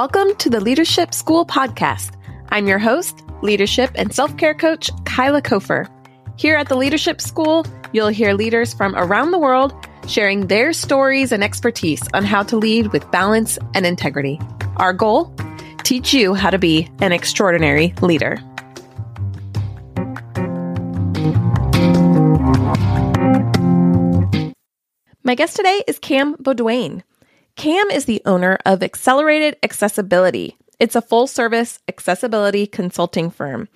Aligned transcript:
Welcome 0.00 0.34
to 0.36 0.48
the 0.48 0.60
Leadership 0.60 1.12
School 1.12 1.44
podcast. 1.44 2.16
I'm 2.48 2.66
your 2.66 2.78
host, 2.78 3.22
leadership 3.42 3.90
and 3.96 4.14
self 4.14 4.34
care 4.38 4.54
coach, 4.54 4.90
Kyla 5.04 5.42
Kofer. 5.42 5.90
Here 6.38 6.56
at 6.56 6.70
the 6.70 6.74
Leadership 6.74 7.20
School, 7.20 7.66
you'll 7.92 8.08
hear 8.08 8.32
leaders 8.32 8.72
from 8.72 8.96
around 8.96 9.30
the 9.30 9.38
world 9.38 9.74
sharing 10.08 10.46
their 10.46 10.72
stories 10.72 11.32
and 11.32 11.44
expertise 11.44 12.00
on 12.14 12.24
how 12.24 12.42
to 12.44 12.56
lead 12.56 12.94
with 12.94 13.10
balance 13.10 13.58
and 13.74 13.84
integrity. 13.84 14.40
Our 14.76 14.94
goal? 14.94 15.34
Teach 15.82 16.14
you 16.14 16.32
how 16.32 16.48
to 16.48 16.58
be 16.58 16.88
an 17.00 17.12
extraordinary 17.12 17.92
leader. 18.00 18.38
My 25.22 25.34
guest 25.34 25.56
today 25.56 25.84
is 25.86 25.98
Cam 25.98 26.36
Beaudoin. 26.36 27.02
Cam 27.60 27.90
is 27.90 28.06
the 28.06 28.22
owner 28.24 28.58
of 28.64 28.82
Accelerated 28.82 29.58
Accessibility. 29.62 30.56
It's 30.78 30.96
a 30.96 31.02
full 31.02 31.26
service 31.26 31.78
accessibility 31.88 32.66
consulting 32.66 33.30
firm. 33.30 33.68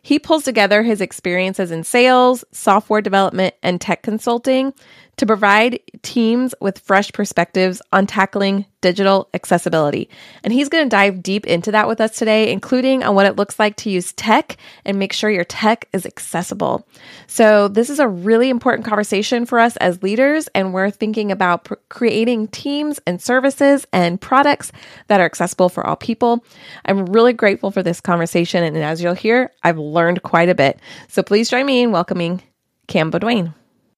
He 0.00 0.20
pulls 0.20 0.44
together 0.44 0.84
his 0.84 1.00
experiences 1.00 1.72
in 1.72 1.82
sales, 1.82 2.44
software 2.52 3.00
development, 3.00 3.56
and 3.60 3.80
tech 3.80 4.02
consulting 4.02 4.72
to 5.16 5.26
provide 5.26 5.80
teams 6.02 6.54
with 6.60 6.78
fresh 6.78 7.12
perspectives 7.12 7.80
on 7.92 8.06
tackling 8.06 8.66
digital 8.84 9.30
accessibility. 9.32 10.10
And 10.42 10.52
he's 10.52 10.68
going 10.68 10.84
to 10.84 10.90
dive 10.90 11.22
deep 11.22 11.46
into 11.46 11.72
that 11.72 11.88
with 11.88 12.02
us 12.02 12.18
today, 12.18 12.52
including 12.52 13.02
on 13.02 13.14
what 13.14 13.24
it 13.24 13.34
looks 13.34 13.58
like 13.58 13.76
to 13.76 13.90
use 13.90 14.12
tech 14.12 14.58
and 14.84 14.98
make 14.98 15.14
sure 15.14 15.30
your 15.30 15.42
tech 15.42 15.88
is 15.94 16.04
accessible. 16.04 16.86
So, 17.26 17.68
this 17.68 17.88
is 17.88 17.98
a 17.98 18.06
really 18.06 18.50
important 18.50 18.86
conversation 18.86 19.46
for 19.46 19.58
us 19.58 19.78
as 19.78 20.02
leaders, 20.02 20.48
and 20.54 20.74
we're 20.74 20.90
thinking 20.90 21.32
about 21.32 21.64
pr- 21.64 21.74
creating 21.88 22.48
teams 22.48 23.00
and 23.06 23.22
services 23.22 23.86
and 23.90 24.20
products 24.20 24.70
that 25.08 25.18
are 25.18 25.24
accessible 25.24 25.70
for 25.70 25.86
all 25.86 25.96
people. 25.96 26.44
I'm 26.84 27.06
really 27.06 27.32
grateful 27.32 27.70
for 27.70 27.82
this 27.82 28.02
conversation, 28.02 28.62
and 28.62 28.76
as 28.76 29.02
you'll 29.02 29.14
hear, 29.14 29.50
I've 29.62 29.78
learned 29.78 30.22
quite 30.22 30.50
a 30.50 30.54
bit. 30.54 30.78
So, 31.08 31.22
please 31.22 31.48
join 31.48 31.64
me 31.64 31.80
in 31.80 31.90
welcoming 31.90 32.42
Cam 32.86 33.10
Beaudoin. 33.10 33.54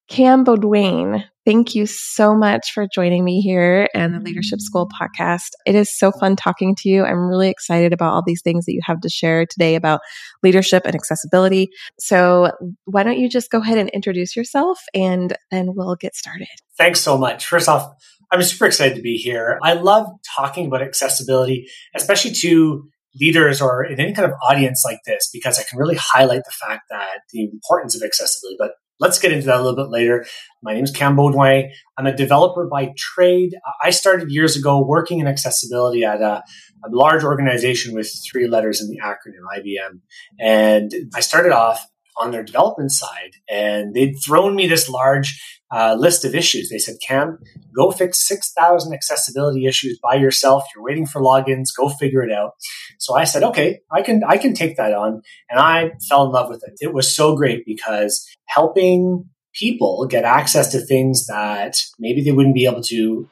Cam 0.09 0.45
Beaudoin, 0.45 1.25
thank 1.45 1.75
you 1.75 1.85
so 1.85 2.33
much 2.33 2.71
for 2.73 2.87
joining 2.87 3.25
me 3.25 3.41
here 3.41 3.89
and 3.93 4.15
the 4.15 4.21
Leadership 4.21 4.59
mm-hmm. 4.59 4.65
School 4.65 4.89
podcast. 4.89 5.51
It 5.67 5.75
is 5.75 5.97
so 5.99 6.13
fun 6.13 6.37
talking 6.37 6.77
to 6.77 6.89
you. 6.89 7.05
I'm 7.05 7.27
really 7.27 7.51
excited 7.51 7.93
about 7.93 8.13
all 8.13 8.23
these 8.25 8.41
things 8.41 8.67
that 8.67 8.73
you 8.73 8.81
have 8.85 9.01
to 9.01 9.09
share 9.09 9.47
today 9.47 9.75
about 9.75 10.01
leadership 10.45 10.85
and 10.87 10.95
accessibility. 10.95 11.71
So, 11.99 12.53
why 12.85 13.03
don't 13.03 13.19
you 13.19 13.29
just 13.29 13.51
go 13.51 13.61
ahead 13.61 13.79
and 13.79 13.91
introduce 13.91 14.37
yourself 14.37 14.79
and 14.95 15.37
then 15.51 15.75
we'll 15.75 15.97
get 15.97 16.15
started. 16.15 16.49
Thanks 16.79 17.01
so 17.01 17.19
much. 17.19 17.45
First 17.45 17.69
off, 17.69 17.93
I'm 18.31 18.43
super 18.43 18.67
excited 18.67 18.95
to 18.95 19.03
be 19.03 19.17
here. 19.17 19.59
I 19.63 19.73
love 19.73 20.07
talking 20.37 20.67
about 20.67 20.83
accessibility, 20.83 21.69
especially 21.97 22.31
to 22.33 22.89
leaders 23.21 23.61
or 23.61 23.85
in 23.85 23.99
any 23.99 24.13
kind 24.13 24.31
of 24.31 24.37
audience 24.49 24.83
like 24.85 24.99
this 25.05 25.29
because 25.33 25.59
I 25.59 25.65
can 25.65 25.79
really 25.79 25.97
highlight 25.99 26.43
the 26.45 26.67
fact 26.67 26.83
that 26.91 27.21
the 27.33 27.45
importance 27.45 27.97
of 27.97 28.03
accessibility, 28.03 28.57
but 28.59 28.73
Let's 28.99 29.19
get 29.19 29.33
into 29.33 29.47
that 29.47 29.57
a 29.57 29.63
little 29.63 29.77
bit 29.77 29.91
later. 29.91 30.25
My 30.63 30.73
name 30.73 30.85
is 30.85 30.91
Cam 30.91 31.17
Beaudoin. 31.17 31.69
I'm 31.99 32.07
a 32.07 32.17
developer 32.17 32.67
by 32.67 32.93
trade. 32.97 33.55
I 33.83 33.91
started 33.91 34.31
years 34.31 34.57
ago 34.57 34.83
working 34.83 35.19
in 35.19 35.27
accessibility 35.27 36.03
at 36.03 36.23
a, 36.23 36.43
a 36.85 36.89
large 36.91 37.23
organization 37.23 37.95
with 37.95 38.11
three 38.31 38.49
letters 38.49 38.81
in 38.81 38.89
the 38.89 38.99
acronym 39.05 39.45
IBM. 39.59 40.01
And 40.41 40.91
I 41.15 41.21
started 41.21 41.53
off 41.53 41.87
on 42.19 42.31
their 42.31 42.43
development 42.43 42.93
side 42.93 43.33
and 43.49 43.95
they'd 43.95 44.15
thrown 44.25 44.55
me 44.55 44.67
this 44.67 44.89
large 44.89 45.41
uh, 45.71 45.97
list 45.99 46.25
of 46.25 46.35
issues. 46.35 46.69
They 46.69 46.79
said, 46.79 46.97
Cam, 47.07 47.39
go 47.75 47.91
fix 47.91 48.27
6,000 48.27 48.93
accessibility 48.93 49.67
issues 49.67 49.99
by 50.03 50.15
yourself. 50.15 50.65
You're 50.75 50.85
waiting 50.85 51.07
for 51.07 51.21
logins. 51.21 51.69
Go 51.77 51.89
figure 51.89 52.23
it 52.23 52.33
out. 52.33 52.53
So 52.99 53.15
I 53.15 53.25
said, 53.25 53.43
okay, 53.43 53.81
I 53.91 54.03
can, 54.03 54.23
I 54.25 54.39
can 54.39 54.55
take 54.55 54.77
that 54.77 54.93
on. 54.93 55.23
And 55.51 55.59
I 55.59 55.93
fell 56.09 56.25
in 56.25 56.33
love 56.33 56.49
with 56.49 56.63
it. 56.67 56.75
It 56.81 56.95
was 56.95 57.15
so 57.15 57.37
great 57.37 57.65
because 57.67 58.27
helping 58.47 59.29
people 59.55 60.07
get 60.07 60.25
access 60.25 60.71
to 60.73 60.81
things 60.81 61.27
that 61.27 61.77
maybe 61.99 62.23
they 62.23 62.33
wouldn't 62.33 62.55
be 62.55 62.67
able 62.67 62.83
to 62.83 63.29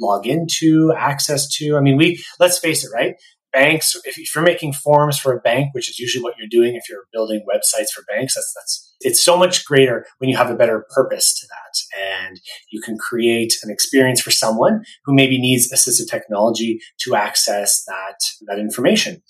log 0.00 0.26
into, 0.26 0.92
access 0.96 1.48
to. 1.56 1.76
I 1.76 1.80
mean, 1.80 1.96
we, 1.96 2.22
let's 2.38 2.58
face 2.58 2.84
it, 2.84 2.90
right? 2.94 3.16
Banks, 3.52 3.94
if 4.04 4.34
you're 4.34 4.44
making 4.44 4.72
forms 4.72 5.18
for 5.18 5.32
a 5.32 5.40
bank, 5.40 5.68
which 5.72 5.88
is 5.88 5.98
usually 5.98 6.22
what 6.22 6.34
you're 6.38 6.48
doing 6.48 6.74
if 6.76 6.88
you're 6.88 7.06
building 7.12 7.44
websites 7.52 7.90
for 7.94 8.02
banks, 8.08 8.34
that's, 8.34 8.52
that's, 8.54 8.94
it's 9.00 9.24
so 9.24 9.36
much 9.36 9.64
greater 9.64 10.06
when 10.18 10.28
you 10.28 10.36
have 10.36 10.50
a 10.50 10.56
better 10.56 10.86
purpose 10.94 11.38
to 11.38 11.46
that. 11.46 12.26
And 12.26 12.40
you 12.70 12.80
can 12.80 12.96
create 12.98 13.54
an 13.62 13.70
experience 13.70 14.20
for 14.20 14.30
someone 14.30 14.82
who 15.04 15.14
maybe 15.14 15.40
needs 15.40 15.72
assistive 15.72 16.10
technology 16.10 16.80
to 17.04 17.14
access 17.14 17.84
that, 17.84 18.18
that 18.46 18.58
information. 18.58 19.22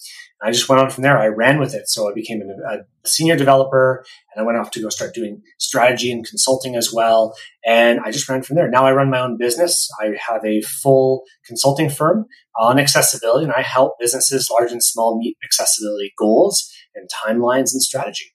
I 0.42 0.52
just 0.52 0.68
went 0.68 0.80
on 0.80 0.90
from 0.90 1.02
there. 1.02 1.18
I 1.18 1.26
ran 1.26 1.58
with 1.58 1.74
it. 1.74 1.88
So 1.88 2.08
I 2.08 2.14
became 2.14 2.40
a, 2.42 2.74
a, 2.74 2.78
senior 3.04 3.36
developer 3.36 4.04
and 4.34 4.42
I 4.42 4.46
went 4.46 4.58
off 4.58 4.70
to 4.72 4.82
go 4.82 4.90
start 4.90 5.14
doing 5.14 5.40
strategy 5.58 6.12
and 6.12 6.26
consulting 6.26 6.76
as 6.76 6.92
well. 6.92 7.34
And 7.64 8.00
I 8.04 8.10
just 8.10 8.28
ran 8.28 8.42
from 8.42 8.56
there. 8.56 8.68
Now 8.68 8.84
I 8.84 8.92
run 8.92 9.10
my 9.10 9.20
own 9.20 9.38
business. 9.38 9.88
I 10.00 10.10
have 10.28 10.44
a 10.44 10.60
full 10.60 11.24
consulting 11.46 11.88
firm 11.88 12.26
on 12.58 12.78
accessibility 12.78 13.44
and 13.44 13.52
I 13.52 13.62
help 13.62 13.94
businesses, 13.98 14.48
large 14.50 14.70
and 14.70 14.82
small, 14.82 15.18
meet 15.18 15.36
accessibility 15.42 16.12
goals 16.18 16.70
and 16.94 17.08
timelines 17.24 17.72
and 17.72 17.82
strategy. 17.82 18.34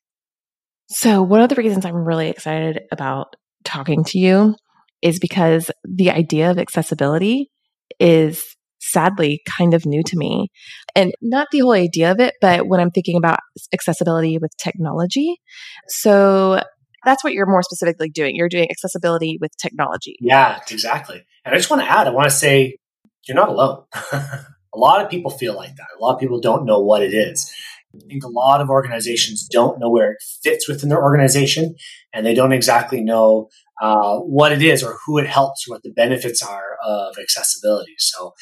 So 0.89 1.21
one 1.21 1.41
of 1.41 1.49
the 1.49 1.55
reasons 1.55 1.85
I'm 1.85 2.05
really 2.07 2.29
excited 2.29 2.81
about 2.91 3.35
talking 3.63 4.03
to 4.05 4.19
you 4.19 4.55
is 5.01 5.19
because 5.19 5.69
the 5.83 6.11
idea 6.11 6.49
of 6.51 6.57
accessibility 6.57 7.51
is 7.99 8.55
sadly 8.91 9.41
kind 9.57 9.73
of 9.73 9.85
new 9.85 10.03
to 10.03 10.17
me. 10.17 10.51
And 10.95 11.13
not 11.21 11.47
the 11.51 11.59
whole 11.59 11.73
idea 11.73 12.11
of 12.11 12.19
it, 12.19 12.35
but 12.41 12.67
when 12.67 12.79
I'm 12.79 12.91
thinking 12.91 13.17
about 13.17 13.39
accessibility 13.73 14.37
with 14.37 14.51
technology. 14.57 15.37
So 15.87 16.61
that's 17.05 17.23
what 17.23 17.33
you're 17.33 17.45
more 17.45 17.63
specifically 17.63 18.09
doing. 18.09 18.35
You're 18.35 18.49
doing 18.49 18.69
accessibility 18.69 19.37
with 19.39 19.51
technology. 19.57 20.15
Yeah, 20.19 20.59
exactly. 20.69 21.23
And 21.45 21.53
I 21.53 21.57
just 21.57 21.69
want 21.69 21.81
to 21.81 21.89
add, 21.89 22.07
I 22.07 22.11
want 22.11 22.29
to 22.29 22.35
say 22.35 22.77
you're 23.27 23.35
not 23.35 23.49
alone. 23.49 23.83
a 24.13 24.77
lot 24.77 25.03
of 25.03 25.09
people 25.09 25.31
feel 25.31 25.55
like 25.55 25.75
that. 25.75 25.87
A 25.97 26.01
lot 26.01 26.13
of 26.13 26.19
people 26.19 26.39
don't 26.39 26.65
know 26.65 26.79
what 26.79 27.01
it 27.01 27.13
is. 27.13 27.51
I 27.95 28.05
think 28.07 28.23
a 28.23 28.29
lot 28.29 28.59
of 28.59 28.69
organizations 28.69 29.47
don't 29.47 29.79
know 29.79 29.89
where 29.89 30.13
it 30.13 30.23
fits 30.43 30.67
within 30.67 30.89
their 30.89 31.01
organization 31.01 31.75
and 32.11 32.25
they 32.25 32.33
don't 32.33 32.51
exactly 32.51 33.01
know 33.01 33.49
uh, 33.81 34.17
what 34.19 34.51
it 34.51 34.61
is 34.61 34.83
or 34.83 34.97
who 35.05 35.17
it 35.17 35.27
helps 35.27 35.67
what 35.67 35.83
the 35.83 35.91
benefits 35.91 36.41
are 36.41 36.77
of 36.85 37.15
accessibility. 37.19 37.95
So 37.97 38.33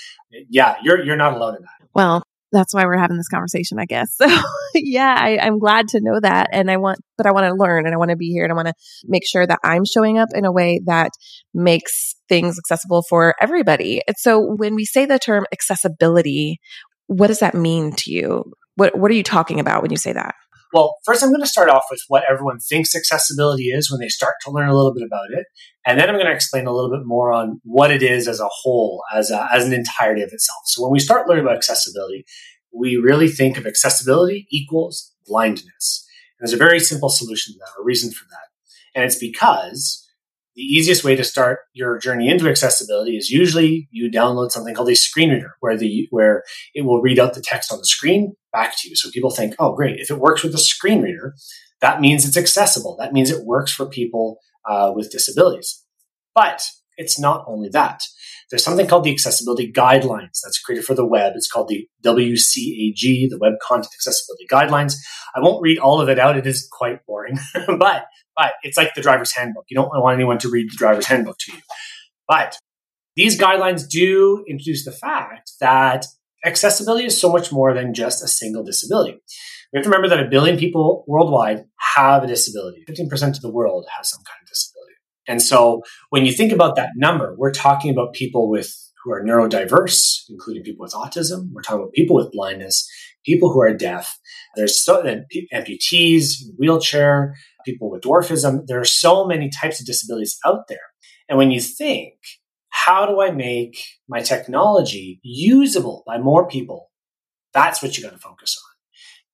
yeah, 0.49 0.75
you're 0.83 1.03
you're 1.03 1.15
not 1.15 1.33
alone 1.33 1.55
in 1.55 1.61
that. 1.61 1.87
Well, 1.93 2.23
that's 2.51 2.73
why 2.73 2.85
we're 2.85 2.97
having 2.97 3.17
this 3.17 3.29
conversation, 3.29 3.79
I 3.79 3.85
guess. 3.85 4.17
So 4.73 4.79
yeah, 4.79 5.13
I, 5.17 5.37
I'm 5.37 5.59
glad 5.59 5.89
to 5.89 5.99
know 5.99 6.17
that. 6.21 6.47
And 6.53 6.71
I 6.71 6.77
want, 6.77 6.99
but 7.17 7.25
I 7.25 7.31
want 7.33 7.45
to 7.45 7.53
learn 7.53 7.85
and 7.85 7.93
I 7.93 7.97
want 7.97 8.11
to 8.11 8.15
be 8.15 8.31
here 8.31 8.45
and 8.45 8.53
I 8.53 8.55
want 8.55 8.69
to 8.69 8.73
make 9.03 9.27
sure 9.27 9.45
that 9.45 9.59
I'm 9.65 9.83
showing 9.83 10.17
up 10.17 10.29
in 10.33 10.45
a 10.45 10.51
way 10.51 10.79
that 10.85 11.11
makes 11.53 12.15
things 12.29 12.57
accessible 12.57 13.03
for 13.09 13.35
everybody. 13.41 14.01
And 14.07 14.15
so 14.17 14.39
when 14.39 14.73
we 14.73 14.85
say 14.85 15.05
the 15.05 15.19
term 15.19 15.45
accessibility, 15.51 16.61
what 17.07 17.27
does 17.27 17.39
that 17.39 17.53
mean 17.53 17.91
to 17.97 18.11
you? 18.11 18.53
What, 18.75 18.97
what 18.97 19.11
are 19.11 19.15
you 19.15 19.23
talking 19.23 19.59
about 19.59 19.81
when 19.81 19.91
you 19.91 19.97
say 19.97 20.13
that? 20.13 20.35
Well, 20.73 20.95
first, 21.05 21.21
I'm 21.21 21.29
going 21.29 21.41
to 21.41 21.47
start 21.47 21.69
off 21.69 21.83
with 21.91 22.01
what 22.07 22.23
everyone 22.29 22.59
thinks 22.59 22.95
accessibility 22.95 23.65
is 23.65 23.91
when 23.91 23.99
they 23.99 24.07
start 24.07 24.35
to 24.43 24.51
learn 24.51 24.69
a 24.69 24.75
little 24.75 24.93
bit 24.93 25.03
about 25.03 25.31
it. 25.31 25.45
And 25.85 25.99
then 25.99 26.09
I'm 26.09 26.15
going 26.15 26.27
to 26.27 26.33
explain 26.33 26.65
a 26.65 26.71
little 26.71 26.89
bit 26.89 27.05
more 27.05 27.33
on 27.33 27.59
what 27.63 27.91
it 27.91 28.01
is 28.01 28.27
as 28.27 28.39
a 28.39 28.47
whole, 28.49 29.03
as, 29.13 29.31
a, 29.31 29.47
as 29.51 29.65
an 29.65 29.73
entirety 29.73 30.21
of 30.21 30.31
itself. 30.31 30.61
So 30.65 30.81
when 30.81 30.91
we 30.91 30.99
start 30.99 31.27
learning 31.27 31.43
about 31.43 31.57
accessibility, 31.57 32.25
we 32.73 32.95
really 32.95 33.27
think 33.27 33.57
of 33.57 33.65
accessibility 33.67 34.47
equals 34.49 35.13
blindness. 35.25 36.07
And 36.39 36.47
there's 36.47 36.53
a 36.53 36.63
very 36.63 36.79
simple 36.79 37.09
solution 37.09 37.53
to 37.53 37.59
that, 37.59 37.79
or 37.79 37.83
reason 37.83 38.11
for 38.11 38.25
that. 38.29 38.47
And 38.95 39.03
it's 39.03 39.19
because 39.19 40.00
the 40.55 40.61
easiest 40.61 41.03
way 41.03 41.15
to 41.15 41.23
start 41.23 41.59
your 41.73 41.97
journey 41.97 42.29
into 42.29 42.49
accessibility 42.49 43.15
is 43.15 43.29
usually 43.29 43.87
you 43.91 44.11
download 44.11 44.51
something 44.51 44.75
called 44.75 44.89
a 44.89 44.95
screen 44.95 45.29
reader 45.29 45.55
where 45.59 45.77
the 45.77 46.07
where 46.11 46.43
it 46.73 46.83
will 46.83 47.01
read 47.01 47.19
out 47.19 47.33
the 47.33 47.41
text 47.41 47.71
on 47.71 47.79
the 47.79 47.85
screen 47.85 48.33
back 48.51 48.73
to 48.77 48.89
you. 48.89 48.95
So 48.95 49.09
people 49.11 49.31
think 49.31 49.55
oh 49.59 49.73
great 49.73 49.99
if 49.99 50.09
it 50.09 50.19
works 50.19 50.43
with 50.43 50.53
a 50.53 50.59
screen 50.59 51.01
reader 51.01 51.35
that 51.81 51.99
means 51.99 52.25
it's 52.25 52.37
accessible. 52.37 52.95
That 52.99 53.11
means 53.11 53.29
it 53.29 53.45
works 53.45 53.71
for 53.71 53.87
people 53.87 54.37
uh, 54.69 54.93
with 54.95 55.11
disabilities. 55.11 55.83
But 56.33 56.63
it's 56.97 57.19
not 57.19 57.43
only 57.47 57.69
that 57.69 58.03
there's 58.51 58.63
something 58.63 58.85
called 58.85 59.05
the 59.05 59.11
accessibility 59.11 59.71
guidelines 59.71 60.39
that's 60.43 60.59
created 60.59 60.85
for 60.85 60.93
the 60.93 61.05
web. 61.05 61.33
It's 61.35 61.49
called 61.49 61.69
the 61.69 61.87
WCAG, 62.05 63.29
the 63.29 63.39
Web 63.39 63.53
Content 63.61 63.93
Accessibility 63.95 64.45
Guidelines. 64.51 64.95
I 65.33 65.39
won't 65.39 65.61
read 65.61 65.79
all 65.79 66.01
of 66.01 66.09
it 66.09 66.19
out. 66.19 66.37
It 66.37 66.45
is 66.45 66.67
quite 66.71 67.05
boring, 67.05 67.39
but, 67.67 68.05
but 68.35 68.53
it's 68.63 68.77
like 68.77 68.93
the 68.93 69.01
driver's 69.01 69.33
handbook. 69.33 69.65
You 69.69 69.75
don't 69.75 69.89
want 69.89 70.15
anyone 70.15 70.37
to 70.39 70.49
read 70.49 70.69
the 70.69 70.77
driver's 70.77 71.07
handbook 71.07 71.37
to 71.39 71.53
you. 71.53 71.59
But 72.27 72.57
these 73.15 73.39
guidelines 73.39 73.87
do 73.87 74.43
introduce 74.47 74.85
the 74.85 74.91
fact 74.91 75.51
that 75.61 76.05
accessibility 76.45 77.05
is 77.05 77.19
so 77.19 77.31
much 77.31 77.51
more 77.51 77.73
than 77.73 77.93
just 77.93 78.23
a 78.23 78.27
single 78.27 78.63
disability. 78.63 79.17
We 79.71 79.77
have 79.77 79.83
to 79.83 79.89
remember 79.89 80.09
that 80.09 80.25
a 80.25 80.29
billion 80.29 80.57
people 80.57 81.05
worldwide 81.07 81.65
have 81.95 82.23
a 82.23 82.27
disability. 82.27 82.83
15% 82.89 83.11
of 83.35 83.41
the 83.41 83.51
world 83.51 83.85
has 83.97 84.09
some 84.09 84.21
kind 84.25 84.39
of 84.41 84.49
disability. 84.49 84.80
And 85.31 85.41
so 85.41 85.81
when 86.09 86.25
you 86.25 86.33
think 86.33 86.51
about 86.51 86.75
that 86.75 86.89
number, 86.97 87.35
we're 87.37 87.53
talking 87.53 87.89
about 87.89 88.11
people 88.11 88.49
with 88.49 88.69
who 89.01 89.13
are 89.13 89.23
neurodiverse, 89.23 90.23
including 90.29 90.61
people 90.61 90.83
with 90.83 90.91
autism. 90.91 91.47
We're 91.53 91.61
talking 91.61 91.83
about 91.83 91.93
people 91.93 92.17
with 92.17 92.33
blindness, 92.33 92.85
people 93.25 93.51
who 93.51 93.61
are 93.61 93.73
deaf. 93.73 94.19
There's 94.57 94.83
so 94.83 95.01
amputees, 95.53 96.33
wheelchair, 96.59 97.33
people 97.65 97.89
with 97.89 98.01
dwarfism. 98.01 98.67
There 98.67 98.81
are 98.81 98.85
so 98.85 99.25
many 99.25 99.49
types 99.49 99.79
of 99.79 99.85
disabilities 99.85 100.37
out 100.45 100.67
there. 100.67 100.91
And 101.29 101.37
when 101.37 101.49
you 101.49 101.61
think, 101.61 102.15
how 102.69 103.05
do 103.05 103.21
I 103.21 103.31
make 103.31 103.81
my 104.09 104.19
technology 104.19 105.21
usable 105.23 106.03
by 106.05 106.17
more 106.17 106.45
people? 106.45 106.91
That's 107.53 107.81
what 107.81 107.97
you 107.97 108.03
got 108.03 108.11
to 108.11 108.19
focus 108.19 108.61
on. 108.61 108.70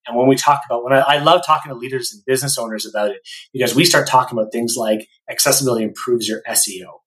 And 0.07 0.17
when 0.17 0.27
we 0.27 0.35
talk 0.35 0.61
about, 0.65 0.83
when 0.83 0.93
I, 0.93 0.99
I, 0.99 1.17
love 1.17 1.41
talking 1.45 1.71
to 1.71 1.77
leaders 1.77 2.13
and 2.13 2.23
business 2.25 2.57
owners 2.57 2.85
about 2.85 3.11
it, 3.11 3.17
because 3.53 3.75
we 3.75 3.85
start 3.85 4.07
talking 4.07 4.37
about 4.37 4.51
things 4.51 4.75
like 4.77 5.07
accessibility 5.29 5.83
improves 5.83 6.27
your 6.27 6.41
SEO 6.47 6.99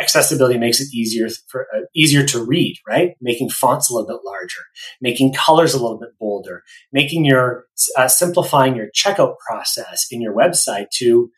accessibility 0.00 0.58
makes 0.58 0.80
it 0.80 0.88
easier 0.92 1.28
for 1.48 1.66
uh, 1.74 1.80
easier 1.94 2.24
to 2.24 2.44
read, 2.44 2.76
right? 2.86 3.12
Making 3.20 3.50
fonts 3.50 3.90
a 3.90 3.94
little 3.94 4.08
bit 4.08 4.24
larger, 4.24 4.60
making 5.00 5.32
colors 5.32 5.74
a 5.74 5.80
little 5.80 5.98
bit 5.98 6.10
bolder, 6.18 6.62
making 6.92 7.24
your 7.24 7.64
uh, 7.96 8.08
simplifying 8.08 8.76
your 8.76 8.88
checkout 8.94 9.36
process 9.46 10.06
in 10.10 10.20
your 10.20 10.34
website 10.34 10.90
to 10.94 11.30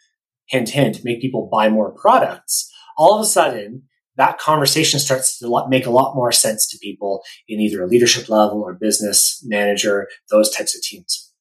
hint 0.46 0.70
hint 0.70 1.04
make 1.04 1.20
people 1.20 1.48
buy 1.50 1.68
more 1.68 1.92
products. 1.92 2.72
All 2.96 3.14
of 3.14 3.22
a 3.22 3.26
sudden, 3.26 3.84
that 4.18 4.38
conversation 4.38 5.00
starts 5.00 5.38
to 5.38 5.64
make 5.68 5.86
a 5.86 5.90
lot 5.90 6.14
more 6.14 6.32
sense 6.32 6.68
to 6.68 6.78
people 6.82 7.22
in 7.48 7.60
either 7.60 7.82
a 7.82 7.86
leadership 7.86 8.28
level 8.28 8.60
or 8.60 8.74
business 8.74 9.42
manager, 9.46 10.08
those 10.30 10.54
types 10.54 10.76
of 10.76 10.82
teams. 10.82 11.32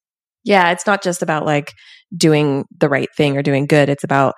Yeah, 0.44 0.72
it's 0.72 0.88
not 0.88 1.04
just 1.04 1.22
about 1.22 1.46
like 1.46 1.74
doing 2.16 2.66
the 2.80 2.88
right 2.88 3.10
thing 3.18 3.36
or 3.36 3.44
doing 3.44 3.66
good. 3.66 3.90
It's 3.90 4.04
about 4.04 4.36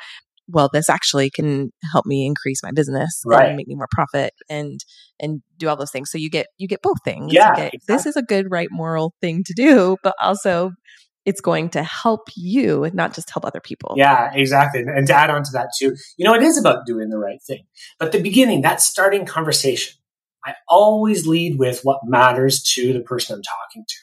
well, 0.51 0.69
this 0.73 0.89
actually 0.89 1.29
can 1.29 1.71
help 1.91 2.07
me 2.07 2.25
increase 2.25 2.63
my 2.63 2.71
business 2.71 3.21
right. 3.23 3.49
and 3.49 3.55
make 3.55 3.67
me 3.67 3.75
more 3.75 3.87
profit 3.91 4.33
and 4.49 4.79
and 5.19 5.41
do 5.57 5.69
all 5.69 5.75
those 5.75 5.91
things. 5.91 6.09
So 6.11 6.17
you 6.17 6.29
get 6.29 6.47
you 6.57 6.67
get 6.67 6.81
both 6.81 6.97
things. 7.05 7.31
Yeah, 7.31 7.55
get, 7.55 7.73
exactly. 7.73 7.79
this 7.87 8.05
is 8.05 8.15
a 8.15 8.23
good, 8.23 8.47
right, 8.49 8.69
moral 8.71 9.13
thing 9.21 9.43
to 9.45 9.53
do, 9.53 9.97
but 10.01 10.15
also 10.19 10.71
it's 11.25 11.41
going 11.41 11.69
to 11.69 11.83
help 11.83 12.29
you, 12.35 12.89
not 12.93 13.13
just 13.13 13.29
help 13.29 13.45
other 13.45 13.59
people. 13.59 13.93
Yeah, 13.97 14.31
exactly. 14.33 14.81
And 14.81 15.05
to 15.07 15.13
add 15.13 15.29
on 15.29 15.43
to 15.43 15.51
that 15.53 15.69
too, 15.77 15.95
you 16.17 16.25
know, 16.25 16.33
it 16.33 16.41
is 16.41 16.57
about 16.57 16.85
doing 16.85 17.09
the 17.09 17.17
right 17.17 17.41
thing. 17.41 17.65
But 17.99 18.11
the 18.11 18.21
beginning, 18.21 18.61
that 18.61 18.81
starting 18.81 19.25
conversation, 19.25 19.93
I 20.45 20.53
always 20.67 21.27
lead 21.27 21.59
with 21.59 21.81
what 21.83 21.99
matters 22.05 22.63
to 22.75 22.93
the 22.93 23.01
person 23.01 23.35
I'm 23.35 23.41
talking 23.41 23.85
to. 23.87 23.95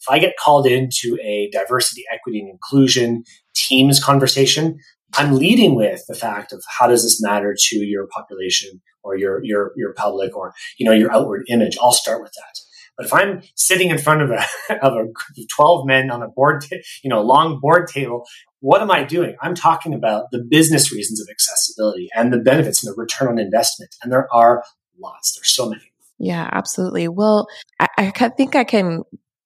If 0.00 0.10
I 0.10 0.18
get 0.18 0.36
called 0.36 0.66
into 0.66 1.18
a 1.22 1.50
diversity, 1.52 2.04
equity, 2.12 2.40
and 2.40 2.50
inclusion 2.50 3.24
teams 3.54 4.02
conversation, 4.02 4.78
I'm 5.14 5.36
leading 5.36 5.74
with 5.74 6.04
the 6.08 6.14
fact 6.14 6.52
of 6.52 6.64
how 6.66 6.86
does 6.86 7.02
this 7.02 7.22
matter 7.22 7.54
to 7.56 7.76
your 7.76 8.06
population 8.06 8.80
or 9.02 9.16
your 9.16 9.44
your 9.44 9.72
your 9.76 9.92
public 9.92 10.34
or 10.36 10.54
you 10.78 10.86
know 10.86 10.92
your 10.92 11.12
outward 11.12 11.44
image. 11.48 11.76
I'll 11.80 11.92
start 11.92 12.22
with 12.22 12.32
that. 12.32 12.60
But 12.96 13.06
if 13.06 13.12
I'm 13.12 13.42
sitting 13.54 13.90
in 13.90 13.98
front 13.98 14.22
of 14.22 14.30
a 14.30 14.44
of 14.82 14.92
a 14.92 15.04
group 15.04 15.38
of 15.38 15.44
12 15.56 15.86
men 15.86 16.10
on 16.10 16.22
a 16.22 16.28
board, 16.28 16.62
t- 16.62 16.82
you 17.02 17.10
know, 17.10 17.22
long 17.22 17.58
board 17.60 17.88
table, 17.88 18.24
what 18.60 18.82
am 18.82 18.90
I 18.90 19.04
doing? 19.04 19.36
I'm 19.42 19.54
talking 19.54 19.94
about 19.94 20.26
the 20.30 20.42
business 20.48 20.92
reasons 20.92 21.20
of 21.20 21.28
accessibility 21.30 22.08
and 22.14 22.32
the 22.32 22.38
benefits 22.38 22.84
and 22.84 22.92
the 22.92 23.00
return 23.00 23.28
on 23.28 23.38
investment. 23.38 23.94
And 24.02 24.12
there 24.12 24.32
are 24.32 24.62
lots. 24.98 25.34
There's 25.34 25.50
so 25.50 25.68
many. 25.68 25.82
Yeah, 26.18 26.48
absolutely. 26.52 27.08
Well, 27.08 27.48
I, 27.80 27.88
I 27.98 28.28
think 28.28 28.54
I 28.54 28.64
can 28.64 29.02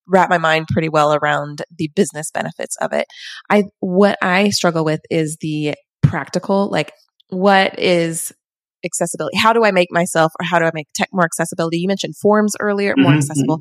wrap 0.06 0.30
my 0.30 0.38
mind 0.38 0.66
pretty 0.70 0.88
well 0.88 1.14
around 1.14 1.62
the 1.76 1.88
business 1.96 2.30
benefits 2.30 2.76
of 2.80 2.92
it. 2.92 3.06
I 3.50 3.64
what 3.80 4.18
I 4.22 4.50
struggle 4.50 4.84
with 4.84 5.00
is 5.10 5.38
the 5.40 5.74
practical, 6.02 6.68
like 6.70 6.92
what 7.30 7.78
is 7.78 8.32
accessibility? 8.86 9.36
How 9.36 9.52
do 9.52 9.64
I 9.64 9.70
make 9.70 9.88
myself 9.90 10.32
or 10.40 10.46
how 10.46 10.58
do 10.58 10.64
I 10.64 10.70
make 10.72 10.88
tech 10.94 11.08
more 11.12 11.24
accessibility? 11.24 11.78
You 11.78 11.88
mentioned 11.88 12.16
forms 12.16 12.54
earlier, 12.60 12.94
more 12.96 13.10
mm-hmm. 13.10 13.18
accessible. 13.18 13.60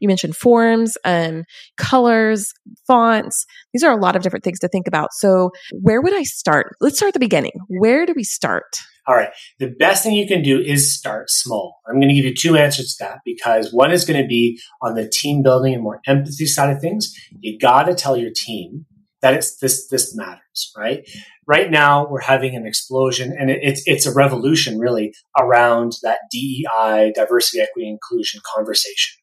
You 0.00 0.08
mentioned 0.08 0.36
forms, 0.36 0.96
um, 1.04 1.44
colors, 1.76 2.52
fonts. 2.86 3.46
These 3.72 3.82
are 3.82 3.96
a 3.96 4.00
lot 4.00 4.16
of 4.16 4.22
different 4.22 4.44
things 4.44 4.58
to 4.60 4.68
think 4.68 4.86
about. 4.86 5.12
So 5.12 5.50
where 5.80 6.02
would 6.02 6.14
I 6.14 6.24
start? 6.24 6.76
Let's 6.80 6.96
start 6.96 7.08
at 7.08 7.14
the 7.14 7.20
beginning. 7.20 7.52
Where 7.68 8.04
do 8.04 8.12
we 8.14 8.24
start? 8.24 8.64
All 9.06 9.16
right. 9.16 9.30
The 9.58 9.74
best 9.78 10.04
thing 10.04 10.14
you 10.14 10.26
can 10.26 10.42
do 10.42 10.60
is 10.60 10.96
start 10.96 11.30
small. 11.30 11.80
I'm 11.88 11.96
going 11.96 12.08
to 12.08 12.14
give 12.14 12.24
you 12.24 12.34
two 12.34 12.56
answers 12.56 12.94
to 12.96 13.04
that 13.04 13.18
because 13.24 13.72
one 13.72 13.90
is 13.90 14.04
going 14.04 14.22
to 14.22 14.28
be 14.28 14.60
on 14.82 14.94
the 14.94 15.08
team 15.08 15.42
building 15.42 15.74
and 15.74 15.82
more 15.82 16.00
empathy 16.06 16.46
side 16.46 16.70
of 16.70 16.80
things. 16.80 17.12
You 17.40 17.58
got 17.58 17.84
to 17.84 17.94
tell 17.94 18.16
your 18.16 18.30
team 18.34 18.86
that 19.22 19.34
it's 19.34 19.56
this, 19.56 19.88
this 19.88 20.14
matters, 20.16 20.72
right? 20.76 21.08
Right 21.50 21.68
now 21.68 22.06
we're 22.08 22.20
having 22.20 22.54
an 22.54 22.64
explosion 22.64 23.34
and 23.36 23.50
it, 23.50 23.58
it's, 23.60 23.82
it's 23.84 24.06
a 24.06 24.14
revolution 24.14 24.78
really 24.78 25.12
around 25.36 25.94
that 26.04 26.20
DEI, 26.30 27.10
diversity, 27.12 27.60
equity, 27.60 27.88
inclusion 27.88 28.40
conversation. 28.54 29.18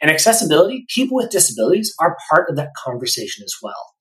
And 0.00 0.08
accessibility, 0.08 0.86
people 0.94 1.16
with 1.16 1.30
disabilities 1.30 1.92
are 1.98 2.16
part 2.30 2.48
of 2.48 2.54
that 2.54 2.70
conversation 2.76 3.42
as 3.42 3.54
well. 3.60 3.94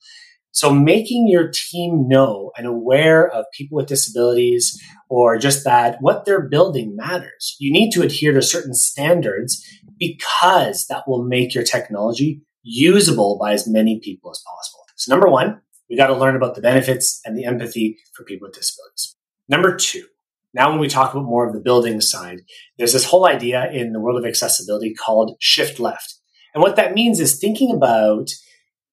So 0.51 0.71
making 0.71 1.27
your 1.27 1.49
team 1.51 2.07
know 2.07 2.51
and 2.55 2.67
aware 2.67 3.27
of 3.27 3.45
people 3.57 3.77
with 3.77 3.87
disabilities 3.87 4.79
or 5.09 5.39
just 5.39 5.63
that 5.63 5.97
what 6.01 6.23
they're 6.23 6.47
building 6.47 6.95
matters. 6.95 7.55
You 7.59 7.73
need 7.73 7.89
to 7.93 8.03
adhere 8.03 8.33
to 8.33 8.43
certain 8.43 8.75
standards 8.75 9.59
because 9.97 10.85
that 10.85 11.05
will 11.07 11.23
make 11.23 11.55
your 11.55 11.63
technology 11.63 12.43
usable 12.61 13.39
by 13.41 13.53
as 13.53 13.67
many 13.67 13.99
people 14.03 14.29
as 14.29 14.43
possible. 14.47 14.83
So 14.97 15.11
number 15.11 15.27
one, 15.27 15.61
we 15.91 15.97
got 15.97 16.07
to 16.07 16.15
learn 16.15 16.37
about 16.37 16.55
the 16.55 16.61
benefits 16.61 17.19
and 17.25 17.37
the 17.37 17.43
empathy 17.43 17.99
for 18.13 18.23
people 18.23 18.47
with 18.47 18.55
disabilities. 18.55 19.17
Number 19.49 19.75
two, 19.75 20.05
now 20.53 20.69
when 20.69 20.79
we 20.79 20.87
talk 20.87 21.13
about 21.13 21.25
more 21.25 21.45
of 21.45 21.53
the 21.53 21.59
building 21.59 21.99
side, 21.99 22.39
there's 22.77 22.93
this 22.93 23.03
whole 23.03 23.27
idea 23.27 23.69
in 23.71 23.91
the 23.91 23.99
world 23.99 24.17
of 24.17 24.25
accessibility 24.25 24.93
called 24.93 25.35
shift 25.41 25.81
left. 25.81 26.15
And 26.53 26.63
what 26.63 26.77
that 26.77 26.93
means 26.93 27.19
is 27.19 27.37
thinking 27.37 27.75
about 27.75 28.29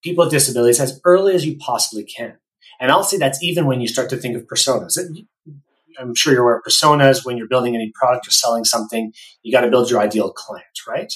people 0.02 0.24
with 0.24 0.32
disabilities 0.32 0.80
as 0.80 1.00
early 1.04 1.36
as 1.36 1.46
you 1.46 1.56
possibly 1.56 2.04
can. 2.04 2.36
And 2.80 2.90
I'll 2.90 3.04
say 3.04 3.16
that's 3.16 3.42
even 3.44 3.66
when 3.66 3.80
you 3.80 3.86
start 3.86 4.10
to 4.10 4.16
think 4.16 4.36
of 4.36 4.46
personas. 4.46 4.98
I'm 6.00 6.16
sure 6.16 6.32
you're 6.32 6.42
aware 6.42 6.56
of 6.56 6.64
personas 6.64 7.24
when 7.24 7.36
you're 7.36 7.48
building 7.48 7.76
any 7.76 7.92
product 7.94 8.26
or 8.26 8.32
selling 8.32 8.64
something, 8.64 9.12
you 9.42 9.52
got 9.52 9.60
to 9.60 9.70
build 9.70 9.88
your 9.88 10.00
ideal 10.00 10.32
client, 10.32 10.66
right? 10.88 11.12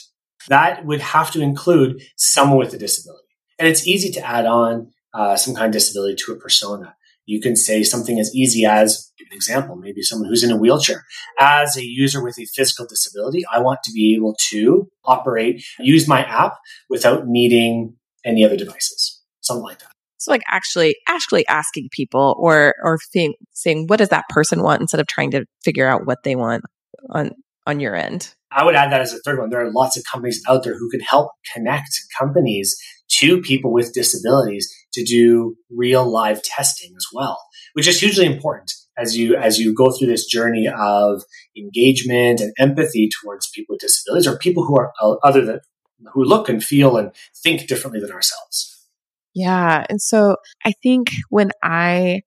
That 0.49 0.85
would 0.85 1.01
have 1.01 1.33
to 1.33 1.41
include 1.41 2.03
someone 2.17 2.59
with 2.59 2.73
a 2.73 2.79
disability. 2.79 3.27
And 3.59 3.69
it's 3.69 3.87
easy 3.87 4.11
to 4.13 4.25
add 4.25 4.47
on 4.47 4.93
uh, 5.15 5.37
some 5.37 5.55
kind 5.55 5.67
of 5.67 5.73
disability 5.73 6.17
to 6.25 6.33
a 6.33 6.37
persona. 6.37 6.95
You 7.25 7.41
can 7.41 7.55
say 7.55 7.85
something 7.85 8.19
as 8.19 8.35
easy 8.35 8.65
as, 8.65 9.13
give 9.19 9.29
an 9.31 9.37
example, 9.37 9.77
maybe 9.77 10.03
someone 10.03 10.29
who's 10.29 10.43
in 10.43 10.51
a 10.51 10.57
wheelchair. 10.57 11.05
As 11.39 11.77
a 11.77 11.85
user 11.85 12.23
with 12.23 12.39
a 12.39 12.47
physical 12.47 12.87
disability, 12.87 13.43
I 13.53 13.61
want 13.61 13.81
to 13.85 13.93
be 13.93 14.15
able 14.17 14.37
to 14.51 14.89
operate, 15.05 15.65
use 15.79 16.09
my 16.09 16.25
app 16.25 16.55
without 16.91 17.27
needing 17.27 17.95
any 18.25 18.45
other 18.45 18.57
devices, 18.57 19.23
something 19.41 19.63
like 19.63 19.79
that. 19.79 19.93
So 20.19 20.31
like 20.31 20.43
actually 20.49 20.97
actually 21.09 21.47
asking 21.49 21.89
people 21.91 22.37
or 22.39 22.75
or 22.85 22.99
think, 23.13 23.37
saying 23.55 23.87
what 23.89 23.97
does 23.97 24.11
that 24.11 24.29
person 24.29 24.63
want 24.63 24.81
instead 24.81 25.01
of 25.01 25.09
trying 25.09 25.33
to 25.33 25.45
figure 25.65 25.89
out 25.89 26.07
what 26.07 26.23
they 26.23 26.37
want 26.37 26.65
on 27.11 27.33
on 27.67 27.81
your 27.81 27.95
end. 27.95 28.35
I 28.51 28.65
would 28.65 28.75
add 28.75 28.93
that 28.93 29.01
as 29.01 29.13
a 29.13 29.19
third 29.21 29.39
one. 29.39 29.51
There 29.51 29.65
are 29.65 29.73
lots 29.73 29.97
of 29.97 30.05
companies 30.11 30.43
out 30.49 30.63
there 30.63 30.77
who 30.77 30.91
can 30.91 31.01
help 31.01 31.31
connect 31.55 31.91
companies 32.19 32.77
to 33.19 33.41
people 33.41 33.73
with 33.73 33.93
disabilities 33.93 34.73
to 34.93 35.05
do 35.05 35.57
real 35.71 36.09
live 36.09 36.43
testing 36.43 36.93
as 36.97 37.07
well, 37.13 37.39
which 37.75 37.89
is 37.89 38.01
hugely 38.01 38.27
important 38.27 38.73
as 38.99 39.17
you 39.17 39.37
as 39.37 39.59
you 39.59 39.75
go 39.75 39.91
through 39.91 40.09
this 40.09 40.27
journey 40.27 40.69
of 40.69 41.23
engagement 41.57 42.41
and 42.41 42.53
empathy 42.59 43.09
towards 43.09 43.51
people 43.51 43.75
with 43.75 43.81
disabilities 43.81 44.27
or 44.27 44.39
people 44.39 44.65
who 44.65 44.77
are 44.77 44.93
uh, 45.01 45.15
other 45.25 45.45
than 45.45 45.61
who 46.13 46.25
look 46.25 46.49
and 46.49 46.63
feel 46.63 46.97
and 46.97 47.13
think 47.43 47.67
differently 47.67 48.01
than 48.01 48.13
ourselves. 48.13 48.87
Yeah. 49.35 49.87
And 49.89 50.01
so 50.01 50.37
I 50.65 50.73
think 50.83 51.13
when 51.31 51.53
I 51.63 52.23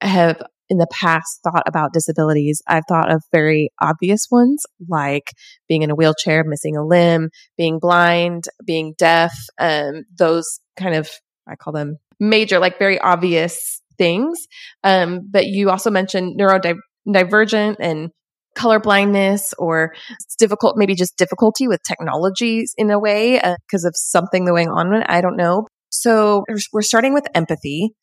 have 0.00 0.42
in 0.68 0.78
the 0.78 0.86
past 0.90 1.40
thought 1.42 1.62
about 1.66 1.92
disabilities, 1.92 2.62
I've 2.66 2.84
thought 2.88 3.10
of 3.10 3.22
very 3.32 3.70
obvious 3.80 4.26
ones 4.30 4.64
like 4.88 5.32
being 5.68 5.82
in 5.82 5.90
a 5.90 5.94
wheelchair, 5.94 6.44
missing 6.44 6.76
a 6.76 6.84
limb, 6.84 7.30
being 7.56 7.78
blind, 7.78 8.44
being 8.64 8.94
deaf, 8.98 9.32
um, 9.58 10.04
those 10.16 10.60
kind 10.76 10.94
of, 10.94 11.08
I 11.48 11.56
call 11.56 11.72
them 11.72 11.96
major, 12.18 12.58
like 12.58 12.78
very 12.78 12.98
obvious 12.98 13.80
things. 13.98 14.46
Um, 14.82 15.20
but 15.30 15.46
you 15.46 15.70
also 15.70 15.90
mentioned 15.90 16.38
neurodivergent 16.38 17.76
and 17.80 18.10
color 18.56 18.80
blindness 18.80 19.54
or 19.58 19.94
it's 20.10 20.34
difficult, 20.36 20.76
maybe 20.76 20.94
just 20.94 21.16
difficulty 21.16 21.68
with 21.68 21.80
technologies 21.86 22.74
in 22.76 22.90
a 22.90 22.98
way 22.98 23.34
because 23.34 23.84
uh, 23.84 23.88
of 23.88 23.94
something 23.96 24.44
going 24.44 24.68
on. 24.68 25.02
I 25.04 25.20
don't 25.20 25.36
know. 25.36 25.66
So 26.00 26.44
we're 26.72 26.82
starting 26.82 27.14
with 27.14 27.26
empathy. 27.34 27.94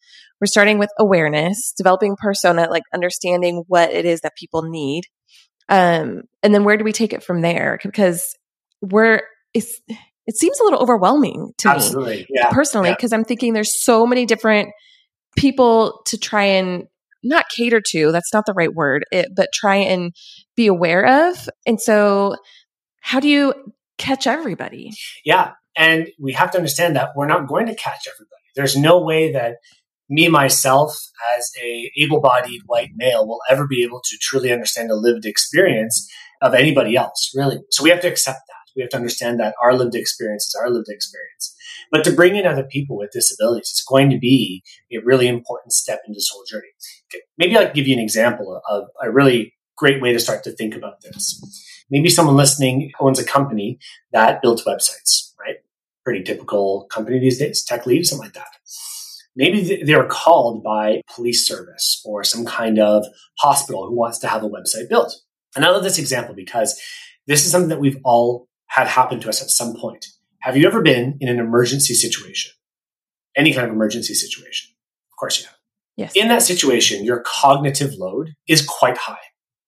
We're 0.41 0.47
starting 0.47 0.79
with 0.79 0.89
awareness, 0.99 1.73
developing 1.77 2.15
persona, 2.17 2.67
like 2.69 2.83
understanding 2.93 3.63
what 3.67 3.91
it 3.91 4.05
is 4.05 4.21
that 4.21 4.35
people 4.37 4.63
need. 4.63 5.03
Um, 5.69 6.23
and 6.41 6.53
then 6.53 6.63
where 6.63 6.77
do 6.77 6.83
we 6.83 6.91
take 6.91 7.13
it 7.13 7.23
from 7.23 7.41
there? 7.41 7.79
Because 7.81 8.35
we're, 8.81 9.21
it's, 9.53 9.79
it 10.27 10.37
seems 10.37 10.59
a 10.59 10.63
little 10.63 10.79
overwhelming 10.79 11.51
to 11.59 11.69
Absolutely. 11.69 12.17
me 12.17 12.25
yeah. 12.29 12.49
personally, 12.51 12.91
because 12.91 13.11
yeah. 13.11 13.17
I'm 13.17 13.23
thinking 13.23 13.53
there's 13.53 13.81
so 13.83 14.05
many 14.05 14.25
different 14.25 14.69
people 15.37 16.01
to 16.07 16.17
try 16.17 16.43
and 16.43 16.83
not 17.23 17.45
cater 17.49 17.81
to, 17.91 18.11
that's 18.11 18.33
not 18.33 18.45
the 18.45 18.53
right 18.53 18.73
word, 18.73 19.05
it, 19.11 19.29
but 19.35 19.49
try 19.53 19.77
and 19.77 20.13
be 20.55 20.67
aware 20.67 21.29
of. 21.29 21.49
And 21.65 21.79
so, 21.79 22.35
how 22.99 23.19
do 23.19 23.29
you 23.29 23.53
catch 23.97 24.27
everybody? 24.27 24.91
Yeah. 25.23 25.51
And 25.75 26.07
we 26.19 26.33
have 26.33 26.51
to 26.51 26.57
understand 26.57 26.95
that 26.95 27.09
we're 27.15 27.27
not 27.27 27.47
going 27.47 27.65
to 27.67 27.75
catch 27.75 28.07
everybody. 28.07 28.29
There's 28.55 28.77
no 28.77 29.01
way 29.01 29.31
that 29.31 29.55
me 30.09 30.27
myself 30.27 30.95
as 31.37 31.51
a 31.61 31.91
able-bodied 31.97 32.61
white 32.65 32.91
male 32.95 33.27
will 33.27 33.39
ever 33.49 33.67
be 33.67 33.83
able 33.83 34.01
to 34.03 34.17
truly 34.21 34.51
understand 34.51 34.89
the 34.89 34.95
lived 34.95 35.25
experience 35.25 36.09
of 36.41 36.53
anybody 36.53 36.95
else 36.95 37.31
really. 37.33 37.59
So 37.71 37.83
we 37.83 37.89
have 37.89 38.01
to 38.01 38.09
accept 38.09 38.41
that. 38.47 38.73
We 38.75 38.81
have 38.81 38.91
to 38.91 38.97
understand 38.97 39.39
that 39.39 39.55
our 39.61 39.73
lived 39.73 39.95
experience 39.95 40.45
is 40.45 40.55
our 40.59 40.69
lived 40.69 40.89
experience. 40.89 41.55
But 41.91 42.03
to 42.03 42.11
bring 42.11 42.35
in 42.35 42.45
other 42.45 42.63
people 42.63 42.97
with 42.97 43.11
disabilities 43.11 43.69
it's 43.71 43.83
going 43.83 44.09
to 44.09 44.19
be 44.19 44.63
a 44.91 44.97
really 45.03 45.27
important 45.27 45.73
step 45.73 46.01
in 46.05 46.13
this 46.13 46.29
whole 46.31 46.43
journey. 46.49 46.67
Okay. 47.09 47.23
maybe 47.37 47.55
i'll 47.55 47.71
give 47.71 47.87
you 47.87 47.93
an 47.93 48.01
example 48.01 48.61
of 48.69 48.83
a 49.01 49.11
really 49.11 49.53
great 49.77 50.01
way 50.01 50.11
to 50.13 50.19
start 50.19 50.43
to 50.43 50.51
think 50.51 50.75
about 50.75 51.01
this. 51.01 51.85
Maybe 51.89 52.09
someone 52.09 52.35
listening 52.35 52.91
owns 52.99 53.19
a 53.19 53.25
company 53.25 53.79
that 54.11 54.41
builds 54.41 54.63
websites 54.63 55.32
pretty 56.03 56.23
typical 56.23 56.85
company 56.91 57.19
these 57.19 57.39
days 57.39 57.63
tech 57.63 57.85
lead 57.85 58.05
something 58.05 58.25
like 58.25 58.33
that 58.33 58.47
maybe 59.35 59.83
they're 59.83 60.07
called 60.07 60.63
by 60.63 61.01
police 61.13 61.47
service 61.47 62.01
or 62.05 62.23
some 62.23 62.45
kind 62.45 62.79
of 62.79 63.05
hospital 63.39 63.87
who 63.87 63.95
wants 63.95 64.19
to 64.19 64.27
have 64.27 64.43
a 64.43 64.49
website 64.49 64.89
built. 64.89 65.15
And 65.55 65.65
I 65.65 65.69
love 65.69 65.83
this 65.83 65.99
example 65.99 66.35
because 66.35 66.79
this 67.27 67.45
is 67.45 67.51
something 67.51 67.69
that 67.69 67.79
we've 67.79 67.99
all 68.03 68.47
had 68.67 68.87
happen 68.87 69.19
to 69.21 69.29
us 69.29 69.41
at 69.41 69.49
some 69.49 69.75
point. 69.75 70.07
Have 70.39 70.57
you 70.57 70.67
ever 70.67 70.81
been 70.81 71.17
in 71.19 71.29
an 71.29 71.39
emergency 71.39 71.93
situation? 71.93 72.51
Any 73.35 73.53
kind 73.53 73.67
of 73.67 73.73
emergency 73.73 74.13
situation? 74.13 74.71
Of 75.11 75.17
course 75.17 75.39
you 75.39 75.45
have. 75.45 75.55
Yes. 75.95 76.11
In 76.15 76.27
that 76.27 76.41
situation, 76.41 77.05
your 77.05 77.23
cognitive 77.25 77.93
load 77.93 78.33
is 78.47 78.65
quite 78.65 78.97
high. 78.97 79.19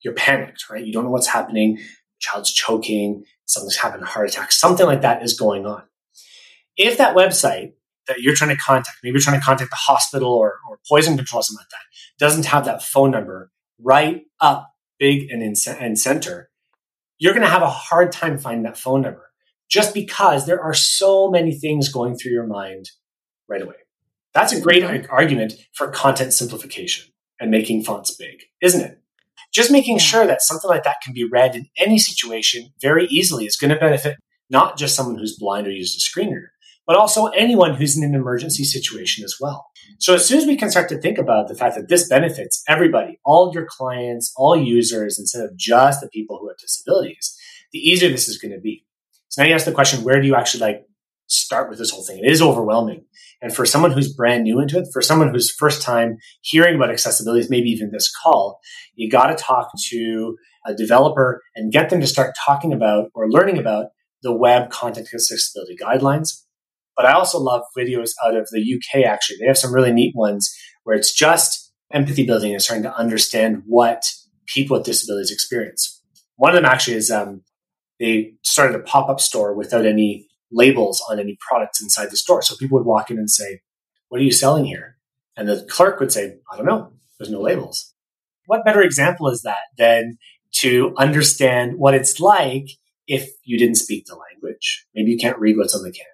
You're 0.04 0.14
panicked, 0.14 0.70
right? 0.70 0.84
You 0.84 0.92
don't 0.92 1.04
know 1.04 1.12
what's 1.12 1.28
happening. 1.28 1.80
Child's 2.20 2.52
choking, 2.52 3.26
something's 3.46 3.78
happened, 3.78 4.04
a 4.04 4.08
heart 4.08 4.30
attack, 4.30 4.52
something 4.52 4.86
like 4.86 5.02
that 5.02 5.24
is 5.24 5.38
going 5.38 5.66
on. 5.66 5.84
If 6.78 6.98
that 6.98 7.16
website 7.16 7.74
that 8.08 8.20
you're 8.20 8.36
trying 8.36 8.56
to 8.56 8.62
contact, 8.62 8.98
maybe 9.04 9.14
you're 9.14 9.22
trying 9.22 9.40
to 9.40 9.46
contact 9.46 9.70
the 9.70 9.76
hospital 9.76 10.32
or, 10.32 10.60
or 10.70 10.80
poison 10.88 11.16
control, 11.18 11.42
something 11.42 11.62
like 11.62 11.70
that, 11.70 11.80
doesn't 12.20 12.46
have 12.46 12.66
that 12.66 12.84
phone 12.84 13.12
number 13.12 13.52
right 13.80 14.24
up 14.40 14.72
big 15.00 15.30
and 15.30 15.42
in 15.42 15.56
and 15.80 16.00
center, 16.00 16.50
you're 17.18 17.34
going 17.34 17.44
to 17.44 17.50
have 17.50 17.62
a 17.62 17.70
hard 17.70 18.12
time 18.12 18.38
finding 18.38 18.64
that 18.64 18.78
phone 18.78 19.02
number 19.02 19.32
just 19.70 19.94
because 19.94 20.46
there 20.46 20.62
are 20.62 20.74
so 20.74 21.30
many 21.30 21.54
things 21.54 21.92
going 21.92 22.16
through 22.16 22.32
your 22.32 22.48
mind 22.48 22.92
right 23.48 23.62
away. 23.62 23.76
That's 24.34 24.54
a 24.54 24.62
great 24.62 24.84
mm-hmm. 24.84 25.12
argument 25.12 25.54
for 25.74 25.90
content 25.90 26.34
simplification 26.34 27.12
and 27.40 27.52
making 27.52 27.84
fonts 27.84 28.16
big, 28.16 28.44
isn't 28.62 28.82
it? 28.82 29.02
Just 29.54 29.72
making 29.72 29.98
sure 30.00 30.28
that 30.28 30.42
something 30.42 30.70
like 30.70 30.84
that 30.84 30.98
can 31.04 31.14
be 31.14 31.24
read 31.24 31.56
in 31.56 31.68
any 31.78 31.98
situation 31.98 32.74
very 32.82 33.06
easily 33.06 33.46
is 33.46 33.56
going 33.56 33.74
to 33.74 33.80
benefit 33.80 34.18
not 34.50 34.78
just 34.78 34.96
someone 34.96 35.18
who's 35.18 35.38
blind 35.38 35.66
or 35.68 35.72
uses 35.72 35.98
a 35.98 36.00
screen 36.02 36.30
reader, 36.30 36.52
but 36.88 36.96
also 36.96 37.28
anyone 37.28 37.76
who's 37.76 37.98
in 37.98 38.04
an 38.04 38.16
emergency 38.16 38.64
situation 38.64 39.24
as 39.24 39.36
well. 39.40 39.68
So 40.00 40.14
as 40.16 40.26
soon 40.26 40.40
as 40.40 40.46
we 40.46 40.58
can 40.58 40.70
start 40.70 40.90
to 40.90 41.00
think 41.00 41.18
about 41.18 41.48
the 41.48 41.56
fact 41.56 41.76
that 41.76 41.90
this 41.90 42.08
benefits 42.08 42.64
everybody, 42.68 43.20
all 43.26 43.52
your 43.54 43.66
clients, 43.66 44.34
all 44.36 44.56
users, 44.56 45.18
instead 45.18 45.44
of 45.44 45.56
just 45.56 46.02
the 46.02 46.10
people 46.10 46.38
who 46.40 46.50
have 46.50 46.58
disabilities, 46.58 47.38
the 47.72 47.80
easier 47.80 48.10
this 48.10 48.28
is 48.28 48.38
going 48.38 48.54
to 48.54 48.60
be. 48.60 48.86
So 49.30 49.42
now 49.42 49.50
you 49.50 49.56
ask 49.56 49.66
the 49.66 49.72
question, 49.72 50.04
where 50.04 50.22
do 50.22 50.28
you 50.28 50.36
actually 50.36 50.62
like 50.62 50.86
start 51.28 51.70
with 51.70 51.80
this 51.80 51.92
whole 51.92 52.04
thing? 52.04 52.20
It 52.24 52.32
is 52.32 52.42
overwhelming. 52.42 53.06
And 53.42 53.54
for 53.54 53.66
someone 53.66 53.92
who's 53.92 54.14
brand 54.14 54.44
new 54.44 54.60
into 54.60 54.80
it, 54.80 54.88
for 54.94 55.02
someone 55.02 55.30
who's 55.30 55.54
first 55.54 55.82
time 55.82 56.18
hearing 56.42 56.76
about 56.76 56.90
accessibility, 56.90 57.46
maybe 57.50 57.70
even 57.70 57.92
this 57.92 58.12
call, 58.12 58.60
you 58.96 59.10
got 59.10 59.28
to 59.28 59.36
talk 59.36 59.72
to 59.90 60.38
a 60.66 60.74
developer 60.74 61.42
and 61.56 61.72
get 61.72 61.90
them 61.90 62.00
to 62.02 62.08
start 62.08 62.36
talking 62.46 62.74
about 62.74 63.10
or 63.14 63.30
learning 63.30 63.58
about 63.58 63.88
the 64.24 64.32
web 64.32 64.72
content 64.72 65.08
accessibility 65.14 65.76
guidelines 65.76 66.45
but 66.96 67.06
I 67.06 67.14
also 67.14 67.40
love 67.40 67.64
videos 67.78 68.12
out 68.26 68.36
of 68.36 68.48
the 68.52 68.62
UK, 68.62 69.04
actually. 69.06 69.38
They 69.40 69.48
have 69.48 69.58
some 69.58 69.74
really 69.74 69.92
neat 69.92 70.16
ones 70.16 70.54
where 70.84 70.96
it's 70.96 71.14
just 71.14 71.74
empathy 71.94 72.26
building 72.26 72.54
and 72.54 72.62
starting 72.62 72.84
to 72.84 72.96
understand 72.96 73.64
what 73.66 74.04
people 74.48 74.78
with 74.78 74.86
disabilities 74.86 75.32
experience. 75.32 76.02
One 76.38 76.52
of 76.52 76.56
them 76.56 76.70
actually 76.70 76.98
is 76.98 77.12
um, 77.12 77.42
they 78.00 78.34
started 78.44 78.76
a 78.76 78.84
pop 78.84 79.10
up 79.10 79.20
store 79.20 79.54
without 79.54 79.86
any 79.86 80.28
labels 80.52 81.04
on 81.10 81.20
any 81.20 81.38
products 81.48 81.82
inside 81.82 82.12
the 82.12 82.18
store. 82.18 82.42
So 82.42 82.56
people 82.56 82.78
would 82.78 82.88
walk 82.88 83.12
in 83.12 83.18
and 83.18 83.30
say, 83.30 83.62
What 84.10 84.22
are 84.22 84.26
you 84.26 84.32
selling 84.32 84.66
here? 84.66 84.98
And 85.38 85.48
the 85.48 85.66
clerk 85.70 86.00
would 86.00 86.12
say, 86.12 86.38
I 86.52 86.58
don't 86.58 86.66
know. 86.66 86.94
There's 87.20 87.32
no 87.32 87.42
labels. 87.42 87.94
What 88.46 88.66
better 88.66 88.82
example 88.82 89.28
is 89.30 89.42
that 89.42 89.64
than 89.78 90.18
to 90.60 90.94
understand 90.98 91.78
what 91.78 91.94
it's 91.94 92.20
like 92.20 92.68
if 93.08 93.30
you 93.44 93.58
didn't 93.58 93.76
speak 93.76 94.06
the 94.06 94.16
language? 94.16 94.86
Maybe 94.94 95.12
you 95.12 95.18
can't 95.18 95.40
read 95.40 95.58
what's 95.58 95.76
on 95.76 95.84
the 95.84 95.92
can 95.92 96.06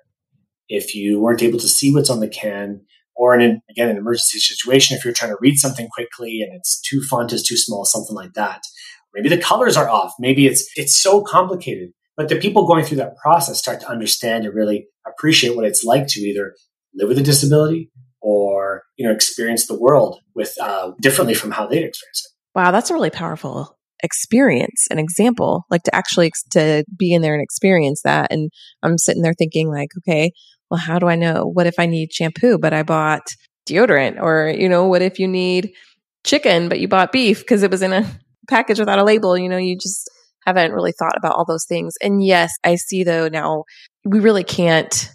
if 0.71 0.95
you 0.95 1.19
weren't 1.19 1.43
able 1.43 1.59
to 1.59 1.67
see 1.67 1.93
what's 1.93 2.09
on 2.09 2.21
the 2.21 2.29
can, 2.29 2.81
or 3.15 3.35
in 3.35 3.41
an, 3.41 3.61
again 3.69 3.89
an 3.89 3.97
emergency 3.97 4.39
situation, 4.39 4.97
if 4.97 5.03
you're 5.03 5.13
trying 5.13 5.31
to 5.31 5.37
read 5.41 5.57
something 5.57 5.87
quickly 5.93 6.41
and 6.41 6.55
it's 6.55 6.79
too 6.81 7.01
font 7.09 7.33
is 7.33 7.43
too 7.43 7.57
small, 7.57 7.85
something 7.85 8.15
like 8.15 8.33
that. 8.33 8.61
Maybe 9.13 9.29
the 9.29 9.37
colors 9.37 9.75
are 9.75 9.89
off. 9.89 10.13
Maybe 10.17 10.47
it's 10.47 10.67
it's 10.75 10.95
so 10.95 11.21
complicated. 11.21 11.89
But 12.15 12.29
the 12.29 12.37
people 12.37 12.67
going 12.67 12.85
through 12.85 12.97
that 12.97 13.17
process 13.17 13.59
start 13.59 13.81
to 13.81 13.89
understand 13.89 14.45
and 14.45 14.55
really 14.55 14.87
appreciate 15.05 15.55
what 15.55 15.65
it's 15.65 15.83
like 15.83 16.07
to 16.07 16.21
either 16.21 16.55
live 16.95 17.09
with 17.09 17.17
a 17.17 17.23
disability 17.23 17.91
or 18.21 18.83
you 18.97 19.05
know 19.05 19.13
experience 19.13 19.67
the 19.67 19.79
world 19.79 20.19
with 20.33 20.55
uh, 20.61 20.91
differently 21.01 21.33
from 21.33 21.51
how 21.51 21.67
they'd 21.67 21.83
experience 21.83 22.25
it. 22.25 22.57
Wow, 22.57 22.71
that's 22.71 22.89
a 22.89 22.93
really 22.93 23.09
powerful 23.09 23.77
experience 24.03 24.87
an 24.89 24.97
example 24.97 25.63
like 25.69 25.83
to 25.83 25.93
actually 25.93 26.31
to 26.49 26.83
be 26.97 27.13
in 27.13 27.21
there 27.21 27.35
and 27.35 27.43
experience 27.43 28.01
that 28.03 28.31
and 28.31 28.49
i'm 28.81 28.97
sitting 28.97 29.21
there 29.21 29.35
thinking 29.37 29.69
like 29.69 29.89
okay 29.95 30.31
well, 30.71 30.79
how 30.79 30.97
do 30.97 31.07
I 31.07 31.15
know? 31.15 31.43
What 31.45 31.67
if 31.67 31.75
I 31.77 31.85
need 31.85 32.13
shampoo, 32.13 32.57
but 32.57 32.73
I 32.73 32.83
bought 32.83 33.27
deodorant? 33.67 34.21
Or, 34.21 34.49
you 34.49 34.69
know, 34.69 34.87
what 34.87 35.01
if 35.01 35.19
you 35.19 35.27
need 35.27 35.73
chicken, 36.23 36.69
but 36.69 36.79
you 36.79 36.87
bought 36.87 37.11
beef 37.11 37.41
because 37.41 37.61
it 37.61 37.69
was 37.69 37.81
in 37.81 37.91
a 37.91 38.09
package 38.49 38.79
without 38.79 38.97
a 38.97 39.03
label? 39.03 39.37
You 39.37 39.49
know, 39.49 39.57
you 39.57 39.77
just 39.77 40.09
haven't 40.45 40.71
really 40.71 40.93
thought 40.93 41.17
about 41.17 41.35
all 41.35 41.45
those 41.45 41.65
things. 41.65 41.95
And 42.01 42.25
yes, 42.25 42.53
I 42.63 42.75
see 42.75 43.03
though 43.03 43.27
now 43.27 43.65
we 44.05 44.21
really 44.21 44.45
can't 44.45 45.09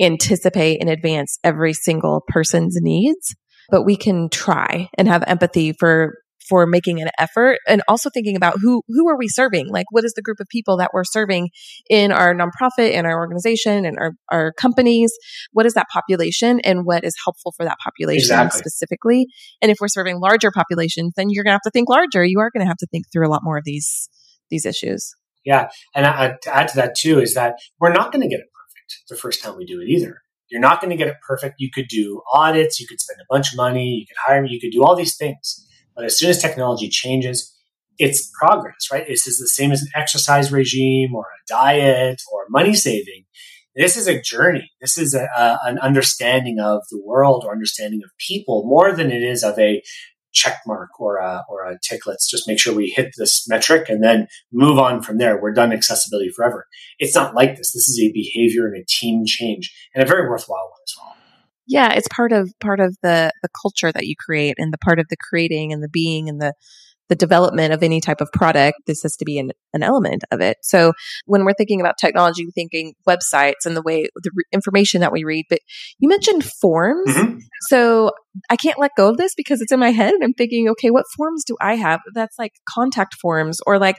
anticipate 0.00 0.80
in 0.80 0.88
advance 0.88 1.38
every 1.44 1.72
single 1.72 2.22
person's 2.28 2.76
needs, 2.80 3.34
but 3.70 3.84
we 3.84 3.96
can 3.96 4.28
try 4.28 4.88
and 4.98 5.08
have 5.08 5.22
empathy 5.26 5.72
for 5.72 6.14
for 6.48 6.66
making 6.66 7.00
an 7.00 7.08
effort 7.18 7.58
and 7.66 7.82
also 7.88 8.10
thinking 8.10 8.36
about 8.36 8.54
who 8.60 8.82
who 8.88 9.08
are 9.08 9.16
we 9.16 9.28
serving 9.28 9.68
like 9.68 9.86
what 9.90 10.04
is 10.04 10.12
the 10.14 10.22
group 10.22 10.38
of 10.40 10.46
people 10.48 10.76
that 10.76 10.90
we're 10.92 11.04
serving 11.04 11.50
in 11.88 12.12
our 12.12 12.34
nonprofit 12.34 12.92
in 12.92 13.06
our 13.06 13.18
organization 13.18 13.84
and 13.84 13.98
our, 13.98 14.12
our 14.30 14.52
companies 14.52 15.12
what 15.52 15.66
is 15.66 15.74
that 15.74 15.86
population 15.92 16.60
and 16.60 16.84
what 16.84 17.04
is 17.04 17.14
helpful 17.24 17.52
for 17.56 17.64
that 17.64 17.78
population 17.82 18.22
exactly. 18.22 18.58
specifically 18.58 19.26
and 19.62 19.70
if 19.70 19.78
we're 19.80 19.88
serving 19.88 20.18
larger 20.20 20.50
populations 20.50 21.12
then 21.16 21.30
you're 21.30 21.44
going 21.44 21.52
to 21.52 21.56
have 21.56 21.60
to 21.62 21.70
think 21.70 21.88
larger 21.88 22.24
you 22.24 22.38
are 22.40 22.50
going 22.50 22.64
to 22.64 22.68
have 22.68 22.76
to 22.76 22.86
think 22.86 23.04
through 23.12 23.26
a 23.26 23.30
lot 23.30 23.42
more 23.42 23.58
of 23.58 23.64
these 23.64 24.08
these 24.50 24.64
issues 24.64 25.14
yeah 25.44 25.68
and 25.94 26.06
I, 26.06 26.36
to 26.42 26.56
add 26.56 26.68
to 26.68 26.76
that 26.76 26.94
too 26.96 27.20
is 27.20 27.34
that 27.34 27.54
we're 27.80 27.92
not 27.92 28.12
going 28.12 28.22
to 28.22 28.28
get 28.28 28.40
it 28.40 28.46
perfect 28.52 29.08
the 29.08 29.16
first 29.16 29.42
time 29.42 29.56
we 29.56 29.64
do 29.64 29.80
it 29.80 29.88
either 29.88 30.22
you're 30.48 30.60
not 30.60 30.80
going 30.80 30.90
to 30.90 30.96
get 30.96 31.08
it 31.08 31.16
perfect. 31.26 31.56
You 31.58 31.70
could 31.72 31.88
do 31.88 32.22
audits, 32.32 32.78
you 32.78 32.86
could 32.86 33.00
spend 33.00 33.20
a 33.20 33.26
bunch 33.28 33.52
of 33.52 33.56
money, 33.56 33.88
you 33.88 34.06
could 34.06 34.16
hire 34.24 34.42
me, 34.42 34.50
you 34.50 34.60
could 34.60 34.70
do 34.70 34.84
all 34.84 34.94
these 34.94 35.16
things. 35.16 35.65
But 35.96 36.04
as 36.04 36.18
soon 36.18 36.30
as 36.30 36.40
technology 36.40 36.88
changes, 36.88 37.52
it's 37.98 38.30
progress, 38.38 38.88
right? 38.92 39.06
This 39.08 39.26
is 39.26 39.38
the 39.38 39.48
same 39.48 39.72
as 39.72 39.82
an 39.82 39.88
exercise 39.94 40.52
regime 40.52 41.14
or 41.14 41.22
a 41.22 41.46
diet 41.48 42.20
or 42.32 42.44
money 42.50 42.74
saving. 42.74 43.24
This 43.74 43.96
is 43.96 44.06
a 44.06 44.20
journey. 44.20 44.70
This 44.80 44.96
is 44.96 45.14
a, 45.14 45.26
a, 45.36 45.58
an 45.64 45.78
understanding 45.78 46.58
of 46.60 46.82
the 46.90 47.00
world 47.02 47.44
or 47.46 47.52
understanding 47.52 48.02
of 48.04 48.10
people 48.18 48.64
more 48.66 48.92
than 48.92 49.10
it 49.10 49.22
is 49.22 49.42
of 49.42 49.58
a 49.58 49.82
check 50.32 50.58
mark 50.66 51.00
or 51.00 51.16
a, 51.16 51.44
or 51.48 51.64
a 51.64 51.78
tick. 51.82 52.06
Let's 52.06 52.28
just 52.28 52.46
make 52.46 52.60
sure 52.60 52.74
we 52.74 52.92
hit 52.94 53.14
this 53.16 53.48
metric 53.48 53.88
and 53.88 54.04
then 54.04 54.28
move 54.52 54.78
on 54.78 55.02
from 55.02 55.16
there. 55.16 55.40
We're 55.40 55.52
done 55.52 55.72
accessibility 55.72 56.30
forever. 56.30 56.66
It's 56.98 57.14
not 57.14 57.34
like 57.34 57.56
this. 57.56 57.72
This 57.72 57.88
is 57.88 58.00
a 58.00 58.12
behavior 58.12 58.66
and 58.66 58.76
a 58.76 58.84
team 58.86 59.24
change 59.26 59.74
and 59.94 60.04
a 60.04 60.06
very 60.06 60.28
worthwhile 60.28 60.70
one 60.70 60.80
as 60.86 60.94
well 60.98 61.15
yeah 61.66 61.92
it's 61.92 62.08
part 62.08 62.32
of 62.32 62.52
part 62.60 62.80
of 62.80 62.96
the 63.02 63.30
the 63.42 63.48
culture 63.60 63.92
that 63.92 64.06
you 64.06 64.14
create 64.18 64.54
and 64.58 64.72
the 64.72 64.78
part 64.78 64.98
of 64.98 65.06
the 65.08 65.16
creating 65.16 65.72
and 65.72 65.82
the 65.82 65.88
being 65.88 66.28
and 66.28 66.40
the 66.40 66.52
the 67.08 67.14
development 67.14 67.72
of 67.72 67.82
any 67.82 68.00
type 68.00 68.20
of 68.20 68.28
product, 68.32 68.78
this 68.86 69.02
has 69.02 69.16
to 69.16 69.24
be 69.24 69.38
an, 69.38 69.52
an 69.72 69.82
element 69.82 70.24
of 70.30 70.40
it. 70.40 70.56
So 70.62 70.92
when 71.26 71.44
we're 71.44 71.54
thinking 71.54 71.80
about 71.80 71.98
technology, 71.98 72.44
we're 72.44 72.50
thinking 72.50 72.94
websites 73.08 73.64
and 73.64 73.76
the 73.76 73.82
way 73.82 74.08
the 74.22 74.30
re- 74.34 74.44
information 74.52 75.00
that 75.00 75.12
we 75.12 75.24
read. 75.24 75.46
But 75.48 75.60
you 75.98 76.08
mentioned 76.08 76.44
forms. 76.44 77.10
Mm-hmm. 77.10 77.38
So 77.68 78.10
I 78.50 78.56
can't 78.56 78.78
let 78.78 78.90
go 78.96 79.08
of 79.08 79.16
this 79.16 79.34
because 79.36 79.60
it's 79.60 79.72
in 79.72 79.80
my 79.80 79.90
head 79.90 80.12
and 80.12 80.22
I'm 80.22 80.34
thinking, 80.34 80.68
okay, 80.70 80.90
what 80.90 81.06
forms 81.16 81.44
do 81.44 81.56
I 81.60 81.76
have? 81.76 82.00
That's 82.14 82.38
like 82.38 82.52
contact 82.68 83.14
forms 83.14 83.58
or 83.66 83.78
like 83.78 83.96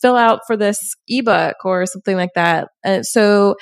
fill 0.00 0.16
out 0.16 0.40
for 0.46 0.56
this 0.56 0.94
ebook 1.08 1.56
or 1.64 1.86
something 1.86 2.16
like 2.16 2.30
that. 2.34 2.68
Uh, 2.84 3.02
so 3.02 3.56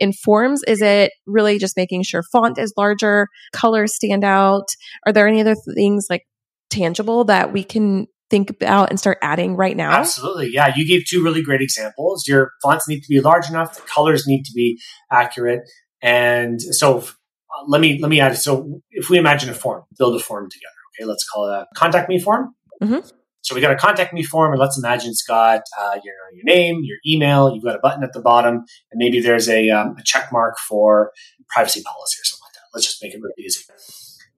in 0.00 0.12
forms, 0.12 0.62
is 0.66 0.80
it 0.80 1.12
really 1.26 1.58
just 1.58 1.76
making 1.76 2.02
sure 2.02 2.22
font 2.32 2.58
is 2.58 2.72
larger, 2.76 3.28
colors 3.52 3.94
stand 3.94 4.24
out? 4.24 4.66
Are 5.06 5.12
there 5.12 5.28
any 5.28 5.40
other 5.40 5.56
things 5.74 6.06
like 6.08 6.22
tangible 6.70 7.24
that 7.24 7.52
we 7.52 7.62
can 7.62 8.06
think 8.30 8.50
about 8.50 8.90
and 8.90 8.98
start 8.98 9.18
adding 9.22 9.56
right 9.56 9.76
now? 9.76 9.90
Absolutely. 9.92 10.50
Yeah. 10.52 10.72
You 10.74 10.86
gave 10.86 11.06
two 11.06 11.22
really 11.22 11.42
great 11.42 11.60
examples. 11.60 12.26
Your 12.26 12.52
fonts 12.62 12.88
need 12.88 13.00
to 13.00 13.08
be 13.08 13.20
large 13.20 13.48
enough, 13.48 13.76
the 13.76 13.82
colors 13.82 14.26
need 14.26 14.44
to 14.44 14.52
be 14.54 14.80
accurate. 15.10 15.62
And 16.02 16.60
so 16.60 16.98
uh, 16.98 17.64
let 17.66 17.80
me 17.80 17.98
let 18.00 18.10
me 18.10 18.20
add 18.20 18.36
so 18.36 18.80
if 18.90 19.08
we 19.08 19.18
imagine 19.18 19.50
a 19.50 19.54
form, 19.54 19.84
build 19.98 20.16
a 20.16 20.22
form 20.22 20.48
together. 20.50 20.70
Okay, 20.98 21.06
let's 21.06 21.26
call 21.28 21.48
it 21.48 21.54
a 21.54 21.66
contact 21.74 22.08
me 22.08 22.20
form. 22.20 22.54
Mm-hmm. 22.82 23.06
So 23.44 23.54
we 23.54 23.60
got 23.60 23.72
a 23.72 23.76
contact 23.76 24.14
me 24.14 24.22
form, 24.22 24.52
and 24.52 24.60
let's 24.60 24.78
imagine 24.78 25.10
it's 25.10 25.22
got 25.22 25.60
uh, 25.78 25.98
your 26.02 26.14
your 26.32 26.44
name, 26.44 26.80
your 26.82 26.96
email. 27.06 27.54
You've 27.54 27.64
got 27.64 27.76
a 27.76 27.78
button 27.78 28.02
at 28.02 28.14
the 28.14 28.22
bottom, 28.22 28.64
and 28.90 28.96
maybe 28.96 29.20
there's 29.20 29.50
a, 29.50 29.68
um, 29.68 29.96
a 29.98 30.02
check 30.02 30.32
mark 30.32 30.56
for 30.66 31.12
privacy 31.50 31.82
policy 31.82 32.20
or 32.20 32.24
something 32.24 32.42
like 32.46 32.54
that. 32.54 32.60
Let's 32.72 32.86
just 32.86 33.02
make 33.02 33.12
it 33.12 33.20
really 33.20 33.34
easy. 33.38 33.62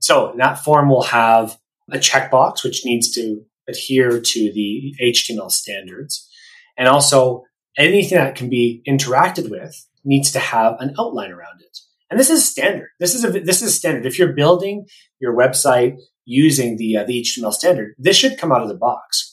So 0.00 0.35
that 0.38 0.59
form 0.59 0.88
will 0.88 1.05
have 1.05 1.57
a 1.90 1.99
checkbox 1.99 2.64
which 2.64 2.85
needs 2.85 3.12
to 3.12 3.45
adhere 3.69 4.21
to 4.21 4.53
the 4.53 4.95
HTML 5.03 5.51
standards, 5.51 6.29
and 6.77 6.89
also 6.89 7.45
anything 7.77 8.19
that 8.19 8.37
can 8.37 8.49
be 8.49 8.83
interacted 8.89 9.51
with 9.51 9.87
needs 10.05 10.31
to 10.33 10.39
have 10.39 10.77
an 10.81 10.95
outline 10.99 11.31
around 11.31 11.61
it. 11.61 11.79
And 12.11 12.19
this 12.21 12.31
is 12.31 12.49
standard. 12.49 12.89
This 13.01 13.15
is 13.15 13.25
a 13.25 13.31
this 13.31 13.63
is 13.63 13.75
standard. 13.75 14.07
If 14.07 14.19
you're 14.19 14.33
building 14.33 14.87
your 15.21 15.37
website 15.37 15.97
using 16.25 16.77
the 16.77 16.99
uh, 16.99 17.05
the 17.05 17.23
HTML 17.23 17.53
standard, 17.53 17.95
this 17.99 18.17
should 18.17 18.39
come 18.39 18.53
out 18.53 18.63
of 18.63 18.69
the 18.69 18.77
box. 18.77 19.33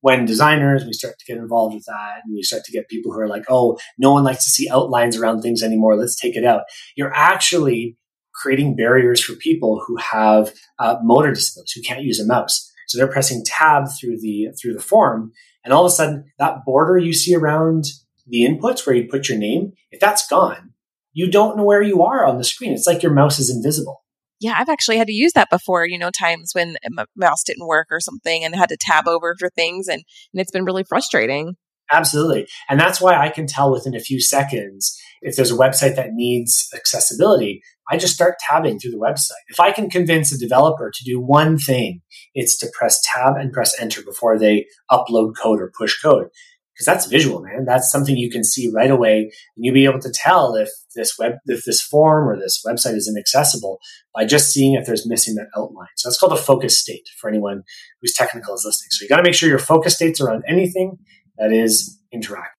When 0.00 0.24
designers, 0.24 0.84
we 0.84 0.92
start 0.92 1.14
to 1.18 1.24
get 1.24 1.40
involved 1.40 1.74
with 1.74 1.84
that, 1.84 2.20
and 2.24 2.34
we 2.34 2.42
start 2.42 2.64
to 2.64 2.72
get 2.72 2.88
people 2.88 3.12
who 3.12 3.20
are 3.20 3.28
like, 3.28 3.44
"Oh, 3.48 3.78
no 3.98 4.12
one 4.12 4.24
likes 4.24 4.44
to 4.44 4.50
see 4.50 4.68
outlines 4.70 5.16
around 5.16 5.42
things 5.42 5.62
anymore. 5.62 5.96
Let's 5.96 6.16
take 6.18 6.36
it 6.36 6.44
out." 6.44 6.62
You're 6.96 7.14
actually 7.14 7.96
creating 8.34 8.76
barriers 8.76 9.22
for 9.22 9.34
people 9.34 9.82
who 9.86 9.96
have 9.96 10.52
uh, 10.78 10.96
motor 11.02 11.32
disabilities, 11.32 11.72
who 11.72 11.82
can't 11.82 12.02
use 12.02 12.18
a 12.20 12.26
mouse. 12.26 12.71
So 12.92 12.98
they're 12.98 13.12
pressing 13.12 13.42
tab 13.44 13.84
through 13.98 14.20
the 14.20 14.48
through 14.60 14.74
the 14.74 14.80
form, 14.80 15.32
and 15.64 15.72
all 15.72 15.84
of 15.84 15.90
a 15.90 15.94
sudden, 15.94 16.24
that 16.38 16.64
border 16.64 16.98
you 16.98 17.12
see 17.12 17.34
around 17.34 17.86
the 18.26 18.42
inputs 18.42 18.86
where 18.86 18.94
you 18.94 19.08
put 19.08 19.28
your 19.28 19.38
name, 19.38 19.72
if 19.90 19.98
that's 19.98 20.28
gone, 20.28 20.74
you 21.12 21.30
don't 21.30 21.56
know 21.56 21.64
where 21.64 21.82
you 21.82 22.02
are 22.02 22.26
on 22.26 22.38
the 22.38 22.44
screen. 22.44 22.72
It's 22.72 22.86
like 22.86 23.02
your 23.02 23.12
mouse 23.12 23.38
is 23.38 23.50
invisible 23.50 24.02
yeah, 24.42 24.56
I've 24.58 24.68
actually 24.68 24.98
had 24.98 25.06
to 25.06 25.12
use 25.12 25.32
that 25.34 25.50
before, 25.50 25.86
you 25.86 25.98
know, 25.98 26.10
times 26.10 26.50
when 26.52 26.74
my 26.90 27.04
mouse 27.14 27.44
didn't 27.44 27.68
work 27.68 27.86
or 27.90 28.00
something 28.00 28.44
and 28.44 28.56
had 28.56 28.70
to 28.70 28.76
tab 28.78 29.06
over 29.06 29.36
for 29.38 29.48
things 29.50 29.86
and, 29.86 30.02
and 30.32 30.40
it's 30.40 30.50
been 30.50 30.64
really 30.64 30.82
frustrating. 30.82 31.54
Absolutely. 31.92 32.48
And 32.68 32.80
that's 32.80 33.00
why 33.00 33.16
I 33.16 33.28
can 33.28 33.46
tell 33.46 33.70
within 33.70 33.94
a 33.94 34.00
few 34.00 34.20
seconds 34.20 34.98
if 35.20 35.36
there's 35.36 35.52
a 35.52 35.56
website 35.56 35.94
that 35.94 36.12
needs 36.12 36.68
accessibility. 36.74 37.62
I 37.90 37.96
just 37.96 38.14
start 38.14 38.36
tabbing 38.38 38.78
through 38.78 38.92
the 38.92 38.96
website. 38.96 39.42
If 39.48 39.60
I 39.60 39.72
can 39.72 39.90
convince 39.90 40.32
a 40.32 40.38
developer 40.38 40.90
to 40.94 41.04
do 41.04 41.20
one 41.20 41.58
thing, 41.58 42.00
it's 42.34 42.56
to 42.58 42.70
press 42.72 43.00
tab 43.12 43.36
and 43.36 43.52
press 43.52 43.78
enter 43.80 44.02
before 44.02 44.38
they 44.38 44.66
upload 44.90 45.32
code 45.40 45.60
or 45.60 45.72
push 45.76 46.00
code 46.00 46.28
because 46.74 46.86
that's 46.86 47.06
visual, 47.06 47.42
man. 47.42 47.64
That's 47.64 47.90
something 47.90 48.16
you 48.16 48.30
can 48.30 48.44
see 48.44 48.70
right 48.74 48.90
away, 48.90 49.20
and 49.20 49.30
you'll 49.64 49.74
be 49.74 49.84
able 49.84 50.00
to 50.00 50.12
tell 50.12 50.54
if 50.54 50.68
this 50.94 51.14
web, 51.18 51.34
if 51.46 51.64
this 51.64 51.82
form 51.82 52.28
or 52.28 52.38
this 52.38 52.62
website 52.66 52.94
is 52.94 53.08
inaccessible 53.08 53.78
by 54.14 54.24
just 54.24 54.50
seeing 54.52 54.74
if 54.74 54.86
there's 54.86 55.06
missing 55.06 55.34
that 55.36 55.48
outline. 55.56 55.88
So 55.96 56.08
that's 56.08 56.18
called 56.18 56.32
a 56.32 56.36
focus 56.36 56.80
state 56.80 57.08
for 57.20 57.28
anyone 57.28 57.62
who's 58.00 58.14
technical 58.14 58.54
is 58.54 58.64
listening. 58.64 58.88
So 58.90 59.04
you 59.04 59.08
got 59.08 59.18
to 59.18 59.22
make 59.22 59.34
sure 59.34 59.48
your 59.48 59.58
focus 59.58 59.94
states 59.94 60.20
are 60.20 60.30
on 60.30 60.42
anything 60.48 60.98
that 61.38 61.52
is 61.52 62.00
interactive. 62.14 62.50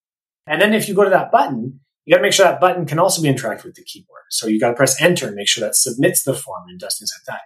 And 0.46 0.62
then 0.62 0.74
if 0.74 0.88
you 0.88 0.94
go 0.94 1.04
to 1.04 1.10
that 1.10 1.32
button, 1.32 1.80
you 2.06 2.14
got 2.14 2.18
to 2.18 2.24
make 2.24 2.34
sure 2.34 2.46
that 2.46 2.60
button 2.60 2.86
can 2.86 3.00
also 3.00 3.22
be 3.22 3.30
interacted 3.30 3.66
with 3.66 3.76
the 3.76 3.84
keyboard. 3.84 4.22
So 4.30 4.48
you 4.48 4.60
got 4.60 4.70
to 4.70 4.76
press 4.76 5.02
enter 5.02 5.28
and 5.28 5.36
make 5.36 5.48
sure 5.48 5.62
that 5.62 5.76
submits 5.76 6.24
the 6.24 6.34
form 6.34 6.64
and 6.68 6.80
does 6.80 6.98
things 6.98 7.12
like 7.18 7.36
that. 7.36 7.42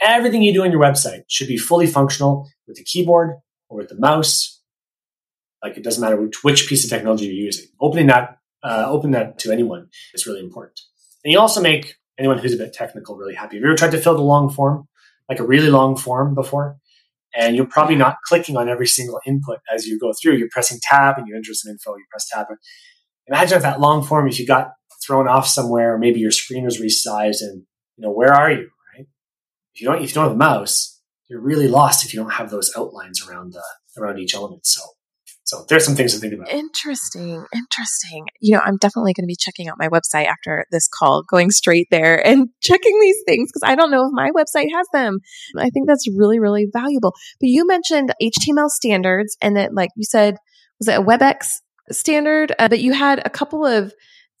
Everything 0.00 0.42
you 0.42 0.52
do 0.52 0.64
on 0.64 0.70
your 0.70 0.80
website 0.80 1.22
should 1.28 1.48
be 1.48 1.56
fully 1.56 1.86
functional 1.86 2.48
with 2.66 2.76
the 2.76 2.84
keyboard 2.84 3.36
or 3.68 3.78
with 3.78 3.88
the 3.88 3.98
mouse 3.98 4.58
like 5.62 5.76
it 5.76 5.84
doesn't 5.84 6.00
matter 6.00 6.20
which, 6.20 6.44
which 6.44 6.68
piece 6.68 6.84
of 6.84 6.90
technology 6.90 7.26
you're 7.26 7.34
using. 7.34 7.66
Opening 7.80 8.06
that, 8.06 8.38
uh, 8.62 8.86
open 8.88 9.12
that 9.12 9.38
to 9.40 9.52
anyone 9.52 9.88
is 10.14 10.26
really 10.26 10.40
important. 10.40 10.78
And 11.24 11.32
you 11.32 11.38
also 11.38 11.60
make 11.60 11.96
anyone 12.18 12.38
who's 12.38 12.54
a 12.54 12.58
bit 12.58 12.72
technical 12.72 13.16
really 13.16 13.34
happy. 13.34 13.56
Have 13.56 13.62
you 13.62 13.68
ever 13.68 13.76
tried 13.76 13.92
to 13.92 14.00
fill 14.00 14.14
the 14.14 14.22
long 14.22 14.50
form, 14.50 14.88
like 15.28 15.40
a 15.40 15.44
really 15.44 15.70
long 15.70 15.96
form 15.96 16.34
before? 16.34 16.76
And 17.34 17.56
you're 17.56 17.66
probably 17.66 17.96
not 17.96 18.16
clicking 18.24 18.56
on 18.56 18.68
every 18.68 18.86
single 18.86 19.20
input 19.26 19.58
as 19.72 19.86
you 19.86 19.98
go 19.98 20.12
through. 20.12 20.36
You're 20.36 20.48
pressing 20.50 20.78
tab 20.82 21.18
and 21.18 21.28
you 21.28 21.36
enter 21.36 21.52
some 21.54 21.70
info, 21.70 21.96
you 21.96 22.04
press 22.10 22.28
tab. 22.28 22.46
Imagine 23.28 23.56
if 23.56 23.62
that 23.62 23.80
long 23.80 24.02
form, 24.02 24.28
if 24.28 24.38
you 24.38 24.46
got 24.46 24.72
thrown 25.06 25.28
off 25.28 25.46
somewhere, 25.46 25.94
or 25.94 25.98
maybe 25.98 26.20
your 26.20 26.30
screen 26.30 26.64
was 26.64 26.80
resized 26.80 27.42
and, 27.42 27.62
you 27.96 28.02
know, 28.02 28.10
where 28.10 28.32
are 28.32 28.50
you, 28.50 28.70
right? 28.94 29.06
If 29.74 29.80
you 29.80 29.88
don't, 29.88 30.02
if 30.02 30.10
you 30.10 30.14
don't 30.14 30.24
have 30.24 30.32
a 30.32 30.36
mouse, 30.36 31.00
you're 31.28 31.40
really 31.40 31.68
lost 31.68 32.04
if 32.04 32.14
you 32.14 32.20
don't 32.20 32.32
have 32.32 32.50
those 32.50 32.72
outlines 32.76 33.26
around 33.26 33.52
the, 33.52 33.62
around 34.00 34.18
each 34.18 34.34
element. 34.34 34.66
So 34.66 34.80
so 35.48 35.64
there's 35.66 35.86
some 35.86 35.94
things 35.94 36.12
to 36.12 36.20
think 36.20 36.34
about. 36.34 36.50
Interesting. 36.50 37.42
Interesting. 37.54 38.26
You 38.38 38.54
know, 38.54 38.60
I'm 38.62 38.76
definitely 38.76 39.14
going 39.14 39.24
to 39.24 39.28
be 39.28 39.34
checking 39.34 39.66
out 39.66 39.78
my 39.78 39.88
website 39.88 40.26
after 40.26 40.66
this 40.70 40.86
call, 40.86 41.22
going 41.22 41.50
straight 41.50 41.86
there 41.90 42.24
and 42.24 42.50
checking 42.60 43.00
these 43.00 43.16
things 43.26 43.48
because 43.50 43.62
I 43.64 43.74
don't 43.74 43.90
know 43.90 44.04
if 44.04 44.12
my 44.12 44.28
website 44.28 44.70
has 44.70 44.86
them. 44.92 45.20
I 45.56 45.70
think 45.70 45.88
that's 45.88 46.06
really, 46.14 46.38
really 46.38 46.66
valuable. 46.70 47.14
But 47.40 47.46
you 47.46 47.66
mentioned 47.66 48.12
HTML 48.22 48.68
standards 48.68 49.38
and 49.40 49.56
that, 49.56 49.72
like 49.72 49.88
you 49.96 50.04
said, 50.04 50.36
was 50.78 50.86
it 50.86 50.98
a 50.98 51.02
WebEx 51.02 51.46
standard? 51.90 52.52
Uh, 52.58 52.68
but 52.68 52.80
you 52.80 52.92
had 52.92 53.20
a 53.24 53.30
couple 53.30 53.64
of 53.64 53.92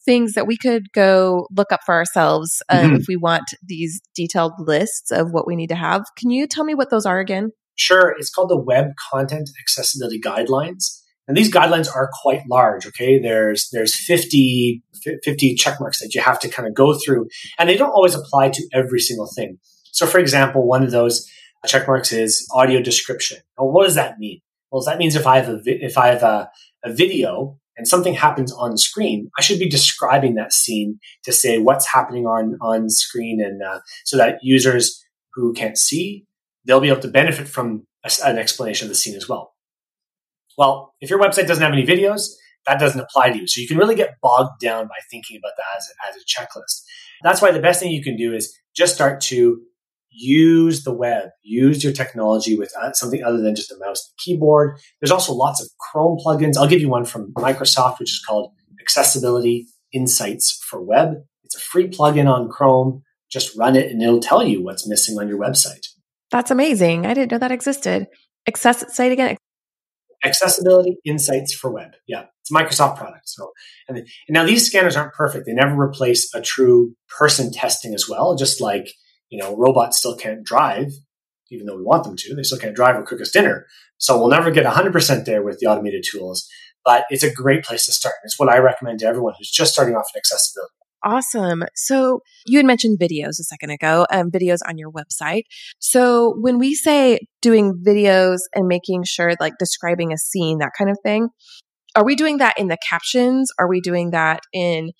things 0.04 0.32
that 0.34 0.46
we 0.46 0.56
could 0.56 0.90
go 0.92 1.46
look 1.50 1.70
up 1.72 1.80
for 1.84 1.94
ourselves 1.94 2.62
uh, 2.68 2.76
mm-hmm. 2.78 2.96
if 2.96 3.06
we 3.08 3.16
want 3.16 3.44
these 3.62 4.00
detailed 4.14 4.52
lists 4.58 5.10
of 5.10 5.32
what 5.32 5.46
we 5.46 5.56
need 5.56 5.68
to 5.68 5.74
have. 5.74 6.02
Can 6.16 6.30
you 6.30 6.46
tell 6.46 6.64
me 6.64 6.74
what 6.74 6.90
those 6.90 7.04
are 7.04 7.18
again? 7.18 7.50
Sure, 7.76 8.14
it's 8.18 8.30
called 8.30 8.50
the 8.50 8.58
Web 8.58 8.86
Content 9.10 9.50
Accessibility 9.60 10.20
Guidelines. 10.20 11.00
And 11.28 11.36
these 11.36 11.52
guidelines 11.52 11.94
are 11.94 12.08
quite 12.22 12.40
large, 12.48 12.86
okay? 12.86 13.20
There's, 13.20 13.68
there's 13.70 13.94
50, 13.94 14.82
50 15.22 15.54
check 15.56 15.78
marks 15.78 16.00
that 16.00 16.14
you 16.14 16.22
have 16.22 16.40
to 16.40 16.48
kind 16.48 16.66
of 16.66 16.74
go 16.74 16.98
through, 16.98 17.28
and 17.58 17.68
they 17.68 17.76
don't 17.76 17.90
always 17.90 18.14
apply 18.14 18.48
to 18.48 18.68
every 18.72 18.98
single 18.98 19.28
thing. 19.36 19.58
So, 19.92 20.06
for 20.06 20.18
example, 20.18 20.66
one 20.66 20.82
of 20.82 20.90
those 20.90 21.28
check 21.66 21.86
marks 21.86 22.12
is 22.12 22.48
audio 22.52 22.80
description. 22.80 23.38
Well, 23.58 23.70
what 23.70 23.84
does 23.84 23.96
that 23.96 24.18
mean? 24.18 24.40
Well, 24.70 24.82
that 24.84 24.98
means 24.98 25.16
if 25.16 25.26
I 25.26 25.38
have 25.38 25.48
a, 25.48 25.60
if 25.64 25.96
I 25.96 26.08
have 26.08 26.22
a, 26.22 26.50
a 26.84 26.92
video 26.92 27.58
and 27.76 27.86
something 27.86 28.14
happens 28.14 28.52
on 28.52 28.76
screen, 28.76 29.30
I 29.38 29.42
should 29.42 29.58
be 29.58 29.68
describing 29.68 30.34
that 30.34 30.52
scene 30.52 30.98
to 31.24 31.32
say 31.32 31.58
what's 31.58 31.86
happening 31.86 32.26
on, 32.26 32.58
on 32.60 32.90
screen 32.90 33.40
and 33.42 33.62
uh, 33.62 33.80
so 34.04 34.16
that 34.16 34.38
users 34.42 35.04
who 35.34 35.52
can't 35.52 35.78
see 35.78 36.26
they'll 36.68 36.80
be 36.80 36.88
able 36.88 37.00
to 37.00 37.08
benefit 37.08 37.48
from 37.48 37.86
a, 38.04 38.10
an 38.24 38.38
explanation 38.38 38.84
of 38.84 38.90
the 38.90 38.94
scene 38.94 39.16
as 39.16 39.28
well. 39.28 39.54
Well, 40.56 40.94
if 41.00 41.10
your 41.10 41.18
website 41.18 41.46
doesn't 41.46 41.62
have 41.62 41.72
any 41.72 41.86
videos, 41.86 42.28
that 42.66 42.78
doesn't 42.78 43.00
apply 43.00 43.30
to 43.30 43.38
you. 43.38 43.46
So 43.46 43.60
you 43.60 43.66
can 43.66 43.78
really 43.78 43.94
get 43.94 44.16
bogged 44.20 44.60
down 44.60 44.86
by 44.86 44.96
thinking 45.10 45.38
about 45.38 45.54
that 45.56 45.78
as 45.78 45.88
as 46.10 46.22
a 46.22 46.26
checklist. 46.26 46.82
That's 47.22 47.40
why 47.40 47.50
the 47.50 47.60
best 47.60 47.80
thing 47.80 47.90
you 47.90 48.02
can 48.02 48.16
do 48.16 48.34
is 48.34 48.54
just 48.76 48.94
start 48.94 49.20
to 49.22 49.62
use 50.10 50.84
the 50.84 50.92
web, 50.92 51.30
use 51.42 51.82
your 51.84 51.92
technology 51.92 52.56
with 52.56 52.72
uh, 52.80 52.92
something 52.92 53.22
other 53.22 53.40
than 53.40 53.54
just 53.54 53.72
a 53.72 53.76
mouse 53.78 54.08
and 54.08 54.18
keyboard. 54.18 54.78
There's 55.00 55.10
also 55.10 55.32
lots 55.32 55.60
of 55.62 55.68
Chrome 55.78 56.18
plugins. 56.24 56.56
I'll 56.56 56.68
give 56.68 56.80
you 56.80 56.88
one 56.88 57.04
from 57.04 57.32
Microsoft, 57.34 57.98
which 57.98 58.10
is 58.10 58.22
called 58.26 58.52
Accessibility 58.80 59.66
Insights 59.92 60.62
for 60.64 60.82
Web. 60.82 61.24
It's 61.44 61.56
a 61.56 61.60
free 61.60 61.88
plugin 61.88 62.30
on 62.30 62.48
Chrome. 62.48 63.02
Just 63.30 63.56
run 63.56 63.76
it 63.76 63.90
and 63.90 64.02
it'll 64.02 64.20
tell 64.20 64.42
you 64.42 64.62
what's 64.62 64.88
missing 64.88 65.18
on 65.18 65.28
your 65.28 65.38
website. 65.38 65.86
That's 66.30 66.50
amazing. 66.50 67.06
I 67.06 67.14
didn't 67.14 67.32
know 67.32 67.38
that 67.38 67.52
existed. 67.52 68.06
Access, 68.46 68.96
say 68.96 69.06
it 69.06 69.12
again. 69.12 69.36
Accessibility 70.24 70.96
Insights 71.04 71.54
for 71.54 71.70
Web. 71.70 71.92
Yeah, 72.06 72.24
it's 72.40 72.50
a 72.50 72.54
Microsoft 72.54 72.96
product. 72.96 73.28
So, 73.28 73.52
and, 73.88 73.98
and 73.98 74.08
now 74.30 74.44
these 74.44 74.66
scanners 74.66 74.96
aren't 74.96 75.14
perfect. 75.14 75.46
They 75.46 75.52
never 75.52 75.80
replace 75.80 76.34
a 76.34 76.40
true 76.40 76.94
person 77.18 77.52
testing 77.52 77.94
as 77.94 78.08
well. 78.08 78.34
Just 78.34 78.60
like 78.60 78.88
you 79.30 79.38
know, 79.38 79.56
robots 79.56 79.98
still 79.98 80.16
can't 80.16 80.44
drive, 80.44 80.92
even 81.50 81.66
though 81.66 81.76
we 81.76 81.82
want 81.82 82.04
them 82.04 82.16
to. 82.16 82.34
They 82.34 82.42
still 82.42 82.58
can't 82.58 82.76
drive 82.76 82.96
or 82.96 83.02
cook 83.02 83.20
us 83.20 83.30
dinner. 83.30 83.66
So 83.98 84.18
we'll 84.18 84.28
never 84.28 84.50
get 84.50 84.66
100% 84.66 85.24
there 85.24 85.42
with 85.42 85.58
the 85.58 85.66
automated 85.66 86.04
tools. 86.10 86.48
But 86.84 87.04
it's 87.10 87.24
a 87.24 87.32
great 87.32 87.64
place 87.64 87.86
to 87.86 87.92
start. 87.92 88.14
It's 88.24 88.38
what 88.38 88.48
I 88.48 88.58
recommend 88.58 89.00
to 89.00 89.06
everyone 89.06 89.34
who's 89.38 89.50
just 89.50 89.72
starting 89.72 89.94
off 89.94 90.06
in 90.14 90.18
accessibility. 90.18 90.72
Awesome. 91.04 91.64
So 91.74 92.20
you 92.46 92.58
had 92.58 92.66
mentioned 92.66 92.98
videos 92.98 93.38
a 93.38 93.44
second 93.44 93.70
ago, 93.70 94.06
um, 94.10 94.30
videos 94.30 94.58
on 94.66 94.78
your 94.78 94.90
website. 94.90 95.42
So 95.78 96.34
when 96.40 96.58
we 96.58 96.74
say 96.74 97.20
doing 97.40 97.80
videos 97.86 98.38
and 98.54 98.66
making 98.66 99.04
sure, 99.04 99.34
like 99.38 99.54
describing 99.58 100.12
a 100.12 100.18
scene, 100.18 100.58
that 100.58 100.72
kind 100.76 100.90
of 100.90 100.98
thing, 101.04 101.28
are 101.94 102.04
we 102.04 102.16
doing 102.16 102.38
that 102.38 102.58
in 102.58 102.68
the 102.68 102.78
captions? 102.88 103.50
Are 103.58 103.68
we 103.68 103.80
doing 103.80 104.10
that 104.10 104.40
in 104.52 104.90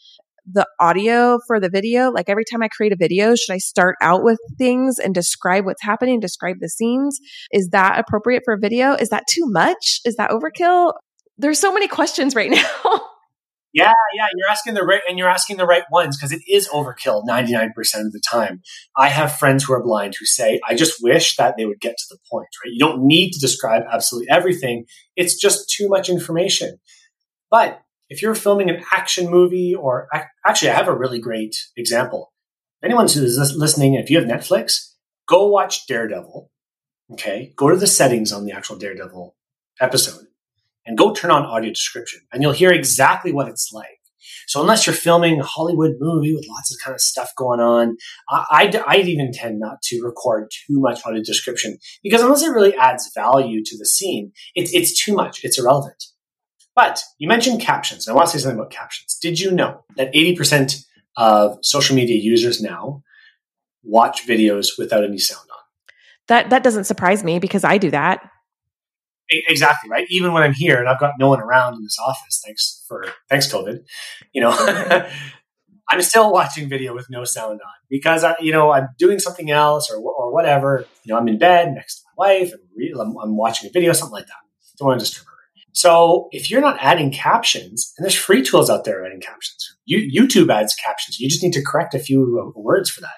the 0.50 0.66
audio 0.80 1.38
for 1.46 1.60
the 1.60 1.68
video? 1.68 2.10
Like 2.10 2.28
every 2.28 2.44
time 2.50 2.62
I 2.62 2.68
create 2.68 2.92
a 2.92 2.96
video, 2.96 3.34
should 3.34 3.52
I 3.52 3.58
start 3.58 3.96
out 4.00 4.22
with 4.22 4.38
things 4.56 4.98
and 4.98 5.14
describe 5.14 5.64
what's 5.64 5.82
happening, 5.82 6.20
describe 6.20 6.56
the 6.60 6.68
scenes? 6.68 7.18
Is 7.52 7.68
that 7.70 7.98
appropriate 7.98 8.42
for 8.44 8.56
video? 8.56 8.94
Is 8.94 9.10
that 9.10 9.24
too 9.28 9.44
much? 9.46 10.00
Is 10.04 10.16
that 10.16 10.30
overkill? 10.30 10.94
There's 11.36 11.58
so 11.58 11.72
many 11.72 11.88
questions 11.88 12.34
right 12.34 12.50
now. 12.84 13.00
Yeah, 13.74 13.92
yeah, 14.16 14.26
you're 14.34 14.50
asking 14.50 14.74
the 14.74 14.82
right, 14.82 15.02
and 15.08 15.18
you're 15.18 15.28
asking 15.28 15.58
the 15.58 15.66
right 15.66 15.84
ones 15.92 16.16
because 16.16 16.32
it 16.32 16.40
is 16.48 16.68
overkill 16.68 17.22
99% 17.28 17.68
of 17.76 18.12
the 18.12 18.22
time. 18.28 18.62
I 18.96 19.08
have 19.08 19.36
friends 19.36 19.64
who 19.64 19.74
are 19.74 19.82
blind 19.82 20.14
who 20.18 20.24
say, 20.24 20.58
I 20.66 20.74
just 20.74 21.02
wish 21.02 21.36
that 21.36 21.56
they 21.56 21.66
would 21.66 21.80
get 21.80 21.96
to 21.96 22.04
the 22.08 22.18
point, 22.30 22.48
right? 22.64 22.72
You 22.72 22.78
don't 22.78 23.06
need 23.06 23.32
to 23.32 23.40
describe 23.40 23.82
absolutely 23.90 24.30
everything. 24.30 24.86
It's 25.16 25.38
just 25.38 25.68
too 25.68 25.88
much 25.88 26.08
information. 26.08 26.78
But 27.50 27.80
if 28.08 28.22
you're 28.22 28.34
filming 28.34 28.70
an 28.70 28.82
action 28.92 29.30
movie 29.30 29.74
or 29.74 30.08
actually, 30.44 30.70
I 30.70 30.74
have 30.74 30.88
a 30.88 30.96
really 30.96 31.20
great 31.20 31.56
example. 31.76 32.32
Anyone 32.82 33.08
who's 33.08 33.56
listening, 33.56 33.94
if 33.94 34.10
you 34.10 34.18
have 34.18 34.28
Netflix, 34.28 34.94
go 35.28 35.48
watch 35.48 35.86
Daredevil. 35.86 36.50
Okay. 37.12 37.52
Go 37.56 37.70
to 37.70 37.76
the 37.76 37.86
settings 37.86 38.32
on 38.32 38.44
the 38.44 38.52
actual 38.52 38.76
Daredevil 38.76 39.34
episode 39.80 40.26
and 40.86 40.96
go 40.96 41.12
turn 41.12 41.30
on 41.30 41.44
audio 41.44 41.70
description 41.70 42.20
and 42.32 42.42
you'll 42.42 42.52
hear 42.52 42.70
exactly 42.70 43.32
what 43.32 43.48
it's 43.48 43.70
like. 43.72 43.86
So 44.46 44.60
unless 44.60 44.86
you're 44.86 44.94
filming 44.94 45.40
a 45.40 45.44
Hollywood 45.44 45.96
movie 46.00 46.34
with 46.34 46.46
lots 46.48 46.72
of 46.72 46.78
kind 46.82 46.94
of 46.94 47.00
stuff 47.00 47.30
going 47.36 47.60
on, 47.60 47.96
I, 48.30 48.70
I, 48.74 48.84
I 48.86 48.96
even 48.98 49.32
tend 49.32 49.58
not 49.58 49.82
to 49.84 50.02
record 50.02 50.50
too 50.50 50.80
much 50.80 51.00
audio 51.04 51.22
description 51.22 51.78
because 52.02 52.22
unless 52.22 52.42
it 52.42 52.50
really 52.50 52.74
adds 52.74 53.10
value 53.14 53.62
to 53.64 53.78
the 53.78 53.86
scene, 53.86 54.32
it's 54.54 54.72
it's 54.72 55.02
too 55.02 55.14
much. 55.14 55.44
It's 55.44 55.58
irrelevant. 55.58 56.02
But 56.78 57.02
you 57.18 57.26
mentioned 57.26 57.60
captions. 57.60 58.06
I 58.06 58.12
want 58.12 58.28
to 58.28 58.38
say 58.38 58.40
something 58.40 58.56
about 58.56 58.70
captions. 58.70 59.18
Did 59.20 59.40
you 59.40 59.50
know 59.50 59.84
that 59.96 60.14
80% 60.14 60.84
of 61.16 61.58
social 61.60 61.96
media 61.96 62.14
users 62.14 62.62
now 62.62 63.02
watch 63.82 64.24
videos 64.28 64.78
without 64.78 65.02
any 65.02 65.18
sound 65.18 65.48
on? 65.50 65.58
That 66.28 66.50
that 66.50 66.62
doesn't 66.62 66.84
surprise 66.84 67.24
me 67.24 67.40
because 67.40 67.64
I 67.64 67.78
do 67.78 67.90
that. 67.90 68.30
Exactly 69.28 69.90
right. 69.90 70.06
Even 70.08 70.32
when 70.32 70.44
I'm 70.44 70.52
here 70.52 70.78
and 70.78 70.88
I've 70.88 71.00
got 71.00 71.14
no 71.18 71.28
one 71.28 71.40
around 71.40 71.74
in 71.74 71.82
this 71.82 71.98
office, 71.98 72.40
thanks 72.46 72.84
for 72.86 73.06
thanks 73.28 73.52
COVID, 73.52 73.80
you 74.32 74.40
know, 74.40 74.52
I'm 75.90 76.00
still 76.02 76.32
watching 76.32 76.68
video 76.68 76.94
with 76.94 77.10
no 77.10 77.24
sound 77.24 77.60
on 77.60 77.72
because 77.90 78.22
I, 78.22 78.36
you 78.38 78.52
know, 78.52 78.70
I'm 78.70 78.86
doing 79.00 79.18
something 79.18 79.50
else 79.50 79.90
or 79.90 79.96
or 79.96 80.32
whatever. 80.32 80.86
You 81.02 81.12
know, 81.12 81.18
I'm 81.18 81.26
in 81.26 81.38
bed 81.38 81.72
next 81.74 81.96
to 81.96 82.02
my 82.16 82.28
wife 82.28 82.52
and 82.52 83.00
I'm, 83.00 83.16
I'm 83.16 83.36
watching 83.36 83.68
a 83.68 83.72
video, 83.72 83.92
something 83.94 84.12
like 84.12 84.26
that. 84.26 84.36
Don't 84.78 84.86
want 84.86 85.00
to 85.00 85.04
disturb 85.04 85.26
her. 85.26 85.37
So 85.78 86.26
if 86.32 86.50
you're 86.50 86.60
not 86.60 86.76
adding 86.80 87.12
captions, 87.12 87.94
and 87.96 88.04
there's 88.04 88.12
free 88.16 88.42
tools 88.42 88.68
out 88.68 88.82
there 88.82 89.06
adding 89.06 89.20
captions, 89.20 89.76
you, 89.84 90.10
YouTube 90.12 90.52
adds 90.52 90.74
captions. 90.74 91.20
You 91.20 91.28
just 91.28 91.40
need 91.40 91.52
to 91.52 91.62
correct 91.62 91.94
a 91.94 92.00
few 92.00 92.52
words 92.56 92.90
for 92.90 93.00
that. 93.02 93.14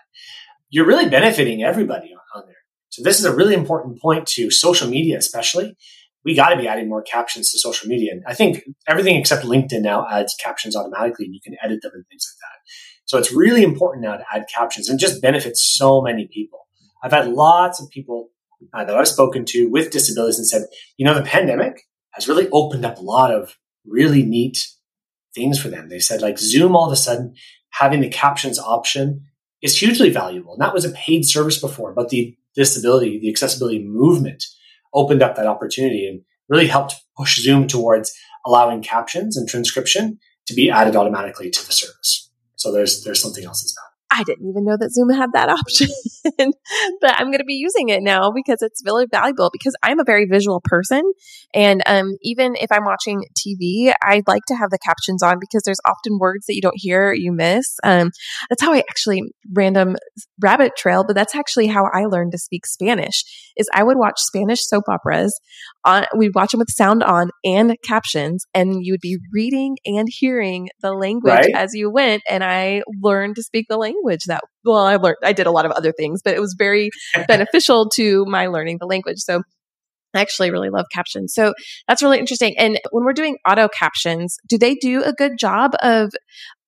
You're 0.68 0.84
really 0.84 1.08
benefiting 1.08 1.62
everybody 1.62 2.12
on, 2.12 2.20
on 2.34 2.46
there. 2.46 2.56
So 2.90 3.02
this 3.02 3.18
is 3.18 3.24
a 3.24 3.34
really 3.34 3.54
important 3.54 3.98
point 3.98 4.26
to 4.34 4.50
social 4.50 4.90
media, 4.90 5.16
especially 5.16 5.74
we 6.22 6.34
got 6.34 6.50
to 6.50 6.58
be 6.58 6.68
adding 6.68 6.86
more 6.86 7.00
captions 7.00 7.50
to 7.50 7.58
social 7.58 7.88
media. 7.88 8.12
And 8.12 8.22
I 8.26 8.34
think 8.34 8.62
everything 8.86 9.16
except 9.16 9.46
LinkedIn 9.46 9.80
now 9.80 10.06
adds 10.06 10.34
captions 10.34 10.76
automatically 10.76 11.24
and 11.24 11.34
you 11.34 11.40
can 11.42 11.56
edit 11.62 11.80
them 11.80 11.92
and 11.94 12.04
things 12.10 12.30
like 12.30 12.40
that. 12.42 12.58
So 13.06 13.16
it's 13.16 13.32
really 13.32 13.62
important 13.62 14.04
now 14.04 14.18
to 14.18 14.24
add 14.30 14.44
captions 14.54 14.90
and 14.90 15.00
just 15.00 15.22
benefits 15.22 15.64
so 15.64 16.02
many 16.02 16.28
people. 16.30 16.68
I've 17.02 17.12
had 17.12 17.28
lots 17.28 17.80
of 17.80 17.88
people 17.88 18.28
uh, 18.74 18.84
that 18.84 18.94
I've 18.94 19.08
spoken 19.08 19.46
to 19.46 19.70
with 19.70 19.90
disabilities 19.90 20.36
and 20.36 20.46
said, 20.46 20.66
you 20.98 21.06
know, 21.06 21.14
the 21.14 21.22
pandemic 21.22 21.86
has 22.12 22.28
really 22.28 22.48
opened 22.50 22.84
up 22.84 22.98
a 22.98 23.02
lot 23.02 23.32
of 23.32 23.56
really 23.86 24.22
neat 24.22 24.66
things 25.34 25.60
for 25.60 25.68
them. 25.68 25.88
They 25.88 25.98
said 25.98 26.22
like 26.22 26.38
Zoom 26.38 26.74
all 26.74 26.86
of 26.86 26.92
a 26.92 26.96
sudden 26.96 27.34
having 27.70 28.00
the 28.00 28.08
captions 28.08 28.58
option 28.58 29.26
is 29.62 29.78
hugely 29.78 30.10
valuable. 30.10 30.54
And 30.54 30.62
that 30.62 30.74
was 30.74 30.84
a 30.84 30.90
paid 30.90 31.24
service 31.24 31.58
before, 31.58 31.92
but 31.92 32.08
the 32.08 32.36
disability, 32.54 33.18
the 33.18 33.30
accessibility 33.30 33.84
movement 33.84 34.44
opened 34.92 35.22
up 35.22 35.36
that 35.36 35.46
opportunity 35.46 36.08
and 36.08 36.22
really 36.48 36.66
helped 36.66 36.96
push 37.16 37.40
Zoom 37.40 37.66
towards 37.66 38.12
allowing 38.44 38.82
captions 38.82 39.36
and 39.36 39.48
transcription 39.48 40.18
to 40.46 40.54
be 40.54 40.70
added 40.70 40.96
automatically 40.96 41.50
to 41.50 41.66
the 41.66 41.72
service. 41.72 42.30
So 42.56 42.72
there's 42.72 43.04
there's 43.04 43.22
something 43.22 43.44
else 43.44 43.64
as 43.64 43.74
well. 43.76 43.89
I 44.10 44.24
didn't 44.24 44.48
even 44.48 44.64
know 44.64 44.76
that 44.76 44.92
Zoom 44.92 45.10
had 45.10 45.30
that 45.34 45.48
option, 45.48 45.88
but 47.00 47.14
I'm 47.18 47.26
going 47.26 47.38
to 47.38 47.44
be 47.44 47.54
using 47.54 47.88
it 47.90 48.02
now 48.02 48.32
because 48.34 48.58
it's 48.60 48.82
really 48.84 49.06
valuable 49.10 49.50
because 49.52 49.74
I'm 49.82 50.00
a 50.00 50.04
very 50.04 50.26
visual 50.26 50.60
person. 50.64 51.02
And 51.54 51.82
um, 51.86 52.16
even 52.22 52.56
if 52.56 52.72
I'm 52.72 52.84
watching 52.84 53.24
TV, 53.38 53.92
I 54.02 54.22
like 54.26 54.42
to 54.48 54.56
have 54.56 54.70
the 54.70 54.78
captions 54.78 55.22
on 55.22 55.38
because 55.40 55.62
there's 55.64 55.80
often 55.86 56.18
words 56.18 56.46
that 56.46 56.54
you 56.54 56.60
don't 56.60 56.74
hear, 56.76 57.12
you 57.12 57.32
miss. 57.32 57.78
Um, 57.84 58.10
that's 58.48 58.62
how 58.62 58.72
I 58.72 58.82
actually 58.90 59.22
random 59.52 59.96
rabbit 60.40 60.72
trail, 60.76 61.04
but 61.06 61.14
that's 61.14 61.34
actually 61.34 61.68
how 61.68 61.84
I 61.92 62.06
learned 62.06 62.32
to 62.32 62.38
speak 62.38 62.66
Spanish 62.66 63.24
is 63.56 63.68
I 63.72 63.82
would 63.84 63.96
watch 63.96 64.18
Spanish 64.18 64.66
soap 64.66 64.84
operas 64.88 65.38
on, 65.84 66.04
we'd 66.16 66.34
watch 66.34 66.50
them 66.52 66.58
with 66.58 66.70
sound 66.70 67.02
on 67.02 67.30
and 67.44 67.76
captions 67.84 68.44
and 68.54 68.84
you 68.84 68.92
would 68.92 69.00
be 69.00 69.18
reading 69.32 69.76
and 69.86 70.08
hearing 70.10 70.68
the 70.80 70.92
language 70.92 71.32
right? 71.32 71.54
as 71.54 71.74
you 71.74 71.90
went. 71.90 72.22
And 72.28 72.42
I 72.42 72.82
learned 73.00 73.36
to 73.36 73.42
speak 73.42 73.66
the 73.68 73.76
language 73.76 73.99
language 74.00 74.24
that 74.26 74.42
well 74.64 74.84
i 74.86 74.96
learned 74.96 75.16
i 75.22 75.32
did 75.32 75.46
a 75.46 75.50
lot 75.50 75.66
of 75.66 75.72
other 75.72 75.92
things 75.92 76.20
but 76.22 76.34
it 76.34 76.40
was 76.40 76.54
very 76.58 76.90
beneficial 77.28 77.88
to 77.88 78.24
my 78.26 78.46
learning 78.46 78.76
the 78.80 78.86
language 78.86 79.18
so 79.18 79.42
I 80.14 80.20
actually 80.20 80.50
really 80.50 80.70
love 80.70 80.86
captions. 80.92 81.34
So 81.34 81.54
that's 81.86 82.02
really 82.02 82.18
interesting. 82.18 82.58
And 82.58 82.80
when 82.90 83.04
we're 83.04 83.12
doing 83.12 83.36
auto 83.46 83.68
captions, 83.68 84.38
do 84.48 84.58
they 84.58 84.74
do 84.74 85.04
a 85.04 85.12
good 85.12 85.38
job 85.38 85.72
of 85.82 86.10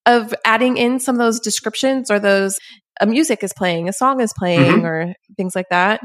of 0.06 0.34
adding 0.44 0.76
in 0.76 0.98
some 0.98 1.14
of 1.14 1.18
those 1.18 1.40
descriptions 1.40 2.10
or 2.10 2.18
those 2.18 2.58
a 3.00 3.06
music 3.06 3.42
is 3.42 3.52
playing, 3.52 3.88
a 3.88 3.92
song 3.92 4.20
is 4.20 4.32
playing 4.36 4.76
mm-hmm. 4.76 4.86
or 4.86 5.14
things 5.36 5.54
like 5.54 5.66
that? 5.70 6.00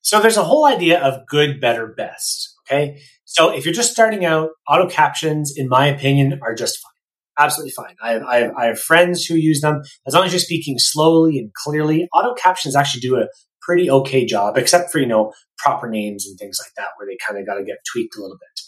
So 0.00 0.20
there's 0.20 0.36
a 0.36 0.44
whole 0.44 0.64
idea 0.64 1.00
of 1.00 1.26
good, 1.26 1.60
better, 1.60 1.86
best. 1.86 2.54
Okay. 2.66 3.00
So 3.24 3.50
if 3.50 3.64
you're 3.64 3.74
just 3.74 3.92
starting 3.92 4.24
out, 4.24 4.50
auto 4.66 4.88
captions, 4.88 5.52
in 5.56 5.68
my 5.68 5.86
opinion, 5.86 6.38
are 6.42 6.54
just 6.54 6.78
fine 6.78 6.97
absolutely 7.38 7.72
fine. 7.72 7.94
I 8.02 8.12
have, 8.12 8.22
I 8.22 8.50
I 8.56 8.66
have 8.66 8.80
friends 8.80 9.24
who 9.24 9.34
use 9.34 9.60
them. 9.60 9.82
As 10.06 10.14
long 10.14 10.24
as 10.24 10.32
you're 10.32 10.40
speaking 10.40 10.76
slowly 10.78 11.38
and 11.38 11.52
clearly, 11.54 12.08
auto 12.14 12.34
captions 12.34 12.76
actually 12.76 13.00
do 13.00 13.16
a 13.16 13.26
pretty 13.62 13.90
okay 13.90 14.24
job, 14.24 14.56
except 14.56 14.90
for, 14.90 14.98
you 14.98 15.06
know, 15.06 15.32
proper 15.58 15.88
names 15.88 16.26
and 16.26 16.38
things 16.38 16.58
like 16.62 16.72
that, 16.76 16.92
where 16.96 17.06
they 17.06 17.16
kind 17.26 17.38
of 17.38 17.46
got 17.46 17.54
to 17.54 17.64
get 17.64 17.78
tweaked 17.92 18.16
a 18.16 18.20
little 18.20 18.38
bit. 18.38 18.60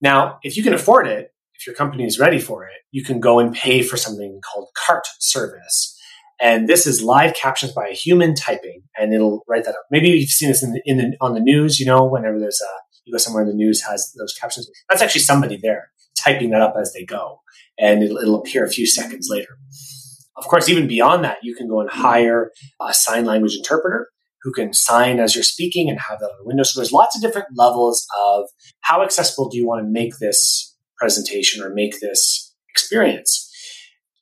Now, 0.00 0.38
if 0.42 0.56
you 0.56 0.62
can 0.62 0.74
afford 0.74 1.06
it, 1.06 1.30
if 1.54 1.66
your 1.66 1.74
company 1.74 2.04
is 2.04 2.18
ready 2.18 2.38
for 2.38 2.64
it, 2.64 2.76
you 2.90 3.02
can 3.02 3.20
go 3.20 3.38
and 3.38 3.54
pay 3.54 3.82
for 3.82 3.96
something 3.96 4.40
called 4.42 4.68
CART 4.86 5.04
service. 5.20 5.94
And 6.40 6.68
this 6.68 6.86
is 6.86 7.02
live 7.02 7.34
captions 7.34 7.72
by 7.72 7.88
a 7.88 7.94
human 7.94 8.34
typing, 8.34 8.82
and 8.96 9.14
it'll 9.14 9.42
write 9.48 9.64
that 9.64 9.74
up. 9.74 9.84
Maybe 9.90 10.10
you've 10.10 10.28
seen 10.28 10.48
this 10.48 10.62
in 10.62 10.72
the, 10.72 10.82
in 10.84 10.96
the, 10.98 11.16
on 11.20 11.32
the 11.32 11.40
news, 11.40 11.80
you 11.80 11.86
know, 11.86 12.04
whenever 12.04 12.38
there's 12.38 12.60
a, 12.60 12.72
you 13.06 13.12
go 13.12 13.18
somewhere 13.18 13.42
in 13.42 13.48
the 13.48 13.54
news 13.54 13.82
has 13.82 14.12
those 14.18 14.34
captions. 14.34 14.70
That's 14.90 15.00
actually 15.00 15.22
somebody 15.22 15.56
there 15.56 15.90
typing 16.18 16.50
that 16.50 16.60
up 16.60 16.74
as 16.78 16.92
they 16.92 17.04
go 17.04 17.40
and 17.78 18.02
it'll, 18.02 18.18
it'll 18.18 18.40
appear 18.40 18.64
a 18.64 18.70
few 18.70 18.86
seconds 18.86 19.28
later. 19.30 19.58
Of 20.36 20.46
course, 20.48 20.68
even 20.68 20.86
beyond 20.86 21.24
that, 21.24 21.38
you 21.42 21.54
can 21.54 21.68
go 21.68 21.80
and 21.80 21.88
hire 21.88 22.52
a 22.80 22.92
sign 22.92 23.24
language 23.24 23.56
interpreter 23.56 24.08
who 24.42 24.52
can 24.52 24.72
sign 24.72 25.18
as 25.18 25.34
you're 25.34 25.42
speaking 25.42 25.88
and 25.88 25.98
have 25.98 26.20
that 26.20 26.26
on 26.26 26.38
the 26.38 26.46
window. 26.46 26.62
So 26.62 26.78
there's 26.78 26.92
lots 26.92 27.16
of 27.16 27.22
different 27.22 27.48
levels 27.56 28.06
of 28.24 28.44
how 28.80 29.02
accessible 29.02 29.48
do 29.48 29.56
you 29.56 29.66
want 29.66 29.82
to 29.82 29.90
make 29.90 30.18
this 30.18 30.76
presentation 30.98 31.62
or 31.62 31.74
make 31.74 32.00
this 32.00 32.54
experience. 32.68 33.50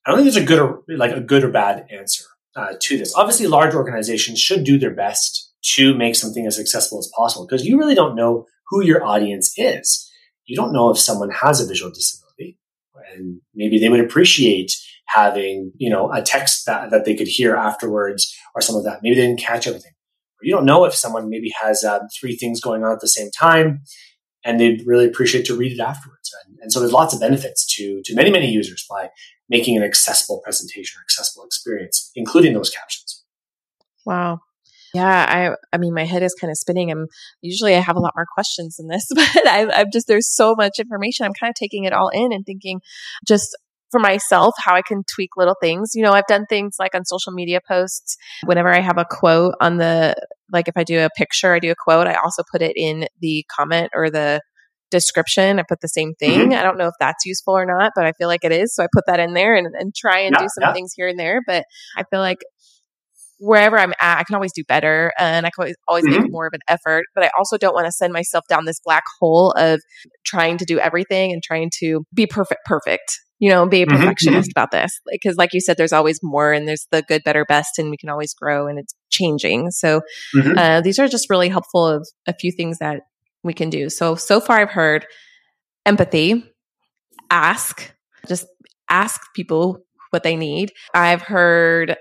I 0.06 0.10
don't 0.10 0.20
think 0.20 0.32
there's 0.32 0.44
a 0.44 0.46
good 0.46 0.60
or 0.60 0.82
like 0.88 1.12
a 1.12 1.20
good 1.20 1.44
or 1.44 1.50
bad 1.50 1.86
answer 1.90 2.24
uh, 2.56 2.74
to 2.80 2.96
this. 2.96 3.14
Obviously, 3.14 3.46
large 3.46 3.74
organizations 3.74 4.38
should 4.38 4.64
do 4.64 4.78
their 4.78 4.94
best 4.94 5.52
to 5.74 5.96
make 5.96 6.14
something 6.14 6.46
as 6.46 6.58
accessible 6.58 6.98
as 6.98 7.10
possible 7.16 7.46
because 7.46 7.66
you 7.66 7.78
really 7.78 7.94
don't 7.94 8.14
know 8.14 8.46
who 8.68 8.84
your 8.84 9.04
audience 9.04 9.52
is. 9.56 10.10
You 10.46 10.56
don't 10.56 10.72
know 10.72 10.90
if 10.90 10.98
someone 10.98 11.30
has 11.30 11.60
a 11.60 11.66
visual 11.66 11.90
disability 11.90 12.23
and 13.14 13.40
maybe 13.54 13.78
they 13.78 13.88
would 13.88 14.00
appreciate 14.00 14.72
having 15.06 15.72
you 15.76 15.90
know 15.90 16.10
a 16.12 16.22
text 16.22 16.66
that, 16.66 16.90
that 16.90 17.04
they 17.04 17.14
could 17.14 17.28
hear 17.28 17.54
afterwards 17.56 18.34
or 18.54 18.60
some 18.60 18.76
of 18.76 18.84
that. 18.84 19.00
Maybe 19.02 19.16
they 19.16 19.26
didn't 19.26 19.40
catch 19.40 19.66
everything. 19.66 19.92
Or 19.92 20.44
you 20.44 20.52
don't 20.52 20.64
know 20.64 20.84
if 20.84 20.94
someone 20.94 21.28
maybe 21.28 21.52
has 21.60 21.84
uh, 21.84 22.00
three 22.18 22.36
things 22.36 22.60
going 22.60 22.84
on 22.84 22.92
at 22.92 23.00
the 23.00 23.08
same 23.08 23.30
time 23.30 23.82
and 24.44 24.60
they'd 24.60 24.86
really 24.86 25.06
appreciate 25.06 25.46
to 25.46 25.56
read 25.56 25.72
it 25.72 25.80
afterwards. 25.80 26.34
And, 26.46 26.58
and 26.60 26.72
so 26.72 26.80
there's 26.80 26.92
lots 26.92 27.14
of 27.14 27.20
benefits 27.20 27.66
to 27.76 28.00
to 28.04 28.14
many 28.14 28.30
many 28.30 28.50
users 28.50 28.84
by 28.88 29.10
making 29.48 29.76
an 29.76 29.82
accessible 29.82 30.40
presentation 30.42 30.98
or 30.98 31.02
accessible 31.02 31.44
experience 31.44 32.10
including 32.14 32.54
those 32.54 32.70
captions. 32.70 33.24
Wow 34.04 34.40
yeah, 34.94 35.26
I 35.28 35.74
I 35.74 35.78
mean 35.78 35.92
my 35.92 36.04
head 36.04 36.22
is 36.22 36.34
kind 36.40 36.50
of 36.50 36.56
spinning. 36.56 36.90
I'm 36.90 37.06
usually 37.42 37.74
I 37.74 37.80
have 37.80 37.96
a 37.96 38.00
lot 38.00 38.14
more 38.16 38.26
questions 38.32 38.76
than 38.76 38.86
this, 38.86 39.06
but 39.14 39.46
I, 39.46 39.68
I'm 39.74 39.86
just 39.92 40.06
there's 40.06 40.32
so 40.32 40.54
much 40.54 40.78
information. 40.78 41.26
I'm 41.26 41.34
kind 41.38 41.50
of 41.50 41.56
taking 41.56 41.84
it 41.84 41.92
all 41.92 42.08
in 42.08 42.32
and 42.32 42.46
thinking 42.46 42.80
just 43.26 43.56
for 43.90 44.00
myself 44.00 44.54
how 44.58 44.74
I 44.74 44.82
can 44.82 45.02
tweak 45.04 45.36
little 45.36 45.56
things. 45.60 45.90
You 45.94 46.02
know, 46.04 46.12
I've 46.12 46.26
done 46.26 46.46
things 46.48 46.76
like 46.78 46.94
on 46.94 47.04
social 47.04 47.32
media 47.32 47.60
posts 47.66 48.16
whenever 48.44 48.72
I 48.72 48.80
have 48.80 48.98
a 48.98 49.04
quote 49.08 49.54
on 49.60 49.78
the 49.78 50.14
like 50.52 50.68
if 50.68 50.76
I 50.76 50.84
do 50.84 51.00
a 51.00 51.10
picture, 51.16 51.52
I 51.52 51.58
do 51.58 51.72
a 51.72 51.76
quote, 51.76 52.06
I 52.06 52.14
also 52.14 52.42
put 52.50 52.62
it 52.62 52.76
in 52.76 53.06
the 53.20 53.44
comment 53.54 53.90
or 53.94 54.10
the 54.10 54.40
description. 54.90 55.58
I 55.58 55.64
put 55.68 55.80
the 55.80 55.88
same 55.88 56.14
thing. 56.14 56.50
Mm-hmm. 56.50 56.58
I 56.58 56.62
don't 56.62 56.78
know 56.78 56.86
if 56.86 56.94
that's 57.00 57.26
useful 57.26 57.56
or 57.56 57.66
not, 57.66 57.92
but 57.96 58.06
I 58.06 58.12
feel 58.12 58.28
like 58.28 58.44
it 58.44 58.52
is. 58.52 58.74
So 58.74 58.84
I 58.84 58.86
put 58.92 59.04
that 59.06 59.18
in 59.18 59.34
there 59.34 59.56
and, 59.56 59.66
and 59.74 59.92
try 59.94 60.20
and 60.20 60.34
yeah, 60.36 60.42
do 60.44 60.48
some 60.48 60.68
yeah. 60.68 60.72
things 60.72 60.92
here 60.94 61.08
and 61.08 61.18
there. 61.18 61.40
But 61.44 61.64
I 61.96 62.04
feel 62.04 62.20
like 62.20 62.38
wherever 63.38 63.78
I'm 63.78 63.92
at, 64.00 64.18
I 64.18 64.24
can 64.24 64.34
always 64.34 64.52
do 64.52 64.64
better 64.64 65.12
and 65.18 65.46
I 65.46 65.50
can 65.50 65.62
always, 65.62 65.76
always 65.88 66.04
mm-hmm. 66.04 66.22
make 66.22 66.32
more 66.32 66.46
of 66.46 66.52
an 66.52 66.60
effort. 66.68 67.04
But 67.14 67.24
I 67.24 67.30
also 67.36 67.58
don't 67.58 67.74
want 67.74 67.86
to 67.86 67.92
send 67.92 68.12
myself 68.12 68.44
down 68.48 68.64
this 68.64 68.80
black 68.84 69.04
hole 69.20 69.52
of 69.52 69.80
trying 70.24 70.58
to 70.58 70.64
do 70.64 70.78
everything 70.78 71.32
and 71.32 71.42
trying 71.42 71.70
to 71.80 72.04
be 72.14 72.26
perfect, 72.26 72.60
perfect, 72.64 73.18
you 73.38 73.50
know, 73.50 73.66
be 73.66 73.82
a 73.82 73.86
mm-hmm, 73.86 73.96
perfectionist 73.96 74.50
mm-hmm. 74.50 74.60
about 74.60 74.70
this. 74.70 74.92
Because, 75.10 75.36
like, 75.36 75.46
like, 75.46 75.54
you 75.54 75.60
said, 75.60 75.76
there's 75.76 75.92
always 75.92 76.20
more 76.22 76.52
and 76.52 76.66
there's 76.66 76.86
the 76.90 77.02
good, 77.02 77.22
better, 77.24 77.44
best, 77.44 77.78
and 77.78 77.90
we 77.90 77.96
can 77.96 78.08
always 78.08 78.32
grow 78.34 78.66
and 78.66 78.78
it's 78.78 78.94
changing. 79.10 79.70
So, 79.70 80.00
mm-hmm. 80.34 80.56
uh, 80.56 80.80
these 80.80 80.98
are 80.98 81.08
just 81.08 81.28
really 81.28 81.48
helpful 81.48 81.86
of 81.86 82.06
a 82.26 82.34
few 82.34 82.52
things 82.52 82.78
that 82.78 83.00
we 83.42 83.52
can 83.52 83.70
do. 83.70 83.90
So, 83.90 84.14
so 84.14 84.40
far, 84.40 84.60
I've 84.60 84.70
heard 84.70 85.06
empathy, 85.84 86.44
ask, 87.30 87.92
just 88.26 88.46
ask 88.88 89.20
people 89.34 89.80
what 90.10 90.22
they 90.22 90.36
need. 90.36 90.72
I've 90.94 91.22
heard 91.22 91.96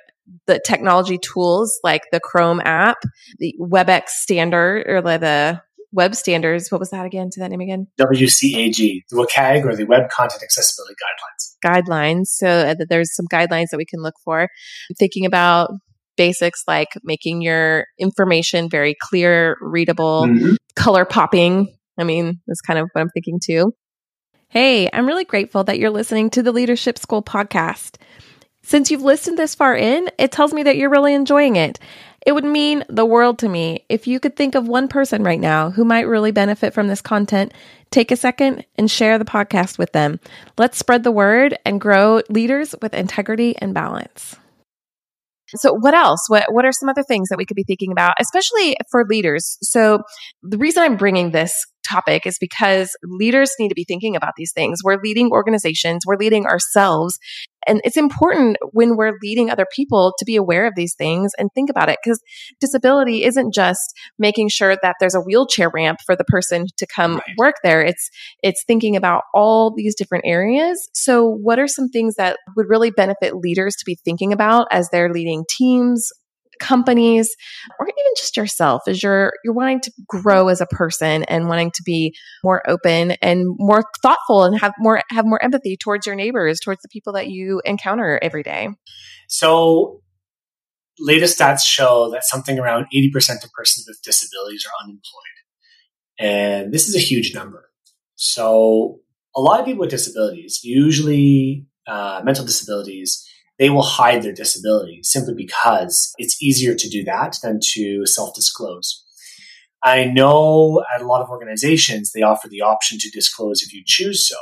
the 0.47 0.59
technology 0.65 1.17
tools 1.17 1.79
like 1.83 2.03
the 2.11 2.19
Chrome 2.19 2.61
app, 2.63 2.97
the 3.39 3.55
WebEx 3.59 4.09
standard 4.09 4.85
or 4.87 5.01
the 5.01 5.61
web 5.91 6.15
standards. 6.15 6.71
What 6.71 6.79
was 6.79 6.89
that 6.89 7.05
again? 7.05 7.29
To 7.31 7.39
that 7.39 7.51
name 7.51 7.61
again? 7.61 7.87
WCAG, 7.99 8.75
the 8.75 9.03
WCAG 9.13 9.63
or 9.63 9.75
the 9.75 9.85
Web 9.85 10.09
Content 10.09 10.43
Accessibility 10.43 10.95
Guidelines. 10.95 11.55
Guidelines. 11.63 12.25
So 12.27 12.47
uh, 12.47 12.75
there's 12.89 13.15
some 13.15 13.27
guidelines 13.31 13.67
that 13.71 13.77
we 13.77 13.85
can 13.85 14.01
look 14.01 14.15
for. 14.23 14.49
thinking 14.97 15.25
about 15.25 15.69
basics 16.15 16.63
like 16.67 16.89
making 17.03 17.41
your 17.41 17.85
information 17.97 18.69
very 18.69 18.95
clear, 18.99 19.57
readable, 19.61 20.25
mm-hmm. 20.27 20.55
color 20.75 21.05
popping. 21.05 21.75
I 21.97 22.03
mean, 22.03 22.41
that's 22.47 22.61
kind 22.61 22.79
of 22.79 22.89
what 22.91 23.01
I'm 23.01 23.09
thinking 23.09 23.39
too. 23.43 23.73
Hey, 24.49 24.89
I'm 24.91 25.07
really 25.07 25.25
grateful 25.25 25.63
that 25.63 25.79
you're 25.79 25.89
listening 25.89 26.29
to 26.31 26.43
the 26.43 26.51
Leadership 26.51 26.99
School 26.99 27.23
podcast. 27.23 27.95
Since 28.63 28.89
you've 28.89 29.01
listened 29.01 29.37
this 29.37 29.55
far 29.55 29.75
in, 29.75 30.09
it 30.17 30.31
tells 30.31 30.53
me 30.53 30.63
that 30.63 30.77
you're 30.77 30.89
really 30.89 31.13
enjoying 31.13 31.57
it. 31.57 31.79
It 32.25 32.31
would 32.31 32.45
mean 32.45 32.85
the 32.87 33.05
world 33.05 33.39
to 33.39 33.49
me 33.49 33.85
if 33.89 34.07
you 34.07 34.19
could 34.19 34.37
think 34.37 34.55
of 34.55 34.67
one 34.67 34.87
person 34.87 35.23
right 35.23 35.39
now 35.39 35.69
who 35.69 35.83
might 35.83 36.07
really 36.07 36.31
benefit 36.31 36.73
from 36.73 36.87
this 36.87 37.01
content. 37.01 37.53
Take 37.91 38.11
a 38.11 38.15
second 38.15 38.65
and 38.77 38.89
share 38.89 39.19
the 39.19 39.25
podcast 39.25 39.77
with 39.77 39.91
them. 39.91 40.19
Let's 40.57 40.77
spread 40.77 41.03
the 41.03 41.11
word 41.11 41.57
and 41.65 41.81
grow 41.81 42.21
leaders 42.29 42.73
with 42.81 42.93
integrity 42.93 43.55
and 43.57 43.73
balance. 43.73 44.37
So 45.55 45.73
what 45.73 45.93
else? 45.93 46.21
What 46.29 46.45
what 46.49 46.65
are 46.65 46.71
some 46.71 46.89
other 46.89 47.03
things 47.03 47.29
that 47.29 47.37
we 47.37 47.45
could 47.45 47.55
be 47.55 47.65
thinking 47.65 47.91
about, 47.91 48.13
especially 48.19 48.75
for 48.89 49.05
leaders? 49.05 49.57
So 49.61 49.99
the 50.41 50.57
reason 50.57 50.83
I'm 50.83 50.97
bringing 50.97 51.31
this 51.31 51.53
topic 51.89 52.25
is 52.25 52.37
because 52.39 52.95
leaders 53.03 53.51
need 53.59 53.69
to 53.69 53.75
be 53.75 53.85
thinking 53.85 54.15
about 54.15 54.33
these 54.37 54.51
things. 54.53 54.79
We're 54.83 55.01
leading 55.01 55.31
organizations, 55.31 56.03
we're 56.05 56.17
leading 56.17 56.45
ourselves. 56.45 57.19
And 57.65 57.79
it's 57.85 57.97
important 57.97 58.57
when 58.71 58.97
we're 58.97 59.13
leading 59.21 59.49
other 59.49 59.65
people 59.73 60.13
to 60.17 60.25
be 60.25 60.35
aware 60.35 60.65
of 60.67 60.73
these 60.75 60.95
things 60.95 61.31
and 61.37 61.49
think 61.55 61.69
about 61.69 61.87
it 61.87 61.97
because 62.03 62.21
disability 62.59 63.23
isn't 63.23 63.53
just 63.53 63.79
making 64.19 64.49
sure 64.49 64.75
that 64.81 64.95
there's 64.99 65.15
a 65.15 65.21
wheelchair 65.21 65.69
ramp 65.73 65.99
for 66.05 66.15
the 66.15 66.25
person 66.25 66.65
to 66.77 66.85
come 66.85 67.13
right. 67.15 67.23
work 67.37 67.55
there. 67.63 67.81
It's, 67.81 68.09
it's 68.41 68.63
thinking 68.65 68.97
about 68.97 69.23
all 69.33 69.73
these 69.73 69.95
different 69.95 70.25
areas. 70.27 70.89
So 70.93 71.25
what 71.25 71.57
are 71.57 71.67
some 71.67 71.87
things 71.87 72.15
that 72.15 72.37
would 72.57 72.67
really 72.67 72.91
benefit 72.91 73.35
leaders 73.35 73.75
to 73.75 73.85
be 73.85 73.97
thinking 74.03 74.33
about 74.33 74.67
as 74.71 74.89
they're 74.91 75.13
leading 75.13 75.45
teams, 75.49 76.09
companies 76.63 77.35
or 77.79 77.87
even 77.87 78.13
just 78.17 78.37
yourself 78.37 78.83
as 78.87 79.03
you're 79.03 79.33
you're 79.43 79.53
wanting 79.53 79.81
to 79.81 79.91
grow 80.07 80.47
as 80.47 80.61
a 80.61 80.65
person 80.65 81.23
and 81.23 81.49
wanting 81.49 81.71
to 81.71 81.83
be 81.83 82.15
more 82.43 82.67
open 82.67 83.11
and 83.21 83.45
more 83.59 83.83
thoughtful 84.01 84.45
and 84.45 84.59
have 84.59 84.73
more 84.79 85.01
have 85.09 85.25
more 85.25 85.43
empathy 85.43 85.75
towards 85.75 86.05
your 86.05 86.15
neighbors 86.15 86.59
towards 86.59 86.81
the 86.81 86.89
people 86.89 87.13
that 87.13 87.27
you 87.27 87.61
encounter 87.65 88.17
every 88.21 88.43
day. 88.43 88.69
So 89.27 90.01
latest 90.99 91.39
stats 91.39 91.61
show 91.65 92.09
that 92.11 92.23
something 92.23 92.59
around 92.59 92.85
80% 92.95 93.43
of 93.43 93.51
persons 93.51 93.85
with 93.87 94.01
disabilities 94.03 94.65
are 94.65 94.83
unemployed. 94.83 95.01
And 96.19 96.73
this 96.73 96.87
is 96.87 96.95
a 96.95 96.99
huge 96.99 97.33
number. 97.33 97.69
So 98.15 98.99
a 99.35 99.41
lot 99.41 99.59
of 99.59 99.65
people 99.65 99.81
with 99.81 99.89
disabilities 99.89 100.61
usually 100.63 101.65
uh, 101.87 102.21
mental 102.23 102.45
disabilities 102.45 103.27
they 103.59 103.69
will 103.69 103.83
hide 103.83 104.23
their 104.23 104.33
disability 104.33 105.01
simply 105.03 105.33
because 105.35 106.13
it's 106.17 106.41
easier 106.41 106.73
to 106.75 106.89
do 106.89 107.03
that 107.03 107.37
than 107.43 107.59
to 107.73 108.05
self 108.05 108.33
disclose. 108.35 109.03
I 109.83 110.05
know 110.05 110.83
at 110.95 111.01
a 111.01 111.07
lot 111.07 111.21
of 111.21 111.29
organizations, 111.29 112.11
they 112.11 112.21
offer 112.21 112.47
the 112.47 112.61
option 112.61 112.97
to 112.99 113.09
disclose 113.11 113.61
if 113.61 113.73
you 113.73 113.83
choose 113.85 114.27
so, 114.27 114.37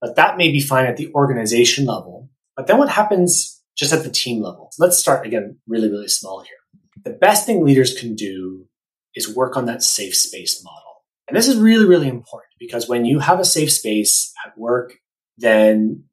but 0.00 0.16
that 0.16 0.36
may 0.36 0.50
be 0.50 0.60
fine 0.60 0.86
at 0.86 0.96
the 0.96 1.12
organization 1.14 1.86
level. 1.86 2.28
But 2.56 2.66
then 2.66 2.78
what 2.78 2.88
happens 2.88 3.62
just 3.76 3.92
at 3.92 4.02
the 4.02 4.10
team 4.10 4.42
level? 4.42 4.70
Let's 4.78 4.98
start 4.98 5.26
again, 5.26 5.58
really, 5.66 5.90
really 5.90 6.08
small 6.08 6.42
here. 6.42 6.56
The 7.04 7.18
best 7.18 7.46
thing 7.46 7.64
leaders 7.64 7.98
can 7.98 8.14
do 8.14 8.66
is 9.14 9.34
work 9.34 9.56
on 9.56 9.66
that 9.66 9.82
safe 9.82 10.16
space 10.16 10.62
model. 10.64 11.04
And 11.28 11.36
this 11.36 11.48
is 11.48 11.56
really, 11.56 11.86
really 11.86 12.08
important 12.08 12.50
because 12.58 12.88
when 12.88 13.04
you 13.04 13.18
have 13.20 13.40
a 13.40 13.44
safe 13.44 13.72
space 13.72 14.32
at 14.44 14.58
work, 14.58 14.94
then, 15.38 16.04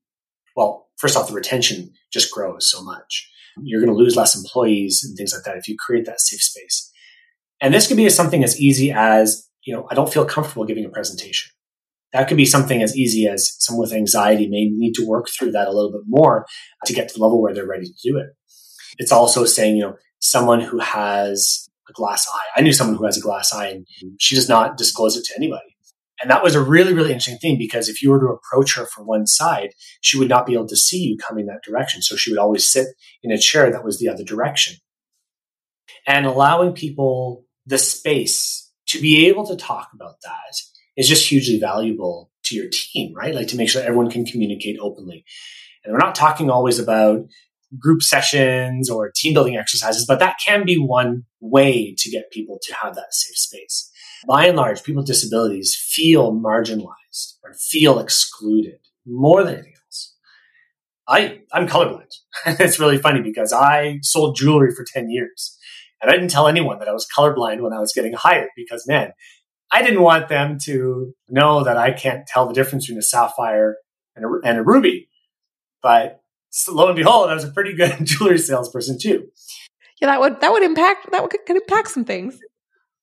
well, 0.56 0.88
first 0.98 1.18
off, 1.18 1.28
the 1.28 1.34
retention 1.34 1.92
just 2.12 2.32
grows 2.32 2.70
so 2.70 2.84
much. 2.84 3.30
You're 3.62 3.82
going 3.82 3.94
to 3.94 3.98
lose 3.98 4.16
less 4.16 4.36
employees 4.36 5.04
and 5.04 5.18
things 5.18 5.34
like 5.34 5.44
that 5.44 5.58
if 5.58 5.68
you 5.68 5.76
create 5.78 6.06
that 6.06 6.22
safe 6.22 6.42
space. 6.42 6.92
And 7.60 7.74
this 7.74 7.88
could 7.88 7.98
be 7.98 8.10
something 8.10 8.44
as 8.44 8.60
easy 8.60 8.92
as, 8.92 9.48
you 9.64 9.74
know, 9.74 9.88
I 9.92 9.96
don't 9.96 10.12
feel 10.12 10.26
comfortable 10.26 10.66
giving 10.66 10.86
a 10.86 10.90
presentation. 10.90 11.52
That 12.14 12.28
could 12.28 12.38
be 12.38 12.46
something 12.46 12.82
as 12.82 12.98
easy 12.98 13.28
as 13.28 13.56
someone 13.60 13.84
with 13.84 13.94
anxiety 13.94 14.48
may 14.48 14.66
need 14.66 14.94
to 14.96 15.08
work 15.08 15.28
through 15.30 15.52
that 15.52 15.68
a 15.68 15.72
little 15.72 15.92
bit 15.92 16.02
more 16.08 16.46
to 16.86 16.94
get 16.94 17.08
to 17.10 17.14
the 17.14 17.24
level 17.24 17.42
where 17.42 17.54
they're 17.54 17.68
ready 17.68 17.86
to 17.86 18.10
do 18.10 18.18
it. 18.18 18.28
It's 18.98 19.12
also 19.12 19.46
saying, 19.46 19.78
you 19.78 19.84
know, 19.84 19.96
someone 20.20 20.60
who 20.60 20.80
has 20.80 21.70
a 21.90 21.94
glass 21.94 22.28
eye. 22.34 22.60
I 22.60 22.62
knew 22.62 22.74
someone 22.74 22.98
who 22.98 23.06
has 23.06 23.18
a 23.18 23.22
glass 23.22 23.54
eye 23.54 23.68
and 23.68 23.86
she 24.20 24.36
does 24.36 24.50
not 24.50 24.78
disclose 24.78 25.16
it 25.16 25.24
to 25.26 25.34
anybody. 25.38 25.71
And 26.22 26.30
that 26.30 26.44
was 26.44 26.56
a 26.56 26.64
really, 26.64 26.94
really 26.94 27.12
interesting 27.12 27.40
thing 27.40 27.58
because 27.58 27.90
if 27.90 28.02
you 28.02 28.12
were 28.12 28.20
to 28.20 28.28
approach 28.28 28.76
her 28.76 28.86
from 28.86 29.08
one 29.08 29.26
side, 29.26 29.72
she 30.02 30.20
would 30.20 30.30
not 30.30 30.46
be 30.46 30.54
able 30.54 30.68
to 30.68 30.76
see 30.76 31.00
you 31.00 31.18
coming 31.18 31.48
that 31.48 31.64
direction. 31.64 32.02
So 32.02 32.16
she 32.16 32.32
would 32.32 32.40
always 32.40 32.68
sit 32.68 32.88
in 33.24 33.32
a 33.32 33.38
chair 33.38 33.72
that 33.72 33.84
was 33.84 34.00
the 34.00 34.10
other 34.10 34.24
direction. 34.24 34.76
And 36.06 36.26
allowing 36.26 36.74
people 36.74 37.46
the 37.66 37.78
space 37.78 38.72
to 38.88 39.02
be 39.02 39.28
able 39.28 39.46
to 39.48 39.56
talk 39.56 39.90
about 39.94 40.16
that 40.24 40.56
is 40.98 41.08
just 41.08 41.28
hugely 41.28 41.60
valuable 41.60 42.30
to 42.46 42.56
your 42.56 42.68
team, 42.72 43.14
right? 43.16 43.34
Like 43.34 43.48
to 43.48 43.58
make 43.58 43.70
sure 43.70 43.82
everyone 43.82 44.12
can 44.12 44.26
communicate 44.26 44.78
openly. 44.80 45.24
And 45.84 45.94
we're 45.94 46.00
not 46.00 46.16
talking 46.16 46.50
always 46.50 46.80
about 46.80 47.22
group 47.80 48.02
sessions 48.04 48.90
or 48.90 49.12
team 49.16 49.34
building 49.34 49.56
exercises, 49.56 50.06
but 50.06 50.20
that 50.20 50.36
can 50.46 50.66
be 50.66 50.76
one 50.76 51.24
way 51.40 51.96
to 51.98 52.12
get 52.12 52.32
people 52.32 52.60
to 52.62 52.76
have 52.76 52.96
that 52.96 53.14
safe 53.14 53.38
space 53.38 53.91
by 54.28 54.48
and 54.48 54.58
large, 54.58 54.84
people 54.84 55.02
with 55.02 55.08
disabilities 55.08 55.76
feel 55.76 56.34
marginalized 56.34 57.38
or 57.44 57.54
feel 57.54 58.00
excluded 58.00 58.80
more 59.06 59.44
than 59.44 59.56
anything 59.56 59.74
else. 59.86 60.16
I, 61.08 61.42
I'm 61.52 61.68
colorblind. 61.68 62.14
it's 62.46 62.80
really 62.80 62.98
funny 62.98 63.22
because 63.22 63.52
I 63.52 64.00
sold 64.02 64.36
jewelry 64.36 64.74
for 64.76 64.86
10 64.86 65.10
years 65.10 65.58
and 66.02 66.10
I 66.10 66.14
didn't 66.14 66.30
tell 66.30 66.48
anyone 66.48 66.80
that 66.80 66.88
I 66.88 66.94
was 66.94 67.08
colorblind 67.16 67.62
when 67.62 67.74
I 67.74 67.80
was 67.80 67.94
getting 67.94 68.14
hired 68.14 68.50
because 68.56 68.88
man, 68.88 69.14
I 69.72 69.82
didn't 69.84 70.02
want 70.02 70.28
them 70.28 70.58
to 70.64 71.14
know 71.30 71.64
that 71.64 71.78
I 71.78 71.92
can't 71.92 72.28
tell 72.28 72.48
the 72.48 72.54
difference 72.54 72.86
between 72.86 73.00
a 73.00 73.04
sapphire 73.04 73.78
and 74.16 74.26
a, 74.26 74.48
and 74.48 74.58
a 74.58 74.64
ruby. 74.64 75.10
But 75.82 76.22
lo 76.70 76.88
and 76.88 76.96
behold, 76.96 77.30
I 77.30 77.34
was 77.34 77.44
a 77.44 77.52
pretty 77.52 77.74
good 77.74 77.98
jewelry 78.04 78.38
salesperson 78.38 78.98
too. 79.00 79.28
Yeah, 80.02 80.08
that 80.08 80.20
would 80.20 80.42
that 80.42 80.52
would 80.52 80.64
impact 80.64 81.12
that 81.12 81.22
would 81.22 81.32
could 81.46 81.56
impact 81.56 81.90
some 81.90 82.06
things. 82.06 82.40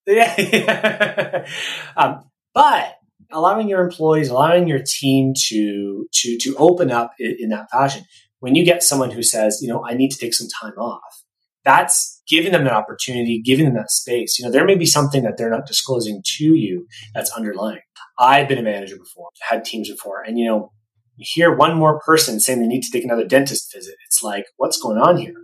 Yeah. 0.09 1.47
um, 1.97 2.25
but 2.55 2.97
allowing 3.31 3.69
your 3.69 3.83
employees, 3.83 4.31
allowing 4.31 4.67
your 4.67 4.81
team 4.85 5.35
to 5.49 6.07
to 6.13 6.39
to 6.39 6.57
open 6.57 6.91
up 6.91 7.13
in, 7.19 7.37
in, 7.39 7.49
that 7.51 7.71
fashion. 7.71 8.05
When 8.41 8.55
you 8.55 8.65
get 8.65 8.83
someone 8.83 9.11
who 9.11 9.23
says, 9.23 9.61
you 9.61 9.69
know, 9.69 9.85
I 9.85 9.95
need 9.95 10.11
to 10.11 10.19
take 10.19 10.33
some 10.33 10.49
time 10.61 10.79
off, 10.79 11.25
that's 11.65 12.23
giving 12.27 12.53
them 12.53 12.65
that 12.65 12.73
opportunity, 12.73 13.43
giving 13.45 13.67
them 13.67 13.75
that 13.75 13.91
space. 13.91 14.39
You 14.39 14.47
know, 14.47 14.51
there 14.51 14.65
may 14.65 14.77
be 14.77 14.87
something 14.87 15.25
that 15.25 15.37
they're 15.37 15.51
not 15.51 15.67
disclosing 15.67 16.23
to 16.25 16.45
you 16.45 16.87
that's 17.15 17.31
underlying. 17.33 17.81
I've 18.19 18.49
been 18.49 18.59
a 18.59 18.63
manager 18.63 18.97
before, 18.97 19.29
had 19.47 19.65
teams 19.65 19.91
before, 19.91 20.23
and 20.23 20.39
you 20.39 20.47
know, 20.47 20.73
you 21.17 21.27
hear 21.29 21.55
one 21.55 21.77
more 21.77 22.01
person 22.01 22.41
saying 22.41 22.61
they 22.61 22.67
need 22.67 22.83
to 22.83 22.91
take 22.91 23.05
another 23.05 23.27
dentist 23.27 23.75
visit. 23.75 23.97
It's 24.07 24.23
like, 24.23 24.47
what's 24.57 24.81
going 24.81 24.99
on 24.99 25.19
here? 25.19 25.35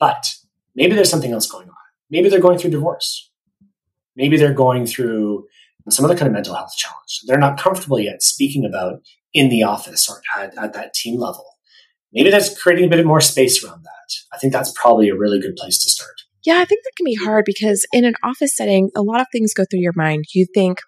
But 0.00 0.24
maybe 0.74 0.96
there's 0.96 1.10
something 1.10 1.32
else 1.32 1.48
going 1.48 1.68
on. 1.68 1.74
Maybe 2.10 2.28
they're 2.28 2.40
going 2.40 2.58
through 2.58 2.70
divorce 2.70 3.30
Maybe 4.16 4.36
they're 4.36 4.54
going 4.54 4.86
through 4.86 5.46
some 5.90 6.04
other 6.04 6.16
kind 6.16 6.28
of 6.28 6.32
mental 6.32 6.54
health 6.54 6.72
challenge. 6.76 7.20
They're 7.26 7.38
not 7.38 7.58
comfortable 7.58 7.98
yet 7.98 8.22
speaking 8.22 8.64
about 8.64 9.00
in 9.32 9.48
the 9.48 9.62
office 9.64 10.08
or 10.08 10.22
at, 10.40 10.56
at 10.56 10.72
that 10.72 10.94
team 10.94 11.20
level. 11.20 11.44
Maybe 12.12 12.30
that's 12.30 12.58
creating 12.60 12.86
a 12.86 12.88
bit 12.88 13.04
more 13.04 13.20
space 13.20 13.62
around 13.64 13.82
that. 13.82 14.14
I 14.32 14.38
think 14.38 14.52
that's 14.52 14.72
probably 14.72 15.08
a 15.08 15.16
really 15.16 15.40
good 15.40 15.56
place 15.56 15.82
to 15.82 15.90
start. 15.90 16.14
Yeah, 16.44 16.58
I 16.58 16.64
think 16.64 16.84
that 16.84 16.92
can 16.96 17.04
be 17.04 17.14
hard 17.16 17.44
because 17.44 17.86
in 17.92 18.04
an 18.04 18.14
office 18.22 18.56
setting, 18.56 18.90
a 18.94 19.02
lot 19.02 19.20
of 19.20 19.26
things 19.32 19.52
go 19.52 19.64
through 19.68 19.80
your 19.80 19.94
mind. 19.96 20.24
You 20.32 20.46
think, 20.54 20.78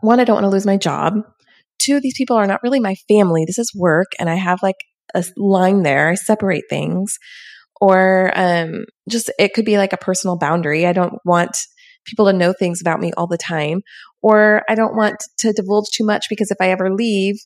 one, 0.00 0.20
I 0.20 0.24
don't 0.24 0.36
want 0.36 0.44
to 0.44 0.50
lose 0.50 0.66
my 0.66 0.76
job. 0.76 1.14
Two, 1.78 2.00
these 2.00 2.14
people 2.16 2.36
are 2.36 2.46
not 2.46 2.62
really 2.62 2.78
my 2.78 2.94
family. 3.08 3.44
This 3.46 3.58
is 3.58 3.72
work, 3.74 4.12
and 4.18 4.30
I 4.30 4.34
have 4.34 4.62
like 4.62 4.76
a 5.14 5.24
line 5.36 5.82
there. 5.82 6.10
I 6.10 6.14
separate 6.14 6.64
things. 6.70 7.18
or 7.80 8.30
um, 8.34 8.84
just 9.08 9.30
it 9.38 9.54
could 9.54 9.64
be 9.64 9.78
like 9.78 9.92
a 9.92 9.98
personal 9.98 10.36
boundary. 10.36 10.86
I 10.86 10.92
don't 10.92 11.14
want 11.24 11.56
people 12.04 12.26
to 12.26 12.32
know 12.32 12.52
things 12.52 12.80
about 12.80 13.00
me 13.00 13.12
all 13.16 13.26
the 13.26 13.38
time, 13.38 13.82
or 14.22 14.62
I 14.68 14.74
don't 14.74 14.96
want 14.96 15.16
to 15.38 15.52
divulge 15.52 15.90
too 15.92 16.04
much 16.04 16.26
because 16.28 16.50
if 16.50 16.56
I 16.60 16.70
ever 16.70 16.94
leave, 16.94 17.36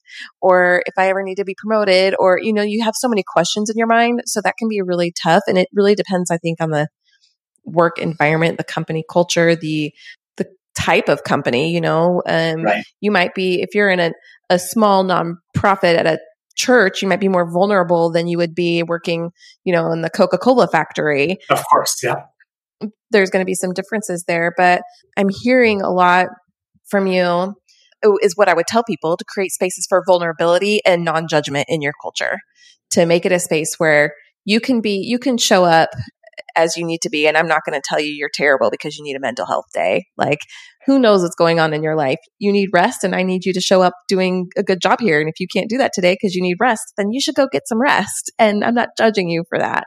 or 0.40 0.82
if 0.86 0.94
I 0.96 1.08
ever 1.08 1.22
need 1.22 1.36
to 1.36 1.44
be 1.44 1.56
promoted, 1.56 2.14
or 2.18 2.38
you 2.40 2.52
know, 2.52 2.62
you 2.62 2.82
have 2.84 2.94
so 2.96 3.08
many 3.08 3.24
questions 3.26 3.70
in 3.70 3.76
your 3.76 3.86
mind, 3.86 4.22
so 4.26 4.40
that 4.42 4.56
can 4.58 4.68
be 4.68 4.80
really 4.82 5.12
tough, 5.22 5.42
and 5.46 5.58
it 5.58 5.68
really 5.72 5.94
depends, 5.94 6.30
I 6.30 6.38
think, 6.38 6.60
on 6.60 6.70
the 6.70 6.88
work 7.64 7.98
environment, 7.98 8.58
the 8.58 8.64
company 8.64 9.04
culture, 9.10 9.56
the 9.56 9.92
the 10.36 10.46
type 10.76 11.08
of 11.08 11.24
company. 11.24 11.72
You 11.72 11.80
know, 11.80 12.22
um, 12.26 12.62
right. 12.62 12.84
you 13.00 13.10
might 13.10 13.34
be 13.34 13.62
if 13.62 13.74
you're 13.74 13.90
in 13.90 14.00
a 14.00 14.12
a 14.50 14.58
small 14.58 15.04
nonprofit 15.04 15.96
at 15.96 16.06
a 16.06 16.18
church, 16.56 17.02
you 17.02 17.08
might 17.08 17.20
be 17.20 17.28
more 17.28 17.50
vulnerable 17.50 18.10
than 18.10 18.26
you 18.26 18.38
would 18.38 18.54
be 18.54 18.82
working, 18.82 19.30
you 19.64 19.72
know, 19.72 19.90
in 19.92 20.02
the 20.02 20.10
Coca 20.10 20.38
Cola 20.38 20.68
factory. 20.68 21.38
Of 21.50 21.64
course, 21.70 22.00
yeah. 22.02 22.22
There's 23.10 23.30
going 23.30 23.42
to 23.42 23.46
be 23.46 23.54
some 23.54 23.72
differences 23.72 24.24
there, 24.26 24.52
but 24.56 24.82
I'm 25.16 25.28
hearing 25.42 25.82
a 25.82 25.90
lot 25.90 26.26
from 26.88 27.06
you 27.06 27.54
oh, 28.04 28.18
is 28.20 28.36
what 28.36 28.48
I 28.48 28.54
would 28.54 28.66
tell 28.66 28.84
people 28.84 29.16
to 29.16 29.24
create 29.26 29.52
spaces 29.52 29.86
for 29.88 30.02
vulnerability 30.06 30.80
and 30.84 31.04
non 31.04 31.26
judgment 31.28 31.66
in 31.68 31.82
your 31.82 31.94
culture, 32.02 32.38
to 32.90 33.06
make 33.06 33.24
it 33.24 33.32
a 33.32 33.40
space 33.40 33.74
where 33.78 34.12
you 34.44 34.60
can 34.60 34.80
be, 34.80 35.02
you 35.02 35.18
can 35.18 35.38
show 35.38 35.64
up 35.64 35.90
as 36.56 36.76
you 36.76 36.84
need 36.84 37.00
to 37.02 37.10
be. 37.10 37.26
And 37.26 37.36
I'm 37.36 37.48
not 37.48 37.62
going 37.66 37.78
to 37.78 37.82
tell 37.84 38.00
you 38.00 38.12
you're 38.12 38.30
terrible 38.32 38.70
because 38.70 38.96
you 38.96 39.04
need 39.04 39.16
a 39.16 39.20
mental 39.20 39.46
health 39.46 39.66
day. 39.72 40.04
Like, 40.16 40.38
who 40.86 40.98
knows 40.98 41.22
what's 41.22 41.34
going 41.34 41.58
on 41.58 41.72
in 41.72 41.82
your 41.82 41.96
life? 41.96 42.18
You 42.38 42.52
need 42.52 42.68
rest, 42.72 43.04
and 43.04 43.14
I 43.14 43.22
need 43.22 43.44
you 43.44 43.52
to 43.54 43.60
show 43.60 43.82
up 43.82 43.94
doing 44.06 44.48
a 44.56 44.62
good 44.62 44.80
job 44.80 45.00
here. 45.00 45.20
And 45.20 45.28
if 45.28 45.40
you 45.40 45.46
can't 45.52 45.70
do 45.70 45.78
that 45.78 45.92
today 45.94 46.14
because 46.14 46.34
you 46.34 46.42
need 46.42 46.56
rest, 46.60 46.92
then 46.96 47.10
you 47.10 47.20
should 47.20 47.34
go 47.34 47.48
get 47.50 47.66
some 47.66 47.80
rest. 47.80 48.30
And 48.38 48.64
I'm 48.64 48.74
not 48.74 48.90
judging 48.98 49.28
you 49.28 49.44
for 49.48 49.58
that. 49.58 49.84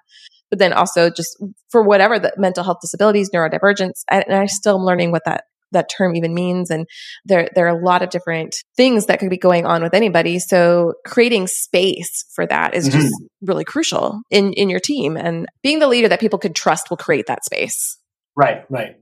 But 0.50 0.60
then 0.60 0.74
also 0.74 1.10
just 1.10 1.38
for 1.70 1.84
whatever 1.84 2.20
the 2.20 2.34
mental 2.38 2.64
health 2.64 2.78
disabilities, 2.82 3.30
neurodivergence, 3.32 4.04
and 4.10 4.24
I 4.30 4.46
still 4.46 4.78
am 4.78 4.86
learning 4.86 5.12
what 5.12 5.24
that 5.26 5.44
that 5.72 5.90
term 5.90 6.16
even 6.16 6.34
means. 6.34 6.70
And 6.70 6.88
there, 7.26 7.50
there 7.56 7.66
are 7.66 7.78
a 7.78 7.84
lot 7.84 8.02
of 8.02 8.10
different 8.10 8.56
things 8.76 9.08
that 9.08 9.20
could 9.20 9.30
be 9.30 9.38
going 9.38 9.66
on 9.66 9.84
with 9.84 9.94
anybody. 9.94 10.40
So 10.40 10.94
creating 11.06 11.48
space 11.48 12.26
for 12.34 12.46
that 12.46 12.74
is 12.74 12.88
mm-hmm. 12.88 13.00
just 13.00 13.14
really 13.42 13.66
crucial 13.66 14.22
in, 14.30 14.54
in 14.54 14.70
your 14.70 14.80
team 14.80 15.18
and 15.18 15.46
being 15.62 15.80
the 15.80 15.88
leader 15.88 16.08
that 16.08 16.20
people 16.20 16.40
could 16.40 16.56
trust 16.56 16.90
will 16.90 16.98
create 16.98 17.28
that 17.28 17.44
space. 17.44 17.98
Right, 18.36 18.64
right. 18.70 18.96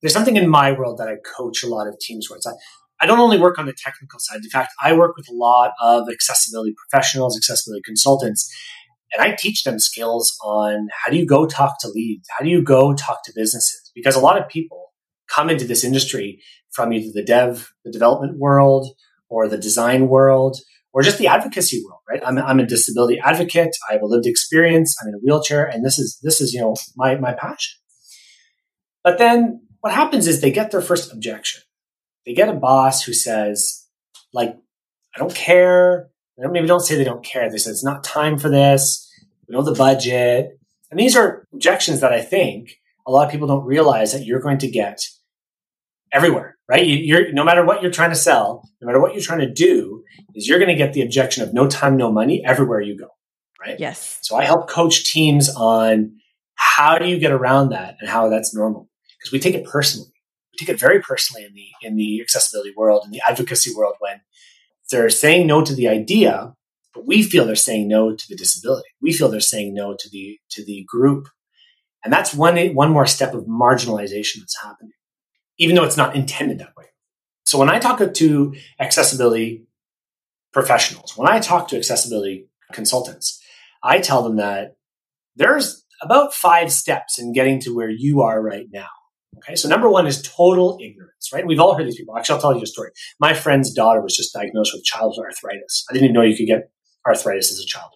There's 0.00 0.12
something 0.12 0.36
in 0.36 0.48
my 0.48 0.72
world 0.72 0.98
that 0.98 1.08
I 1.08 1.16
coach 1.36 1.62
a 1.62 1.68
lot 1.68 1.86
of 1.86 1.98
teams 1.98 2.28
where 2.28 2.36
it's 2.36 2.46
I, 2.46 2.52
I 3.00 3.06
don't 3.06 3.20
only 3.20 3.38
work 3.38 3.58
on 3.58 3.66
the 3.66 3.74
technical 3.76 4.18
side. 4.20 4.40
In 4.42 4.50
fact, 4.50 4.72
I 4.82 4.92
work 4.92 5.16
with 5.16 5.28
a 5.28 5.34
lot 5.34 5.72
of 5.80 6.08
accessibility 6.08 6.74
professionals, 6.76 7.36
accessibility 7.36 7.82
consultants, 7.84 8.52
and 9.14 9.22
I 9.22 9.36
teach 9.38 9.64
them 9.64 9.78
skills 9.78 10.36
on 10.42 10.88
how 11.04 11.12
do 11.12 11.18
you 11.18 11.26
go 11.26 11.46
talk 11.46 11.78
to 11.80 11.88
leads? 11.88 12.26
How 12.36 12.44
do 12.44 12.50
you 12.50 12.62
go 12.62 12.94
talk 12.94 13.24
to 13.24 13.32
businesses? 13.34 13.90
Because 13.94 14.16
a 14.16 14.20
lot 14.20 14.40
of 14.40 14.48
people 14.48 14.92
come 15.28 15.50
into 15.50 15.66
this 15.66 15.84
industry 15.84 16.40
from 16.70 16.92
either 16.92 17.10
the 17.12 17.24
dev, 17.24 17.72
the 17.84 17.92
development 17.92 18.38
world, 18.38 18.88
or 19.28 19.48
the 19.48 19.58
design 19.58 20.08
world, 20.08 20.58
or 20.92 21.02
just 21.02 21.18
the 21.18 21.26
advocacy 21.26 21.82
world, 21.84 22.00
right? 22.08 22.20
I'm, 22.24 22.38
I'm 22.38 22.60
a 22.60 22.66
disability 22.66 23.18
advocate. 23.18 23.76
I 23.88 23.94
have 23.94 24.02
a 24.02 24.06
lived 24.06 24.26
experience. 24.26 24.96
I'm 25.00 25.08
in 25.08 25.14
a 25.14 25.18
wheelchair, 25.18 25.64
and 25.64 25.84
this 25.84 25.98
is 25.98 26.18
this 26.22 26.40
is 26.40 26.52
you 26.52 26.60
know 26.60 26.74
my 26.96 27.16
my 27.16 27.32
passion. 27.32 27.78
But 29.02 29.18
then 29.18 29.66
what 29.80 29.92
happens 29.92 30.26
is 30.26 30.40
they 30.40 30.52
get 30.52 30.70
their 30.70 30.80
first 30.80 31.12
objection. 31.12 31.62
They 32.24 32.34
get 32.34 32.48
a 32.48 32.54
boss 32.54 33.02
who 33.02 33.12
says, 33.12 33.86
like, 34.32 34.56
I 35.14 35.18
don't 35.18 35.34
care. 35.34 36.08
Maybe 36.38 36.66
don't 36.66 36.80
say 36.80 36.96
they 36.96 37.04
don't 37.04 37.24
care. 37.24 37.50
They 37.50 37.58
say 37.58 37.70
it's 37.70 37.84
not 37.84 38.04
time 38.04 38.38
for 38.38 38.48
this. 38.48 39.08
We 39.46 39.54
know 39.54 39.62
the 39.62 39.74
budget. 39.74 40.58
And 40.90 40.98
these 40.98 41.16
are 41.16 41.46
objections 41.52 42.00
that 42.00 42.12
I 42.12 42.20
think 42.20 42.78
a 43.06 43.10
lot 43.10 43.26
of 43.26 43.32
people 43.32 43.48
don't 43.48 43.64
realize 43.64 44.12
that 44.12 44.24
you're 44.24 44.40
going 44.40 44.58
to 44.58 44.68
get 44.68 45.00
everywhere, 46.12 46.56
right? 46.68 46.86
You, 46.86 47.16
are 47.16 47.32
no 47.32 47.44
matter 47.44 47.64
what 47.64 47.82
you're 47.82 47.90
trying 47.90 48.10
to 48.10 48.16
sell, 48.16 48.68
no 48.80 48.86
matter 48.86 49.00
what 49.00 49.14
you're 49.14 49.22
trying 49.22 49.40
to 49.40 49.52
do, 49.52 50.04
is 50.34 50.46
you're 50.46 50.58
going 50.58 50.68
to 50.68 50.74
get 50.74 50.92
the 50.92 51.02
objection 51.02 51.42
of 51.42 51.54
no 51.54 51.66
time, 51.66 51.96
no 51.96 52.12
money 52.12 52.44
everywhere 52.44 52.80
you 52.80 52.98
go, 52.98 53.08
right? 53.60 53.78
Yes. 53.80 54.18
So 54.22 54.36
I 54.36 54.44
help 54.44 54.68
coach 54.68 55.12
teams 55.12 55.48
on 55.54 56.18
how 56.54 56.98
do 56.98 57.06
you 57.06 57.18
get 57.18 57.32
around 57.32 57.70
that 57.70 57.96
and 58.00 58.08
how 58.08 58.28
that's 58.28 58.54
normal 58.54 58.88
because 59.18 59.32
we 59.32 59.38
take 59.38 59.54
it 59.54 59.64
personally. 59.64 60.08
We 60.52 60.66
take 60.66 60.74
it 60.74 60.80
very 60.80 61.00
personally 61.00 61.44
in 61.44 61.54
the 61.54 61.66
in 61.82 61.96
the 61.96 62.20
accessibility 62.20 62.72
world, 62.76 63.04
in 63.04 63.10
the 63.10 63.22
advocacy 63.26 63.74
world, 63.74 63.94
when 64.00 64.20
they're 64.92 65.10
saying 65.10 65.48
no 65.48 65.64
to 65.64 65.74
the 65.74 65.88
idea, 65.88 66.54
but 66.94 67.06
we 67.06 67.24
feel 67.24 67.44
they're 67.44 67.56
saying 67.56 67.88
no 67.88 68.14
to 68.14 68.24
the 68.28 68.36
disability. 68.36 68.88
We 69.00 69.12
feel 69.12 69.28
they're 69.28 69.40
saying 69.40 69.74
no 69.74 69.96
to 69.98 70.08
the 70.10 70.38
to 70.50 70.64
the 70.64 70.84
group, 70.86 71.28
and 72.04 72.12
that's 72.12 72.32
one 72.32 72.56
one 72.74 72.92
more 72.92 73.06
step 73.06 73.34
of 73.34 73.46
marginalization 73.46 74.38
that's 74.38 74.62
happening 74.62 74.92
even 75.58 75.76
though 75.76 75.84
it's 75.84 75.96
not 75.96 76.16
intended 76.16 76.58
that 76.58 76.76
way. 76.76 76.86
So 77.46 77.58
when 77.58 77.70
I 77.70 77.78
talk 77.78 78.00
to 78.14 78.54
accessibility 78.80 79.66
professionals, 80.52 81.16
when 81.16 81.28
I 81.28 81.38
talk 81.38 81.68
to 81.68 81.76
accessibility 81.76 82.48
consultants, 82.72 83.40
I 83.82 84.00
tell 84.00 84.22
them 84.22 84.36
that 84.36 84.74
there's 85.36 85.84
about 86.00 86.34
five 86.34 86.72
steps 86.72 87.18
in 87.18 87.32
getting 87.32 87.60
to 87.60 87.74
where 87.74 87.90
you 87.90 88.22
are 88.22 88.40
right 88.40 88.66
now. 88.72 88.88
Okay. 89.38 89.56
So 89.56 89.68
number 89.68 89.88
one 89.88 90.06
is 90.06 90.22
total 90.22 90.78
ignorance, 90.80 91.30
right? 91.32 91.46
We've 91.46 91.60
all 91.60 91.74
heard 91.74 91.86
these 91.86 91.96
people. 91.96 92.16
Actually, 92.16 92.36
I'll 92.36 92.40
tell 92.40 92.56
you 92.56 92.62
a 92.62 92.66
story. 92.66 92.90
My 93.18 93.34
friend's 93.34 93.72
daughter 93.72 94.00
was 94.00 94.16
just 94.16 94.32
diagnosed 94.32 94.72
with 94.74 94.84
childhood 94.84 95.24
arthritis. 95.24 95.84
I 95.88 95.92
didn't 95.92 96.04
even 96.04 96.14
know 96.14 96.22
you 96.22 96.36
could 96.36 96.46
get 96.46 96.70
arthritis 97.06 97.50
as 97.50 97.58
a 97.58 97.66
child. 97.66 97.92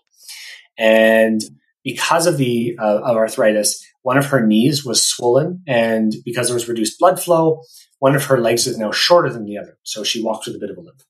And 0.78 1.40
because 1.84 2.26
of 2.26 2.36
the 2.36 2.76
uh, 2.80 3.00
of 3.02 3.16
arthritis, 3.16 3.84
one 4.02 4.18
of 4.18 4.26
her 4.26 4.44
knees 4.44 4.84
was 4.84 5.04
swollen, 5.04 5.62
and 5.66 6.14
because 6.24 6.48
there 6.48 6.54
was 6.54 6.68
reduced 6.68 6.98
blood 6.98 7.20
flow, 7.20 7.62
one 7.98 8.14
of 8.14 8.24
her 8.26 8.40
legs 8.40 8.66
is 8.66 8.78
now 8.78 8.90
shorter 8.90 9.32
than 9.32 9.44
the 9.44 9.58
other. 9.58 9.78
So 9.84 10.04
she 10.04 10.22
walks 10.22 10.46
with 10.46 10.56
a 10.56 10.58
bit 10.58 10.70
of 10.70 10.76
a 10.76 10.80
limp. 10.80 11.00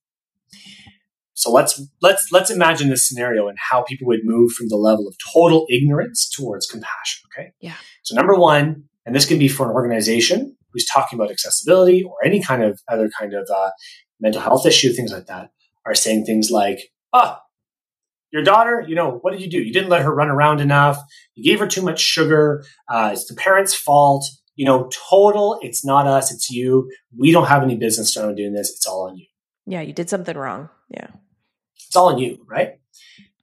So 1.35 1.51
let's 1.51 1.83
let's 2.01 2.29
let's 2.33 2.51
imagine 2.51 2.89
this 2.89 3.07
scenario 3.07 3.49
and 3.49 3.59
how 3.71 3.83
people 3.83 4.07
would 4.07 4.21
move 4.25 4.53
from 4.53 4.69
the 4.69 4.77
level 4.77 5.07
of 5.07 5.15
total 5.35 5.67
ignorance 5.71 6.29
towards 6.29 6.67
compassion. 6.67 7.29
Okay. 7.33 7.53
Yeah. 7.61 7.75
So 8.03 8.15
number 8.15 8.35
one, 8.35 8.85
and 9.07 9.15
this 9.15 9.25
can 9.25 9.39
be 9.39 9.49
for 9.49 9.67
an 9.67 9.75
organization 9.75 10.57
who's 10.73 10.85
talking 10.85 11.19
about 11.19 11.31
accessibility 11.31 12.03
or 12.03 12.17
any 12.25 12.43
kind 12.43 12.63
of 12.63 12.81
other 12.91 13.09
kind 13.19 13.33
of 13.33 13.49
uh, 13.55 13.71
mental 14.21 14.43
health 14.43 14.67
issue, 14.67 14.93
things 14.93 15.13
like 15.13 15.27
that, 15.27 15.51
are 15.87 15.95
saying 15.95 16.27
things 16.27 16.51
like, 16.51 16.91
"Ah, 17.13 17.41
your 18.33 18.43
daughter, 18.43 18.85
you 18.87 18.95
know, 18.95 19.19
what 19.23 19.33
did 19.33 19.41
you 19.41 19.49
do? 19.49 19.59
You 19.59 19.73
didn't 19.73 19.89
let 19.89 20.03
her 20.03 20.15
run 20.15 20.29
around 20.29 20.61
enough. 20.61 20.99
You 21.35 21.45
gave 21.45 21.61
her 21.61 21.67
too 21.67 21.83
much 21.83 22.01
sugar. 22.01 22.65
Uh, 22.89 23.11
it's 23.13 23.27
the 23.27 23.35
parents' 23.35 23.75
fault. 23.75 24.27
You 24.57 24.65
know, 24.65 24.91
total, 25.11 25.59
it's 25.63 25.85
not 25.85 26.07
us, 26.07 26.33
it's 26.33 26.51
you. 26.51 26.91
We 27.17 27.31
don't 27.31 27.47
have 27.47 27.63
any 27.63 27.77
business 27.77 28.13
doing 28.15 28.55
this. 28.55 28.71
It's 28.71 28.87
all 28.87 29.09
on 29.09 29.17
you. 29.17 29.27
Yeah, 29.67 29.83
you 29.83 29.93
did 29.93 30.09
something 30.09 30.37
wrong. 30.37 30.71
Yeah. 30.89 31.09
It's 31.87 31.95
all 31.95 32.09
on 32.09 32.19
you, 32.19 32.45
right? 32.49 32.79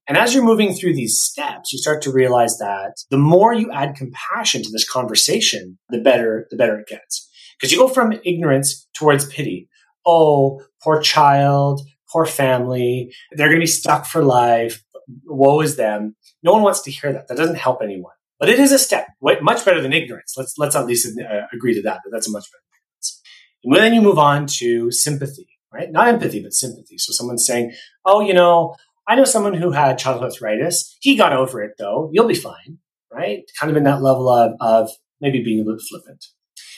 And 0.08 0.18
as 0.18 0.34
you're 0.34 0.44
moving 0.44 0.74
through 0.74 0.96
these 0.96 1.20
steps, 1.22 1.72
you 1.72 1.80
start 1.80 2.02
to 2.04 2.12
realize 2.12 2.58
that 2.58 2.96
the 3.10 3.18
more 3.18 3.54
you 3.54 3.72
add 3.72 3.96
compassion 3.96 4.62
to 4.62 4.70
this 4.72 4.90
conversation, 4.90 5.78
the 5.90 6.00
better, 6.00 6.48
the 6.52 6.58
better 6.58 6.78
it 6.80 6.88
gets. 6.88 7.30
Because 7.58 7.72
you 7.72 7.78
go 7.78 7.88
from 7.88 8.20
ignorance 8.26 8.88
towards 8.94 9.26
pity. 9.26 9.70
Oh, 10.06 10.62
poor 10.84 11.02
child 11.02 11.82
poor 12.14 12.26
family. 12.26 13.14
They're 13.32 13.48
going 13.48 13.60
to 13.60 13.64
be 13.64 13.68
stuck 13.68 14.06
for 14.06 14.24
life. 14.24 14.84
Woe 15.26 15.60
is 15.62 15.76
them. 15.76 16.16
No 16.44 16.54
one 16.54 16.62
wants 16.62 16.84
to 16.84 16.92
hear 16.92 17.12
that. 17.12 17.28
That 17.28 17.38
doesn't 17.38 17.56
help 17.56 17.82
anyone. 17.82 18.14
But 18.40 18.50
it 18.50 18.60
is 18.60 18.72
a 18.72 18.80
step, 18.80 19.08
much 19.22 19.66
better 19.66 19.82
than 19.82 19.94
ignorance. 19.94 20.36
Let's 20.38 20.56
let's 20.58 20.76
at 20.76 20.86
least 20.86 21.08
uh, 21.20 21.42
agree 21.54 21.74
to 21.76 21.82
that. 21.84 22.02
That 22.04 22.10
that's 22.12 22.28
a 22.28 22.32
much 22.32 22.44
better. 22.52 22.64
Ignorance. 22.76 23.22
And 23.64 23.76
then 23.76 23.94
you 23.94 24.02
move 24.02 24.20
on 24.20 24.48
to 24.58 24.92
sympathy, 24.92 25.48
right? 25.74 25.90
Not 25.90 26.08
empathy, 26.10 26.42
but 26.44 26.54
sympathy. 26.54 26.98
So 26.98 27.14
someone's 27.14 27.46
saying, 27.46 27.74
"Oh, 28.06 28.20
you 28.20 28.34
know, 28.34 28.76
I 29.08 29.16
know 29.16 29.26
someone 29.26 29.54
who 29.54 29.72
had 29.72 29.98
childhood 29.98 30.32
arthritis. 30.32 30.98
He 31.02 31.16
got 31.16 31.34
over 31.34 31.62
it, 31.62 31.74
though. 31.78 32.10
You'll 32.12 32.28
be 32.28 32.36
fine." 32.36 32.80
Right? 33.12 33.44
Kind 33.60 33.70
of 33.70 33.78
in 33.78 33.84
that 33.84 34.02
level 34.02 34.30
of 34.30 34.54
of 34.60 34.90
maybe 35.22 35.44
being 35.44 35.62
a 35.62 35.64
little 35.64 35.80
flippant. 35.80 36.26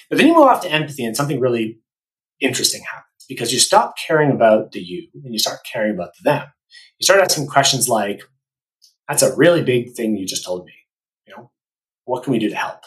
But 0.10 0.18
then 0.18 0.28
you 0.28 0.34
move 0.34 0.46
off 0.46 0.62
to 0.62 0.72
empathy, 0.72 1.06
and 1.06 1.16
something 1.16 1.40
really 1.40 1.80
interesting 2.40 2.84
happens 2.84 3.26
because 3.28 3.54
you 3.54 3.60
stop 3.60 3.96
caring 4.08 4.32
about 4.32 4.72
the 4.72 4.80
you 4.80 5.08
and 5.24 5.34
you 5.34 5.40
start 5.40 5.60
caring 5.72 5.94
about 5.94 6.10
the 6.18 6.30
them. 6.30 6.48
You 7.00 7.06
start 7.06 7.22
asking 7.22 7.48
questions 7.48 7.88
like, 7.88 8.22
that's 9.08 9.24
a 9.24 9.36
really 9.36 9.64
big 9.64 9.94
thing 9.94 10.16
you 10.16 10.26
just 10.26 10.46
told 10.46 10.66
me. 10.66 10.74
You 11.26 11.36
know, 11.36 11.52
what 12.06 12.24
can 12.24 12.34
we 12.34 12.40
do 12.40 12.50
to 12.50 12.56
help? 12.56 12.84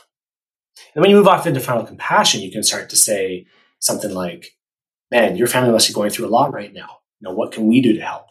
And 0.95 1.03
when 1.03 1.11
you 1.11 1.17
move 1.17 1.29
off 1.29 1.47
into 1.47 1.61
final 1.61 1.85
compassion, 1.85 2.41
you 2.41 2.53
can 2.53 2.63
start 2.63 2.91
to 2.91 2.97
say 2.97 3.47
something 3.81 4.13
like, 4.13 4.53
man, 5.11 5.37
your 5.37 5.47
family 5.47 5.73
must 5.73 5.89
be 5.89 5.95
going 5.95 6.11
through 6.11 6.27
a 6.27 6.31
lot 6.31 6.53
right 6.53 6.73
now. 6.73 6.99
You 7.21 7.29
know, 7.29 7.35
what 7.35 7.53
can 7.53 7.67
we 7.67 7.81
do 7.81 7.95
to 7.95 8.01
help? 8.01 8.27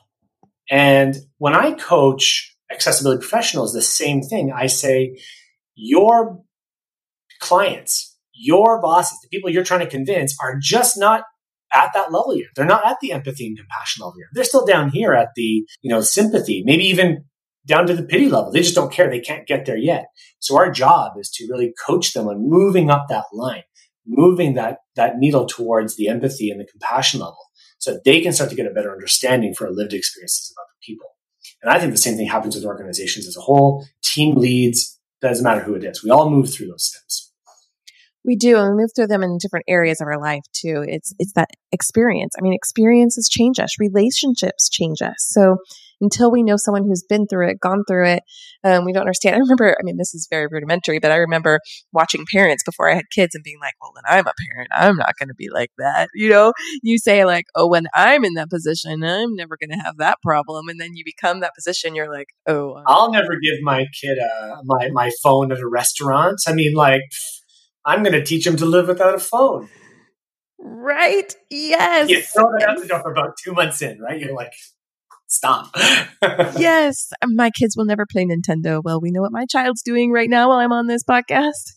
And 0.70 1.16
when 1.38 1.56
I 1.56 1.72
coach 1.72 2.56
accessibility 2.72 3.20
professionals, 3.20 3.74
the 3.74 3.82
same 3.82 4.22
thing. 4.22 4.52
I 4.54 4.68
say, 4.68 5.20
your 5.76 6.42
clients, 7.40 8.18
your 8.34 8.82
bosses, 8.82 9.20
the 9.22 9.30
people 9.30 9.50
you're 9.50 9.64
trying 9.64 9.82
to 9.82 9.90
convince 9.90 10.36
are 10.42 10.58
just 10.62 10.98
not 10.98 11.24
at 11.74 11.92
that 11.94 12.12
level 12.12 12.36
yet. 12.36 12.48
They're 12.56 12.66
not 12.66 12.86
at 12.86 12.98
the 13.02 13.12
empathy 13.12 13.48
and 13.48 13.58
compassion 13.58 14.02
level 14.02 14.20
yet. 14.20 14.28
They're 14.34 14.44
still 14.44 14.66
down 14.66 14.90
here 14.90 15.14
at 15.14 15.30
the, 15.36 15.66
you 15.82 15.90
know, 15.90 16.02
sympathy, 16.02 16.64
maybe 16.66 16.86
even 16.86 17.26
down 17.66 17.88
to 17.88 17.96
the 17.96 18.04
pity 18.04 18.30
level. 18.30 18.52
They 18.52 18.62
just 18.62 18.76
don't 18.76 18.92
care. 18.92 19.10
They 19.10 19.20
can't 19.20 19.48
get 19.48 19.66
there 19.66 19.78
yet. 19.78 20.06
So 20.40 20.58
our 20.58 20.72
job 20.72 21.14
is 21.20 21.30
to 21.32 21.48
really 21.50 21.74
coach 21.86 22.14
them 22.14 22.28
on 22.28 22.50
moving 22.50 22.90
up 22.90 23.08
that 23.10 23.26
line, 23.34 23.64
moving 24.06 24.56
that, 24.56 24.78
that 24.96 25.18
needle 25.18 25.46
towards 25.46 25.98
the 25.98 26.08
empathy 26.08 26.50
and 26.50 26.60
the 26.60 26.66
compassion 26.66 27.20
level 27.20 27.47
so 27.88 28.00
they 28.04 28.20
can 28.20 28.34
start 28.34 28.50
to 28.50 28.56
get 28.56 28.68
a 28.68 28.74
better 28.74 28.92
understanding 28.92 29.54
for 29.54 29.68
our 29.68 29.74
lived 29.74 29.94
experiences 29.94 30.52
of 30.52 30.62
other 30.62 30.76
people. 30.84 31.08
And 31.64 31.72
I 31.72 31.80
think 31.80 31.94
the 31.94 31.98
same 31.98 32.18
thing 32.18 32.28
happens 32.28 32.54
with 32.54 32.66
organizations 32.66 33.28
as 33.28 33.38
a 33.38 33.40
whole, 33.40 33.86
team 34.04 34.36
leads, 34.36 35.00
doesn't 35.22 35.44
matter 35.44 35.62
who 35.62 35.74
it 35.74 35.86
is. 35.86 36.04
We 36.04 36.12
all 36.12 36.30
move 36.30 36.54
through 36.54 36.68
those 36.68 36.84
steps. 36.84 37.32
We 38.26 38.36
do, 38.36 38.58
and 38.58 38.72
we 38.72 38.82
move 38.82 38.90
through 38.94 39.08
them 39.08 39.24
in 39.24 39.38
different 39.38 39.64
areas 39.70 40.02
of 40.02 40.08
our 40.08 40.20
life 40.20 40.44
too. 40.52 40.84
It's 40.86 41.14
it's 41.18 41.32
that 41.34 41.48
experience. 41.72 42.36
I 42.38 42.42
mean, 42.42 42.54
experiences 42.54 43.30
change 43.30 43.58
us, 43.58 43.80
relationships 43.80 44.68
change 44.68 45.02
us. 45.02 45.16
So 45.20 45.60
until 46.02 46.32
we 46.32 46.44
know 46.44 46.56
someone 46.58 46.84
who's 46.84 47.04
been 47.08 47.28
through 47.28 47.50
it, 47.50 47.60
gone 47.60 47.84
through 47.88 48.08
it, 48.08 48.24
um, 48.64 48.86
we 48.86 48.94
don't 48.94 49.02
understand. 49.02 49.36
I 49.36 49.40
remember, 49.40 49.76
I 49.80 49.84
mean, 49.84 49.98
this 49.98 50.14
is 50.14 50.28
very 50.30 50.48
rudimentary, 50.48 51.00
but 51.00 51.12
I 51.12 51.16
remember 51.16 51.60
watching 51.92 52.26
parents 52.32 52.64
before 52.64 52.90
I 52.90 52.96
had 52.96 53.06
kids 53.14 53.36
and 53.36 53.44
being 53.44 53.60
like, 53.60 53.74
well, 53.82 53.92
when 53.94 54.04
I'm 54.08 54.28
a 54.28 54.34
parent, 54.50 54.70
I'm 54.72 54.98
not 54.98 55.14
going 55.20 55.30
to 55.30 55.36
be 55.36 55.50
like 55.50 55.72
that. 55.78 56.10
You 56.14 56.30
know, 56.30 56.54
you 56.84 56.98
say 56.98 57.26
like, 57.26 57.46
oh, 57.56 57.68
when 57.68 57.88
I'm 57.94 58.24
in 58.24 58.36
that 58.36 58.50
position, 58.50 59.04
I'm 59.04 59.36
never 59.36 59.58
going 59.58 59.78
to 59.78 59.84
have 59.84 59.98
that 59.98 60.18
problem. 60.22 60.70
And 60.70 60.80
then 60.80 60.96
you 60.96 61.04
become 61.06 61.40
that 61.40 61.56
position. 61.56 61.96
You're 61.96 62.12
like, 62.12 62.28
oh, 62.48 62.74
uh, 62.74 62.84
I'll 62.88 63.12
never 63.12 63.34
give 63.42 63.56
my 63.62 63.86
kid 64.00 64.18
a, 64.18 64.58
my, 64.64 64.90
my 64.92 65.12
phone 65.24 65.52
at 65.52 65.60
a 65.60 65.68
restaurant. 65.68 66.40
I 66.48 66.54
mean, 66.54 66.74
like, 66.74 67.02
I'm 67.86 68.04
going 68.04 68.14
to 68.14 68.24
teach 68.24 68.46
him 68.46 68.58
to 68.58 68.66
live 68.66 68.88
without 68.88 69.16
a 69.16 69.20
phone. 69.20 69.70
Right. 70.60 71.36
Yes. 71.50 72.10
You 72.10 72.22
throw 72.22 72.52
that 72.58 72.68
out 72.68 72.80
the 72.80 72.88
door 72.88 73.12
about 73.12 73.38
two 73.44 73.54
months 73.54 73.82
in, 73.82 74.00
right? 74.00 74.20
You're 74.20 74.34
like, 74.34 74.54
stop. 75.28 75.70
yes, 76.58 77.12
my 77.26 77.50
kids 77.52 77.76
will 77.78 77.86
never 77.86 78.06
play 78.10 78.26
Nintendo. 78.26 78.82
Well, 78.84 79.00
we 79.00 79.12
know 79.12 79.22
what 79.22 79.32
my 79.32 79.46
child's 79.46 79.82
doing 79.82 80.12
right 80.12 80.30
now 80.30 80.50
while 80.50 80.58
I'm 80.58 80.72
on 80.72 80.88
this 80.88 81.04
podcast. 81.04 81.74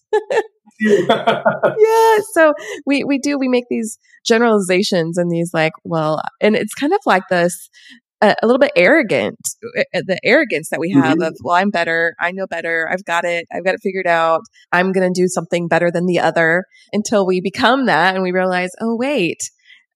yeah, 0.80 2.16
so 2.32 2.54
we 2.86 3.04
we 3.04 3.18
do 3.18 3.38
we 3.38 3.48
make 3.48 3.64
these 3.68 3.98
generalizations 4.24 5.18
and 5.18 5.30
these 5.30 5.50
like, 5.52 5.72
well, 5.84 6.20
and 6.40 6.56
it's 6.56 6.74
kind 6.74 6.92
of 6.92 7.00
like 7.04 7.24
this 7.28 7.68
a, 8.22 8.34
a 8.42 8.46
little 8.46 8.58
bit 8.58 8.72
arrogant, 8.76 9.38
uh, 9.76 9.82
uh, 9.94 10.02
the 10.06 10.18
arrogance 10.24 10.68
that 10.70 10.80
we 10.80 10.90
have 10.90 11.18
mm-hmm. 11.18 11.22
of, 11.22 11.36
well, 11.42 11.56
I'm 11.56 11.70
better. 11.70 12.14
I 12.20 12.32
know 12.32 12.46
better. 12.46 12.88
I've 12.90 13.04
got 13.04 13.24
it. 13.24 13.46
I've 13.52 13.64
got 13.64 13.74
it 13.74 13.80
figured 13.82 14.06
out. 14.06 14.42
I'm 14.72 14.92
going 14.92 15.12
to 15.12 15.20
do 15.20 15.28
something 15.28 15.68
better 15.68 15.90
than 15.90 16.06
the 16.06 16.20
other 16.20 16.64
until 16.92 17.26
we 17.26 17.40
become 17.40 17.86
that 17.86 18.14
and 18.14 18.22
we 18.22 18.32
realize, 18.32 18.70
oh, 18.80 18.96
wait, 18.96 19.38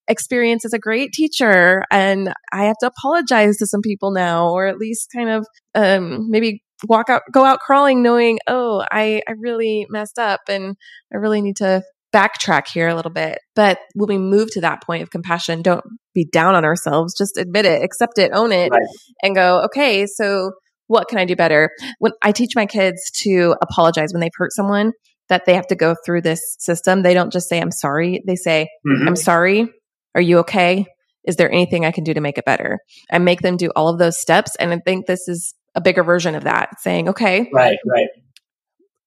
experience 0.09 0.65
as 0.65 0.73
a 0.73 0.79
great 0.79 1.13
teacher 1.13 1.83
and 1.91 2.33
I 2.53 2.65
have 2.65 2.77
to 2.81 2.87
apologize 2.87 3.57
to 3.59 3.67
some 3.67 3.81
people 3.81 4.11
now, 4.13 4.51
or 4.51 4.67
at 4.67 4.79
least 4.79 5.09
kind 5.15 5.31
of 5.31 5.47
um, 5.75 6.31
maybe 6.31 6.63
walk 6.87 7.09
out, 7.09 7.23
go 7.33 7.45
out 7.45 7.61
crawling, 7.61 8.03
knowing, 8.03 8.39
oh, 8.47 8.85
I, 8.91 9.23
I 9.29 9.33
really 9.39 9.87
messed 9.89 10.19
up 10.19 10.41
and 10.49 10.77
I 11.13 11.17
really 11.17 11.41
need 11.41 11.57
to 11.57 11.83
backtrack 12.15 12.69
here 12.69 12.89
a 12.89 12.95
little 12.95 13.11
bit. 13.11 13.39
But 13.57 13.79
when 13.95 14.09
we 14.09 14.19
move 14.19 14.51
to 14.53 14.61
that 14.61 14.83
point 14.83 15.03
of 15.03 15.11
compassion, 15.11 15.63
don't 15.63 15.85
be 16.15 16.27
down 16.31 16.55
on 16.55 16.65
ourselves. 16.65 17.17
Just 17.17 17.37
admit 17.37 17.67
it, 17.67 17.83
accept 17.83 18.19
it, 18.19 18.31
own 18.33 18.53
it, 18.53 18.71
right. 18.71 18.83
and 19.23 19.35
go, 19.35 19.63
okay, 19.65 20.07
so 20.07 20.53
what 20.87 21.09
can 21.09 21.19
I 21.19 21.25
do 21.25 21.35
better? 21.35 21.71
When 21.99 22.13
I 22.23 22.33
teach 22.33 22.53
my 22.55 22.67
kids 22.67 23.11
to 23.23 23.57
apologize 23.63 24.13
when 24.13 24.21
they've 24.21 24.31
hurt 24.37 24.53
someone, 24.53 24.93
that 25.29 25.47
they 25.47 25.55
have 25.55 25.67
to 25.69 25.75
go 25.75 25.95
through 26.05 26.21
this 26.21 26.57
system. 26.59 27.03
They 27.03 27.15
don't 27.15 27.33
just 27.33 27.49
say, 27.49 27.61
I'm 27.61 27.71
sorry. 27.71 28.23
They 28.27 28.37
say, 28.37 28.69
mm-hmm. 28.87 29.09
I'm 29.09 29.17
sorry. 29.17 29.67
Are 30.15 30.21
you 30.21 30.39
okay? 30.39 30.87
Is 31.25 31.37
there 31.37 31.51
anything 31.51 31.85
I 31.85 31.91
can 31.91 32.05
do 32.05 32.15
to 32.15 32.21
make 32.21 32.39
it 32.39 32.45
better? 32.45 32.79
I 33.11 33.19
make 33.19 33.41
them 33.41 33.57
do 33.57 33.71
all 33.75 33.89
of 33.89 33.99
those 33.99 34.21
steps. 34.21 34.57
And 34.57 34.73
I 34.73 34.79
think 34.79 35.07
this 35.07 35.27
is 35.29 35.55
a 35.75 35.81
bigger 35.81 36.05
version 36.05 36.35
of 36.35 36.45
that 36.45 36.81
saying, 36.81 37.09
okay, 37.09 37.49
right, 37.53 37.79
right. 37.87 38.09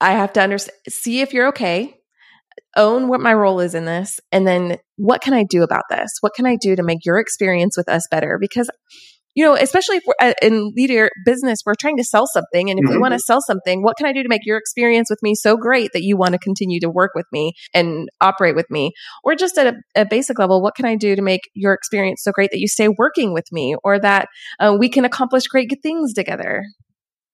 I 0.02 0.14
have 0.14 0.34
to 0.34 0.42
understand, 0.42 0.78
see 0.90 1.22
if 1.22 1.34
you're 1.34 1.48
okay, 1.48 1.96
own 2.76 3.08
what 3.08 3.22
my 3.22 3.34
role 3.34 3.60
is 3.60 3.76
in 3.76 3.86
this, 3.86 4.20
and 4.32 4.46
then 4.48 4.78
what 4.96 5.22
can 5.22 5.34
I 5.34 5.44
do 5.44 5.64
about 5.64 5.84
this? 5.90 6.10
What 6.22 6.34
can 6.34 6.46
I 6.46 6.56
do 6.56 6.76
to 6.76 6.84
make 6.84 7.06
your 7.06 7.20
experience 7.20 7.78
with 7.78 7.90
us 7.90 8.08
better? 8.10 8.38
Because 8.40 8.70
you 9.38 9.44
know, 9.44 9.54
especially 9.54 9.98
if 9.98 10.04
we're 10.08 10.30
uh, 10.30 10.34
in 10.42 10.74
leader 10.76 11.12
business, 11.24 11.60
we're 11.64 11.76
trying 11.80 11.96
to 11.98 12.04
sell 12.04 12.26
something. 12.26 12.72
And 12.72 12.80
if 12.80 12.86
mm-hmm. 12.86 12.96
you 12.96 13.00
want 13.00 13.14
to 13.14 13.20
sell 13.20 13.40
something, 13.40 13.84
what 13.84 13.96
can 13.96 14.08
I 14.08 14.12
do 14.12 14.24
to 14.24 14.30
make 14.30 14.48
your 14.48 14.58
experience 14.58 15.12
with 15.12 15.22
me 15.22 15.36
so 15.36 15.56
great 15.56 15.92
that 15.94 16.02
you 16.02 16.18
want 16.18 16.32
to 16.32 16.40
continue 16.40 16.80
to 16.80 16.90
work 16.90 17.12
with 17.14 17.28
me 17.32 17.54
and 17.72 18.10
operate 18.20 18.56
with 18.56 18.66
me? 18.72 18.94
Or 19.24 19.36
just 19.36 19.56
at 19.60 19.68
a, 19.68 20.02
a 20.02 20.06
basic 20.08 20.40
level, 20.40 20.60
what 20.60 20.74
can 20.74 20.86
I 20.86 20.96
do 20.96 21.16
to 21.16 21.22
make 21.22 21.42
your 21.54 21.74
experience 21.74 22.24
so 22.24 22.32
great 22.32 22.50
that 22.50 22.60
you 22.60 22.68
stay 22.68 22.88
working 22.88 23.32
with 23.32 23.46
me 23.52 23.76
or 23.84 24.00
that 24.00 24.28
uh, 24.60 24.76
we 24.80 24.90
can 24.90 25.06
accomplish 25.06 25.46
great 25.46 25.72
things 25.84 26.16
together? 26.16 26.64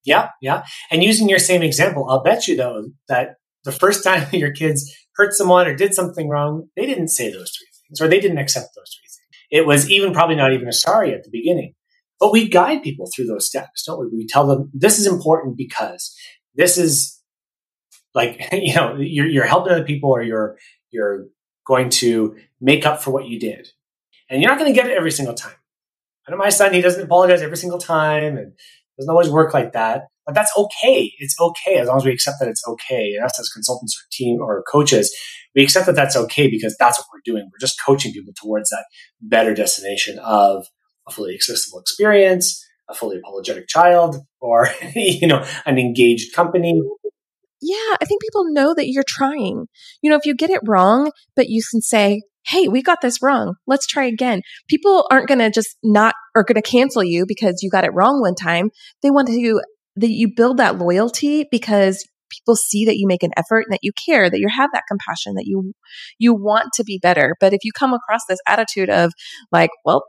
Yeah, 0.03 0.27
yeah. 0.41 0.65
And 0.91 1.05
using 1.05 1.29
your 1.29 1.39
same 1.39 1.61
example, 1.61 2.05
I'll 2.09 2.21
bet 2.21 2.49
you 2.49 2.57
though 2.57 2.83
that 3.07 3.35
the 3.63 3.71
first 3.71 4.03
time 4.03 4.27
your 4.33 4.51
kids 4.51 4.93
hurt 5.15 5.31
someone 5.31 5.67
or 5.67 5.75
did 5.75 5.93
something 5.93 6.27
wrong, 6.27 6.67
they 6.75 6.85
didn't 6.85 7.07
say 7.07 7.31
those 7.31 7.51
three 7.51 7.67
things 7.87 8.01
or 8.01 8.09
they 8.09 8.19
didn't 8.19 8.39
accept 8.39 8.75
those 8.75 8.93
three 8.93 9.07
things. 9.07 9.19
It 9.49 9.65
was 9.65 9.89
even 9.89 10.11
probably 10.11 10.35
not 10.35 10.51
even 10.51 10.67
a 10.67 10.73
sorry 10.73 11.13
at 11.13 11.23
the 11.23 11.29
beginning. 11.31 11.75
But 12.19 12.31
we 12.31 12.47
guide 12.47 12.83
people 12.83 13.09
through 13.13 13.25
those 13.25 13.47
steps, 13.47 13.83
don't 13.85 13.99
we? 13.99 14.07
We 14.17 14.27
tell 14.27 14.47
them 14.47 14.71
this 14.73 14.99
is 14.99 15.07
important 15.07 15.57
because 15.57 16.15
this 16.55 16.77
is 16.77 17.21
like, 18.13 18.41
you 18.51 18.75
know, 18.75 18.95
you're, 18.97 19.27
you're 19.27 19.45
helping 19.45 19.73
other 19.73 19.83
people 19.83 20.11
or 20.11 20.21
you're, 20.21 20.57
you're 20.91 21.25
going 21.65 21.89
to 21.89 22.35
make 22.61 22.85
up 22.85 23.01
for 23.01 23.11
what 23.11 23.27
you 23.27 23.39
did. 23.39 23.69
And 24.29 24.41
you're 24.41 24.49
not 24.49 24.59
going 24.59 24.73
to 24.73 24.79
get 24.79 24.89
it 24.89 24.97
every 24.97 25.11
single 25.11 25.35
time. 25.35 25.53
I 26.27 26.31
know 26.31 26.37
my 26.37 26.49
son, 26.49 26.73
he 26.73 26.81
doesn't 26.81 27.03
apologize 27.03 27.41
every 27.41 27.57
single 27.57 27.79
time 27.79 28.37
and 28.37 28.53
doesn't 28.97 29.11
always 29.11 29.29
work 29.29 29.53
like 29.53 29.73
that. 29.73 30.07
But 30.25 30.35
that's 30.35 30.51
okay. 30.55 31.11
It's 31.19 31.35
okay 31.39 31.75
as 31.75 31.87
long 31.89 31.97
as 31.97 32.05
we 32.05 32.11
accept 32.13 32.37
that 32.39 32.47
it's 32.47 32.65
okay. 32.65 33.13
And 33.15 33.25
us 33.25 33.37
as 33.39 33.49
consultants 33.49 33.97
or 33.97 34.07
team 34.11 34.39
or 34.39 34.63
coaches, 34.71 35.13
we 35.53 35.63
accept 35.63 35.85
that 35.87 35.95
that's 35.95 36.15
okay 36.15 36.49
because 36.49 36.75
that's 36.79 36.97
what 36.97 37.07
we're 37.13 37.21
doing. 37.25 37.49
We're 37.51 37.59
just 37.59 37.81
coaching 37.85 38.13
people 38.13 38.33
towards 38.33 38.69
that 38.69 38.85
better 39.21 39.53
destination 39.53 40.19
of 40.19 40.65
a 41.07 41.11
fully 41.11 41.33
accessible 41.33 41.79
experience, 41.79 42.65
a 42.89 42.93
fully 42.93 43.17
apologetic 43.17 43.67
child, 43.67 44.17
or 44.39 44.69
you 44.95 45.27
know, 45.27 45.45
an 45.65 45.77
engaged 45.77 46.33
company. 46.33 46.81
Yeah, 47.61 47.95
I 48.01 48.05
think 48.05 48.21
people 48.21 48.51
know 48.51 48.73
that 48.75 48.89
you're 48.89 49.05
trying. 49.07 49.67
You 50.01 50.09
know, 50.09 50.17
if 50.17 50.25
you 50.25 50.35
get 50.35 50.49
it 50.49 50.59
wrong, 50.65 51.11
but 51.35 51.47
you 51.47 51.61
can 51.69 51.81
say, 51.81 52.21
Hey, 52.45 52.67
we 52.67 52.81
got 52.81 52.99
this 53.01 53.21
wrong. 53.21 53.55
Let's 53.67 53.87
try 53.87 54.03
again. 54.03 54.41
People 54.67 55.07
aren't 55.09 55.29
going 55.29 55.39
to 55.39 55.49
just 55.49 55.77
not 55.81 56.13
or 56.35 56.43
going 56.43 56.61
to 56.61 56.69
cancel 56.69 57.01
you 57.01 57.25
because 57.25 57.59
you 57.61 57.69
got 57.69 57.85
it 57.85 57.93
wrong 57.93 58.19
one 58.19 58.35
time. 58.35 58.69
They 59.01 59.11
want 59.11 59.29
to 59.29 59.61
that 59.95 60.09
you 60.09 60.27
build 60.35 60.57
that 60.57 60.77
loyalty 60.77 61.45
because 61.49 62.05
people 62.29 62.55
see 62.55 62.85
that 62.85 62.97
you 62.97 63.07
make 63.07 63.23
an 63.23 63.31
effort 63.37 63.61
and 63.61 63.73
that 63.73 63.83
you 63.83 63.91
care, 64.05 64.29
that 64.29 64.39
you 64.39 64.47
have 64.49 64.69
that 64.73 64.83
compassion, 64.89 65.35
that 65.35 65.45
you 65.45 65.73
you 66.17 66.33
want 66.33 66.69
to 66.73 66.83
be 66.83 66.99
better. 67.01 67.35
But 67.39 67.53
if 67.53 67.59
you 67.63 67.71
come 67.71 67.93
across 67.93 68.21
this 68.27 68.39
attitude 68.47 68.89
of 68.89 69.13
like, 69.51 69.69
well, 69.85 70.03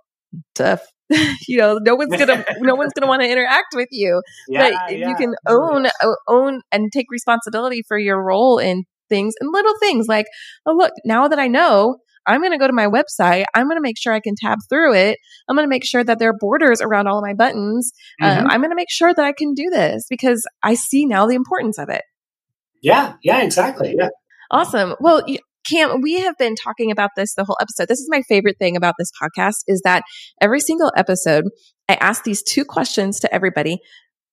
tough. 0.55 0.81
you 1.49 1.59
know, 1.59 1.79
no 1.83 1.95
one's 1.95 2.17
gonna 2.17 2.45
no 2.61 2.75
one's 2.75 2.93
gonna 2.93 3.09
want 3.09 3.23
to 3.23 3.31
interact 3.31 3.75
with 3.75 3.89
you. 3.91 4.23
Yeah, 4.49 4.71
but 4.71 4.99
yeah. 4.99 5.09
you 5.09 5.15
can 5.17 5.35
own 5.47 5.87
own 6.27 6.63
and 6.73 6.91
take 6.93 7.07
responsibility 7.11 7.83
for 7.87 7.99
your 7.99 8.23
role 8.23 8.59
in 8.59 8.85
things 9.09 9.35
and 9.41 9.53
little 9.53 9.75
things 9.79 10.07
like, 10.09 10.27
oh 10.67 10.73
look, 10.73 10.93
now 11.05 11.29
that 11.29 11.39
I 11.39 11.47
know, 11.49 11.99
I'm 12.27 12.41
going 12.41 12.53
to 12.53 12.59
go 12.59 12.67
to 12.67 12.73
my 12.73 12.87
website. 12.87 13.45
I'm 13.55 13.67
going 13.67 13.77
to 13.77 13.83
make 13.83 13.99
sure 13.99 14.13
I 14.13 14.21
can 14.21 14.35
tab 14.37 14.59
through 14.69 14.95
it. 14.95 15.19
I'm 15.49 15.57
going 15.57 15.67
to 15.67 15.71
make 15.71 15.85
sure 15.85 16.03
that 16.03 16.19
there 16.19 16.31
are 16.31 16.37
borders 16.39 16.81
around 16.81 17.07
all 17.07 17.19
of 17.19 17.23
my 17.23 17.35
buttons. 17.35 17.93
Mm-hmm. 18.23 18.47
Um, 18.47 18.51
I'm 18.51 18.61
going 18.61 18.71
to 18.71 18.77
make 18.77 18.91
sure 18.91 19.13
that 19.13 19.25
I 19.25 19.33
can 19.33 19.55
do 19.55 19.69
this 19.71 20.07
because 20.09 20.47
I 20.63 20.75
see 20.75 21.07
now 21.07 21.27
the 21.27 21.35
importance 21.35 21.79
of 21.79 21.89
it. 21.89 22.03
Yeah, 22.83 23.15
yeah, 23.23 23.43
exactly. 23.43 23.95
Yeah. 23.97 24.09
Awesome. 24.51 24.95
Well, 25.01 25.23
Cam, 25.69 26.01
we 26.03 26.21
have 26.21 26.37
been 26.39 26.55
talking 26.55 26.91
about 26.91 27.11
this 27.17 27.35
the 27.35 27.45
whole 27.45 27.57
episode. 27.61 27.89
This 27.89 28.01
is 28.01 28.09
my 28.11 28.23
favorite 28.23 28.57
thing 28.59 28.77
about 28.77 28.95
this 28.99 29.11
podcast 29.21 29.65
is 29.67 29.81
that 29.85 30.05
every 30.41 30.61
single 30.61 30.93
episode, 30.97 31.45
I 31.89 31.95
ask 31.95 32.25
these 32.25 32.43
two 32.43 32.65
questions 32.65 33.21
to 33.21 33.35
everybody, 33.35 33.79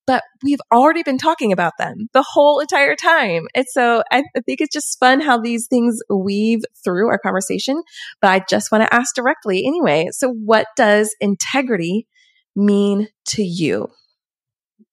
but 0.07 0.23
we've 0.43 0.59
already 0.73 1.03
been 1.03 1.17
talking 1.17 1.51
about 1.51 1.73
them 1.77 2.07
the 2.13 2.25
whole 2.27 2.59
entire 2.59 2.95
time. 2.95 3.47
And 3.55 3.65
so 3.69 4.03
I, 4.11 4.23
I 4.35 4.41
think 4.45 4.61
it's 4.61 4.73
just 4.73 4.99
fun 4.99 5.21
how 5.21 5.39
these 5.39 5.67
things 5.69 5.99
weave 6.09 6.61
through 6.83 7.07
our 7.07 7.19
conversation. 7.19 7.81
But 8.21 8.31
I 8.31 8.43
just 8.49 8.71
want 8.71 8.83
to 8.83 8.93
ask 8.93 9.15
directly 9.15 9.65
anyway. 9.65 10.07
So 10.11 10.33
what 10.33 10.67
does 10.75 11.15
integrity 11.21 12.07
mean 12.55 13.07
to 13.27 13.43
you? 13.43 13.87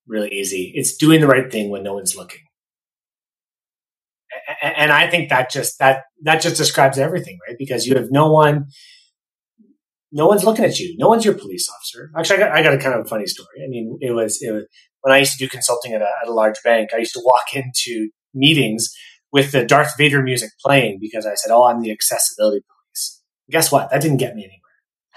Really 0.06 0.32
easy. 0.32 0.72
It's 0.74 0.96
doing 0.96 1.20
the 1.20 1.26
right 1.26 1.50
thing 1.50 1.68
when 1.68 1.82
no 1.82 1.94
one's 1.94 2.16
looking 2.16 2.40
and 4.62 4.92
I 4.92 5.08
think 5.08 5.28
that 5.30 5.50
just 5.50 5.78
that 5.78 6.04
that 6.22 6.40
just 6.42 6.56
describes 6.56 6.98
everything, 6.98 7.38
right? 7.46 7.56
Because 7.58 7.86
you 7.86 7.96
have 7.96 8.10
no 8.10 8.30
one, 8.32 8.66
no 10.12 10.26
one's 10.26 10.44
looking 10.44 10.64
at 10.64 10.78
you. 10.78 10.96
No 10.98 11.08
one's 11.08 11.24
your 11.24 11.34
police 11.34 11.68
officer. 11.68 12.10
Actually, 12.16 12.36
I 12.36 12.40
got, 12.40 12.58
I 12.58 12.62
got 12.62 12.74
a 12.74 12.78
kind 12.78 12.94
of 12.94 13.06
a 13.06 13.08
funny 13.08 13.26
story. 13.26 13.62
I 13.64 13.68
mean, 13.68 13.98
it 14.00 14.12
was, 14.12 14.38
it 14.42 14.52
was 14.52 14.64
when 15.02 15.14
I 15.14 15.18
used 15.18 15.32
to 15.32 15.38
do 15.38 15.48
consulting 15.48 15.92
at 15.92 16.02
a, 16.02 16.08
at 16.22 16.28
a 16.28 16.32
large 16.32 16.56
bank. 16.64 16.90
I 16.94 16.98
used 16.98 17.14
to 17.14 17.22
walk 17.24 17.54
into 17.54 18.10
meetings 18.34 18.88
with 19.32 19.52
the 19.52 19.64
Darth 19.64 19.92
Vader 19.96 20.22
music 20.22 20.50
playing 20.64 20.98
because 21.00 21.26
I 21.26 21.34
said, 21.34 21.52
"Oh, 21.52 21.64
I'm 21.64 21.82
the 21.82 21.90
accessibility 21.90 22.60
police." 22.60 23.22
guess 23.50 23.72
what? 23.72 23.90
That 23.90 24.02
didn't 24.02 24.18
get 24.18 24.34
me 24.34 24.42
anywhere. 24.42 24.60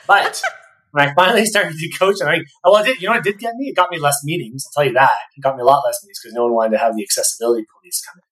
But 0.08 0.42
when 0.92 1.08
I 1.08 1.14
finally 1.14 1.46
started 1.46 1.78
to 1.78 1.90
coach, 1.98 2.18
and 2.20 2.30
I, 2.30 2.40
well, 2.64 2.78
it 2.78 2.86
did, 2.86 3.02
you 3.02 3.10
know, 3.10 3.16
it 3.16 3.24
did 3.24 3.40
get 3.40 3.56
me. 3.56 3.70
It 3.70 3.76
got 3.76 3.92
me 3.92 4.00
less 4.00 4.20
meetings. 4.24 4.66
I'll 4.66 4.84
tell 4.84 4.90
you 4.90 4.98
that. 4.98 5.12
It 5.36 5.42
got 5.42 5.56
me 5.56 5.62
a 5.62 5.66
lot 5.66 5.84
less 5.86 6.00
meetings 6.04 6.20
because 6.24 6.34
no 6.34 6.44
one 6.44 6.54
wanted 6.54 6.72
to 6.72 6.78
have 6.78 6.96
the 6.96 7.04
accessibility 7.04 7.66
police 7.80 8.02
come 8.06 8.20
in. 8.20 8.31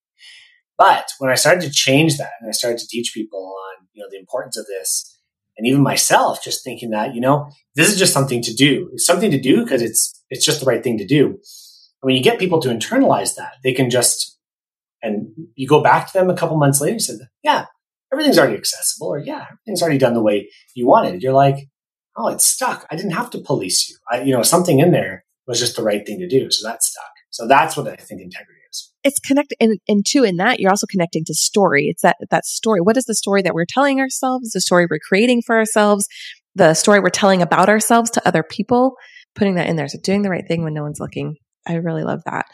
But 0.80 1.12
when 1.20 1.30
I 1.30 1.36
started 1.36 1.62
to 1.64 1.70
change 1.70 2.18
that, 2.18 2.32
and 2.40 2.50
I 2.50 2.54
started 2.54 2.80
to 2.80 2.88
teach 2.88 3.12
people 3.14 3.54
on, 3.54 3.86
you 3.92 4.02
know, 4.02 4.08
the 4.10 4.18
importance 4.18 4.58
of 4.58 4.66
this, 4.66 5.20
and 5.58 5.68
even 5.68 5.84
myself, 5.84 6.42
just 6.42 6.64
thinking 6.64 6.92
that, 6.92 7.14
you 7.14 7.20
know, 7.20 7.52
this 7.76 7.90
is 7.90 8.00
just 8.00 8.14
something 8.14 8.42
to 8.44 8.54
do. 8.54 8.90
It's 8.94 9.06
something 9.06 9.30
to 9.30 9.40
do 9.40 9.64
because 9.64 9.82
it's 9.82 10.24
it's 10.30 10.46
just 10.46 10.62
the 10.62 10.66
right 10.66 10.82
thing 10.82 10.98
to 10.98 11.06
do. 11.06 11.26
And 11.26 12.08
when 12.08 12.16
you 12.16 12.24
get 12.24 12.40
people 12.40 12.62
to 12.62 12.70
internalize 12.70 13.36
that, 13.36 13.56
they 13.62 13.74
can 13.74 13.90
just, 13.90 14.40
and 15.04 15.28
you 15.56 15.68
go 15.68 15.84
back 15.84 16.08
to 16.08 16.14
them 16.14 16.30
a 16.30 16.36
couple 16.36 16.56
months 16.56 16.80
later 16.80 16.94
and 16.94 17.02
said, 17.02 17.18
yeah, 17.44 17.66
everything's 18.14 18.40
already 18.40 18.56
accessible, 18.56 19.08
or 19.08 19.20
yeah, 19.20 19.48
everything's 19.52 19.82
already 19.82 19.98
done 19.98 20.14
the 20.14 20.24
way 20.24 20.50
you 20.76 20.88
wanted. 20.88 21.22
You're 21.22 21.34
like, 21.34 21.68
oh, 22.16 22.30
it's 22.30 22.46
stuck. 22.46 22.88
I 22.90 22.96
didn't 22.96 23.12
have 23.12 23.30
to 23.32 23.40
police 23.40 23.90
you. 23.90 23.98
I, 24.10 24.22
you 24.22 24.32
know, 24.32 24.44
something 24.44 24.80
in 24.80 24.92
there 24.92 25.26
was 25.46 25.60
just 25.60 25.76
the 25.76 25.84
right 25.84 26.06
thing 26.06 26.20
to 26.20 26.28
do. 26.28 26.50
So 26.52 26.66
that 26.66 26.84
stuck. 26.84 27.12
So 27.32 27.48
that's 27.48 27.76
what 27.76 27.88
I 27.88 27.98
think 27.98 28.22
integrity 28.22 28.59
is. 28.72 28.92
It's 29.04 29.20
connected, 29.20 29.56
and, 29.60 29.80
and 29.88 30.06
two, 30.06 30.24
in 30.24 30.38
that, 30.38 30.60
you're 30.60 30.72
also 30.72 30.88
connecting 30.90 31.24
to 31.26 31.34
story. 31.34 31.88
It's 31.88 32.02
that, 32.02 32.18
that 32.30 32.46
story. 32.46 32.82
What 32.82 32.98
is 32.98 33.06
the 33.06 33.16
story 33.16 33.42
that 33.42 33.54
we're 33.54 33.66
telling 33.68 34.00
ourselves? 34.00 34.52
The 34.52 34.62
story 34.62 34.88
we're 34.90 35.00
creating 35.00 35.44
for 35.46 35.58
ourselves? 35.58 36.08
The 36.56 36.74
story 36.74 37.00
we're 37.00 37.10
telling 37.10 37.42
about 37.42 37.70
ourselves 37.70 38.10
to 38.12 38.28
other 38.28 38.44
people? 38.44 38.96
Putting 39.36 39.56
that 39.56 39.68
in 39.68 39.76
there. 39.76 39.88
So 39.88 40.00
doing 40.04 40.24
the 40.24 40.30
right 40.30 40.46
thing 40.48 40.64
when 40.64 40.74
no 40.74 40.84
one's 40.84 41.00
looking. 41.00 41.36
I 41.68 41.76
really 41.76 42.04
love 42.04 42.22
that. 42.26 42.46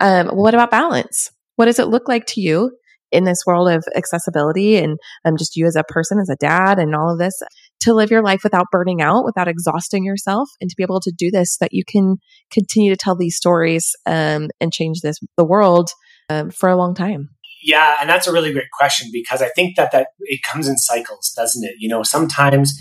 Um, 0.00 0.28
what 0.28 0.54
about 0.54 0.70
balance? 0.70 1.30
What 1.56 1.66
does 1.66 1.78
it 1.78 1.88
look 1.88 2.08
like 2.08 2.26
to 2.26 2.40
you 2.40 2.70
in 3.10 3.24
this 3.24 3.42
world 3.46 3.70
of 3.70 3.84
accessibility 3.96 4.76
and 4.76 4.98
um, 5.24 5.36
just 5.38 5.56
you 5.56 5.66
as 5.66 5.76
a 5.76 5.82
person, 5.84 6.18
as 6.20 6.28
a 6.28 6.36
dad, 6.36 6.78
and 6.78 6.94
all 6.94 7.10
of 7.10 7.18
this 7.18 7.34
to 7.80 7.94
live 7.94 8.10
your 8.10 8.22
life 8.22 8.40
without 8.42 8.66
burning 8.70 9.00
out, 9.00 9.24
without 9.24 9.48
exhausting 9.48 10.04
yourself, 10.04 10.48
and 10.60 10.68
to 10.68 10.76
be 10.76 10.82
able 10.82 11.00
to 11.00 11.12
do 11.16 11.30
this 11.30 11.54
so 11.54 11.64
that 11.64 11.72
you 11.72 11.84
can 11.86 12.16
continue 12.50 12.90
to 12.90 12.96
tell 12.96 13.16
these 13.16 13.36
stories 13.36 13.94
um, 14.06 14.48
and 14.60 14.72
change 14.72 15.00
this 15.00 15.18
the 15.36 15.44
world 15.44 15.90
um, 16.28 16.50
for 16.50 16.68
a 16.68 16.76
long 16.76 16.94
time. 16.94 17.30
Yeah, 17.62 17.96
and 18.00 18.08
that's 18.08 18.26
a 18.26 18.32
really 18.32 18.52
great 18.52 18.70
question 18.76 19.10
because 19.12 19.42
I 19.42 19.48
think 19.48 19.76
that 19.76 19.90
that 19.92 20.08
it 20.20 20.42
comes 20.42 20.68
in 20.68 20.76
cycles, 20.76 21.32
doesn't 21.36 21.64
it? 21.64 21.74
You 21.78 21.88
know, 21.88 22.02
sometimes 22.02 22.72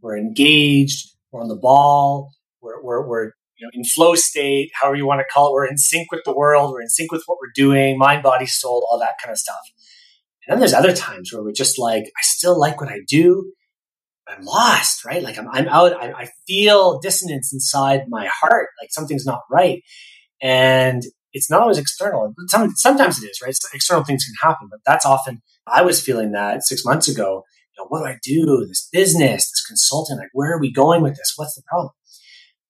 we're 0.00 0.18
engaged, 0.18 1.08
we're 1.30 1.40
on 1.40 1.48
the 1.48 1.56
ball, 1.56 2.32
we're, 2.60 2.82
we're, 2.82 3.06
we're 3.06 3.24
you 3.56 3.66
know, 3.66 3.70
in 3.72 3.84
flow 3.84 4.14
state, 4.14 4.70
however 4.80 4.96
you 4.96 5.06
want 5.06 5.20
to 5.20 5.26
call 5.32 5.48
it. 5.48 5.52
We're 5.52 5.66
in 5.66 5.78
sync 5.78 6.10
with 6.10 6.22
the 6.24 6.34
world. 6.34 6.72
We're 6.72 6.82
in 6.82 6.88
sync 6.88 7.12
with 7.12 7.22
what 7.26 7.38
we're 7.40 7.52
doing, 7.54 7.98
mind, 7.98 8.22
body, 8.22 8.46
soul, 8.46 8.86
all 8.90 8.98
that 8.98 9.14
kind 9.22 9.30
of 9.30 9.38
stuff. 9.38 9.60
And 10.46 10.54
then 10.54 10.60
there's 10.60 10.74
other 10.74 10.94
times 10.94 11.32
where 11.32 11.42
we're 11.42 11.52
just 11.52 11.78
like, 11.78 12.04
I 12.04 12.22
still 12.22 12.58
like 12.58 12.80
what 12.80 12.90
I 12.90 13.00
do. 13.06 13.52
I'm 14.28 14.44
lost, 14.44 15.04
right? 15.04 15.22
Like 15.22 15.38
I'm, 15.38 15.48
I'm 15.50 15.68
out. 15.68 15.92
I, 15.92 16.12
I 16.12 16.28
feel 16.46 17.00
dissonance 17.00 17.52
inside 17.52 18.02
my 18.08 18.28
heart. 18.40 18.68
Like 18.80 18.90
something's 18.90 19.26
not 19.26 19.42
right. 19.50 19.82
And 20.40 21.02
it's 21.32 21.50
not 21.50 21.62
always 21.62 21.78
external. 21.78 22.32
Some, 22.46 22.70
sometimes 22.76 23.22
it 23.22 23.26
is, 23.26 23.40
right? 23.42 23.54
external 23.74 24.04
things 24.04 24.24
can 24.24 24.34
happen, 24.40 24.68
but 24.70 24.80
that's 24.86 25.04
often, 25.04 25.42
I 25.66 25.82
was 25.82 26.00
feeling 26.00 26.32
that 26.32 26.62
six 26.62 26.84
months 26.84 27.08
ago. 27.08 27.42
You 27.76 27.82
know, 27.82 27.86
what 27.88 28.00
do 28.00 28.06
I 28.06 28.18
do? 28.22 28.66
This 28.66 28.88
business, 28.92 29.50
this 29.50 29.64
consulting, 29.66 30.16
like, 30.16 30.28
where 30.32 30.52
are 30.52 30.60
we 30.60 30.72
going 30.72 31.02
with 31.02 31.16
this? 31.16 31.32
What's 31.36 31.56
the 31.56 31.62
problem? 31.68 31.92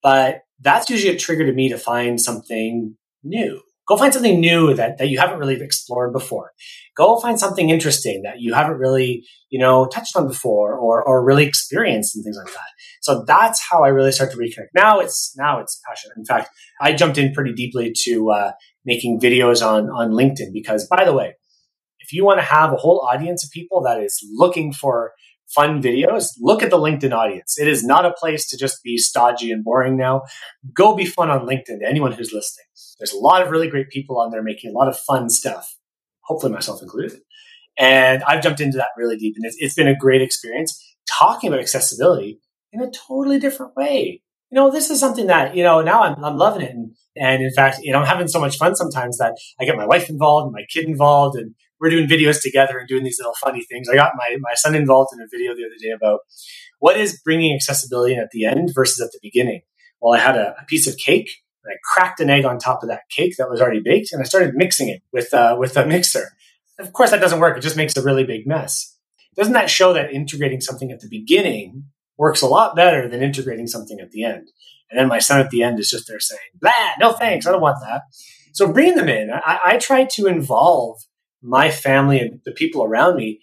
But 0.03 0.41
that's 0.61 0.89
usually 0.89 1.15
a 1.15 1.19
trigger 1.19 1.45
to 1.45 1.53
me 1.53 1.69
to 1.69 1.79
find 1.79 2.21
something 2.21 2.97
new. 3.23 3.61
Go 3.87 3.97
find 3.97 4.13
something 4.13 4.41
new 4.41 4.73
that, 4.75 4.99
that 4.99 5.09
you 5.09 5.19
haven't 5.19 5.39
really 5.39 5.61
explored 5.61 6.13
before. 6.13 6.53
Go 6.97 7.21
find 7.21 7.39
something 7.39 7.69
interesting 7.69 8.23
that 8.23 8.41
you 8.41 8.55
haven't 8.55 8.79
really, 8.79 9.27
you 9.51 9.59
know, 9.59 9.87
touched 9.87 10.17
on 10.17 10.27
before 10.27 10.75
or, 10.75 11.07
or 11.07 11.25
really 11.25 11.45
experienced 11.45 12.17
and 12.17 12.25
things 12.25 12.39
like 12.39 12.53
that. 12.53 12.71
So 13.03 13.25
that's 13.27 13.63
how 13.71 13.85
I 13.85 13.89
really 13.89 14.13
start 14.13 14.31
to 14.31 14.39
reconnect. 14.39 14.69
Now 14.75 15.01
it's, 15.01 15.35
now 15.37 15.61
it's 15.61 15.81
passion. 15.87 16.13
In 16.17 16.25
fact, 16.25 16.49
I 16.81 16.95
jumped 16.95 17.19
in 17.19 17.33
pretty 17.33 17.53
deeply 17.53 17.93
to, 18.05 18.31
uh, 18.31 18.53
making 18.87 19.21
videos 19.21 19.67
on, 19.67 19.91
on 19.91 20.13
LinkedIn 20.13 20.53
because 20.53 20.87
by 20.89 21.05
the 21.05 21.13
way, 21.13 21.35
if 22.01 22.13
you 22.13 22.25
want 22.25 22.39
to 22.39 22.45
have 22.45 22.73
a 22.73 22.77
whole 22.77 23.07
audience 23.11 23.45
of 23.45 23.51
people 23.51 23.83
that 23.83 24.03
is 24.03 24.23
looking 24.35 24.73
for 24.73 25.13
fun 25.55 25.83
videos, 25.83 26.31
look 26.39 26.63
at 26.63 26.71
the 26.71 26.79
LinkedIn 26.79 27.13
audience. 27.13 27.59
It 27.59 27.69
is 27.69 27.85
not 27.85 28.05
a 28.05 28.13
place 28.13 28.49
to 28.49 28.57
just 28.57 28.83
be 28.83 28.97
stodgy 28.97 29.51
and 29.51 29.65
boring 29.65 29.97
now. 29.97 30.23
Go 30.73 30.95
be 30.95 31.05
fun 31.05 31.31
on 31.31 31.47
LinkedIn 31.47 31.81
to 31.81 31.87
anyone 31.89 32.13
who's 32.13 32.33
listening. 32.33 32.67
There's 32.99 33.13
a 33.13 33.19
lot 33.19 33.43
of 33.43 33.51
really 33.51 33.69
great 33.69 33.91
people 33.91 34.21
on 34.21 34.31
there 34.31 34.43
making 34.43 34.71
a 34.71 34.79
lot 34.79 34.89
of 34.89 34.99
fun 34.99 35.29
stuff, 35.29 35.77
hopefully 36.21 36.53
myself 36.53 36.83
included. 36.83 37.21
And 37.77 38.23
I've 38.25 38.43
jumped 38.43 38.61
into 38.61 38.79
that 38.79 38.89
really 38.97 39.17
deep 39.17 39.35
and 39.37 39.45
it's, 39.45 39.57
it's 39.59 39.75
been 39.75 39.89
a 39.89 39.97
great 39.97 40.23
experience 40.23 40.81
talking 41.09 41.49
about 41.49 41.61
accessibility 41.61 42.41
in 42.73 42.81
a 42.81 42.91
totally 42.91 43.39
different 43.39 43.77
way. 43.77 44.23
You 44.51 44.57
know, 44.57 44.71
this 44.71 44.91
is 44.91 45.01
something 45.01 45.27
that, 45.27 45.57
you 45.57 45.65
know, 45.65 45.81
now 45.81 46.03
I'm, 46.03 46.25
I'm 46.25 46.37
loving 46.37 46.63
it. 46.63 46.73
And, 46.73 46.95
and 47.17 47.43
in 47.43 47.53
fact, 47.53 47.79
you 47.83 47.93
know, 47.93 47.99
I'm 47.99 48.07
having 48.07 48.29
so 48.29 48.41
much 48.41 48.57
fun 48.57 48.77
sometimes 48.77 49.19
that 49.19 49.37
I 49.61 49.65
get 49.65 49.77
my 49.77 49.87
wife 49.87 50.09
involved 50.09 50.47
and 50.47 50.53
my 50.53 50.65
kid 50.73 50.85
involved 50.85 51.37
and 51.37 51.55
we're 51.81 51.91
doing 51.91 52.09
videos 52.09 52.41
together 52.41 52.79
and 52.79 52.89
doing 52.89 53.05
these 53.05 53.19
little 53.19 53.35
funny 53.35 53.63
things. 53.63 53.89
I 53.89 53.95
got 53.95 54.13
my, 54.17 54.37
my 54.41 54.55
son 54.55 54.75
involved 54.75 55.11
in 55.13 55.21
a 55.21 55.27
video 55.31 55.55
the 55.55 55.65
other 55.65 55.79
day 55.81 55.91
about 55.91 56.21
what 56.79 56.97
is 56.97 57.21
bringing 57.25 57.55
accessibility 57.55 58.15
at 58.15 58.31
the 58.31 58.45
end 58.45 58.71
versus 58.75 59.01
at 59.01 59.13
the 59.13 59.19
beginning. 59.23 59.63
Well, 60.01 60.19
I 60.19 60.23
had 60.23 60.37
a, 60.37 60.55
a 60.61 60.65
piece 60.67 60.87
of 60.87 60.97
cake 60.97 61.31
and 61.65 61.73
I 61.73 61.77
cracked 61.93 62.21
an 62.21 62.31
egg 62.31 62.45
on 62.45 62.59
top 62.59 62.83
of 62.83 62.89
that 62.89 63.03
cake 63.11 63.35
that 63.39 63.49
was 63.49 63.61
already 63.61 63.81
baked 63.85 64.13
and 64.13 64.21
I 64.21 64.25
started 64.25 64.55
mixing 64.55 64.89
it 64.89 65.03
with, 65.13 65.33
uh, 65.35 65.57
with 65.59 65.77
a 65.77 65.87
mixer. 65.87 66.31
Of 66.79 66.93
course, 66.93 67.11
that 67.11 67.21
doesn't 67.21 67.41
work. 67.41 67.57
It 67.57 67.63
just 67.63 67.77
makes 67.77 67.97
a 67.97 68.03
really 68.03 68.25
big 68.25 68.47
mess. 68.47 68.97
Doesn't 69.37 69.53
that 69.55 69.71
show 69.71 69.93
that 69.93 70.13
integrating 70.13 70.61
something 70.61 70.91
at 70.91 71.01
the 71.01 71.09
beginning 71.09 71.87
works 72.17 72.43
a 72.43 72.47
lot 72.47 72.77
better 72.77 73.09
than 73.09 73.23
integrating 73.23 73.67
something 73.67 73.99
at 74.01 74.11
the 74.11 74.25
end? 74.25 74.49
And 74.91 74.99
then 74.99 75.09
my 75.09 75.19
son 75.19 75.41
at 75.41 75.51
the 75.51 75.63
end 75.63 75.81
is 75.81 75.91
just 75.91 76.07
there 76.07 76.21
saying, 76.21 76.41
blah, 76.61 76.71
no 77.01 77.13
thanks. 77.13 77.47
I 77.47 77.53
don't 77.53 77.61
want 77.61 77.79
that. 77.81 78.03
So 78.53 78.73
bring 78.73 78.95
them 78.95 79.09
in, 79.09 79.31
I, 79.33 79.59
I 79.65 79.79
try 79.79 80.05
to 80.13 80.27
involve 80.27 81.01
my 81.45 81.71
family 81.71 82.19
and 82.19 82.41
the 82.45 82.53
people 82.53 82.83
around 82.83 83.17
me 83.17 83.41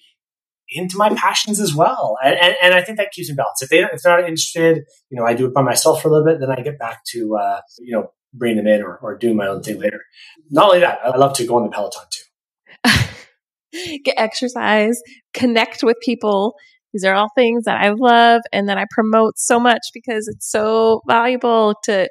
into 0.69 0.97
my 0.97 1.09
passions 1.09 1.59
as 1.59 1.75
well. 1.75 2.17
And, 2.23 2.35
and, 2.35 2.55
and, 2.63 2.73
I 2.73 2.81
think 2.81 2.97
that 2.97 3.11
keeps 3.11 3.29
me 3.29 3.35
balanced. 3.35 3.61
If, 3.61 3.69
they, 3.69 3.79
if 3.79 4.01
they're 4.01 4.17
not 4.17 4.27
interested, 4.27 4.83
you 5.09 5.19
know, 5.19 5.25
I 5.25 5.33
do 5.33 5.45
it 5.45 5.53
by 5.53 5.61
myself 5.61 6.01
for 6.01 6.07
a 6.07 6.11
little 6.11 6.25
bit, 6.25 6.39
then 6.39 6.49
I 6.49 6.61
get 6.61 6.79
back 6.79 7.03
to, 7.11 7.35
uh, 7.35 7.61
you 7.79 7.93
know, 7.93 8.11
bring 8.33 8.55
them 8.55 8.67
in 8.67 8.81
or, 8.81 8.97
or 8.97 9.17
do 9.17 9.33
my 9.33 9.47
own 9.47 9.61
thing 9.61 9.79
later. 9.79 10.01
Not 10.49 10.67
only 10.67 10.79
that, 10.79 10.99
I 11.03 11.17
love 11.17 11.33
to 11.33 11.45
go 11.45 11.57
on 11.57 11.63
the 11.63 11.69
Peloton 11.69 12.03
too. 12.09 13.99
get 14.03 14.15
exercise, 14.17 14.99
connect 15.33 15.83
with 15.83 15.97
people. 16.01 16.55
These 16.93 17.03
are 17.03 17.13
all 17.13 17.29
things 17.35 17.65
that 17.65 17.81
I 17.81 17.91
love 17.91 18.41
and 18.51 18.67
that 18.69 18.77
I 18.77 18.85
promote 18.91 19.37
so 19.37 19.59
much 19.59 19.81
because 19.93 20.27
it's 20.27 20.49
so 20.49 21.01
valuable 21.07 21.75
to, 21.83 22.09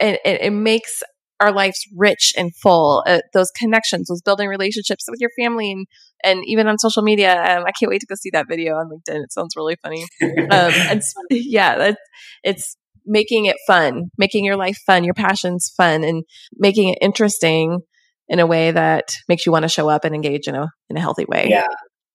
and 0.00 0.18
it, 0.24 0.40
it 0.42 0.52
makes 0.52 1.02
our 1.40 1.52
lives 1.52 1.86
rich 1.94 2.32
and 2.36 2.54
full. 2.56 3.04
Uh, 3.06 3.20
those 3.32 3.50
connections, 3.50 4.08
those 4.08 4.22
building 4.22 4.48
relationships 4.48 5.04
with 5.08 5.20
your 5.20 5.30
family, 5.38 5.72
and 5.72 5.86
and 6.24 6.42
even 6.46 6.66
on 6.66 6.78
social 6.78 7.02
media. 7.02 7.32
Um, 7.34 7.64
I 7.66 7.72
can't 7.72 7.90
wait 7.90 8.00
to 8.00 8.06
go 8.06 8.14
see 8.14 8.30
that 8.32 8.46
video 8.48 8.74
on 8.74 8.88
LinkedIn. 8.88 9.22
It 9.22 9.32
sounds 9.32 9.54
really 9.56 9.76
funny. 9.82 10.06
Um, 10.22 10.38
and 10.50 11.02
yeah, 11.30 11.76
that's 11.76 12.00
it's 12.42 12.76
making 13.04 13.46
it 13.46 13.56
fun, 13.66 14.10
making 14.18 14.44
your 14.44 14.56
life 14.56 14.78
fun, 14.86 15.04
your 15.04 15.14
passions 15.14 15.72
fun, 15.76 16.04
and 16.04 16.24
making 16.56 16.88
it 16.90 16.98
interesting 17.00 17.80
in 18.28 18.40
a 18.40 18.46
way 18.46 18.72
that 18.72 19.14
makes 19.28 19.46
you 19.46 19.52
want 19.52 19.62
to 19.62 19.68
show 19.68 19.88
up 19.88 20.04
and 20.04 20.14
engage 20.14 20.48
in 20.48 20.54
a 20.54 20.68
in 20.90 20.96
a 20.96 21.00
healthy 21.00 21.24
way. 21.26 21.46
Yeah, 21.48 21.68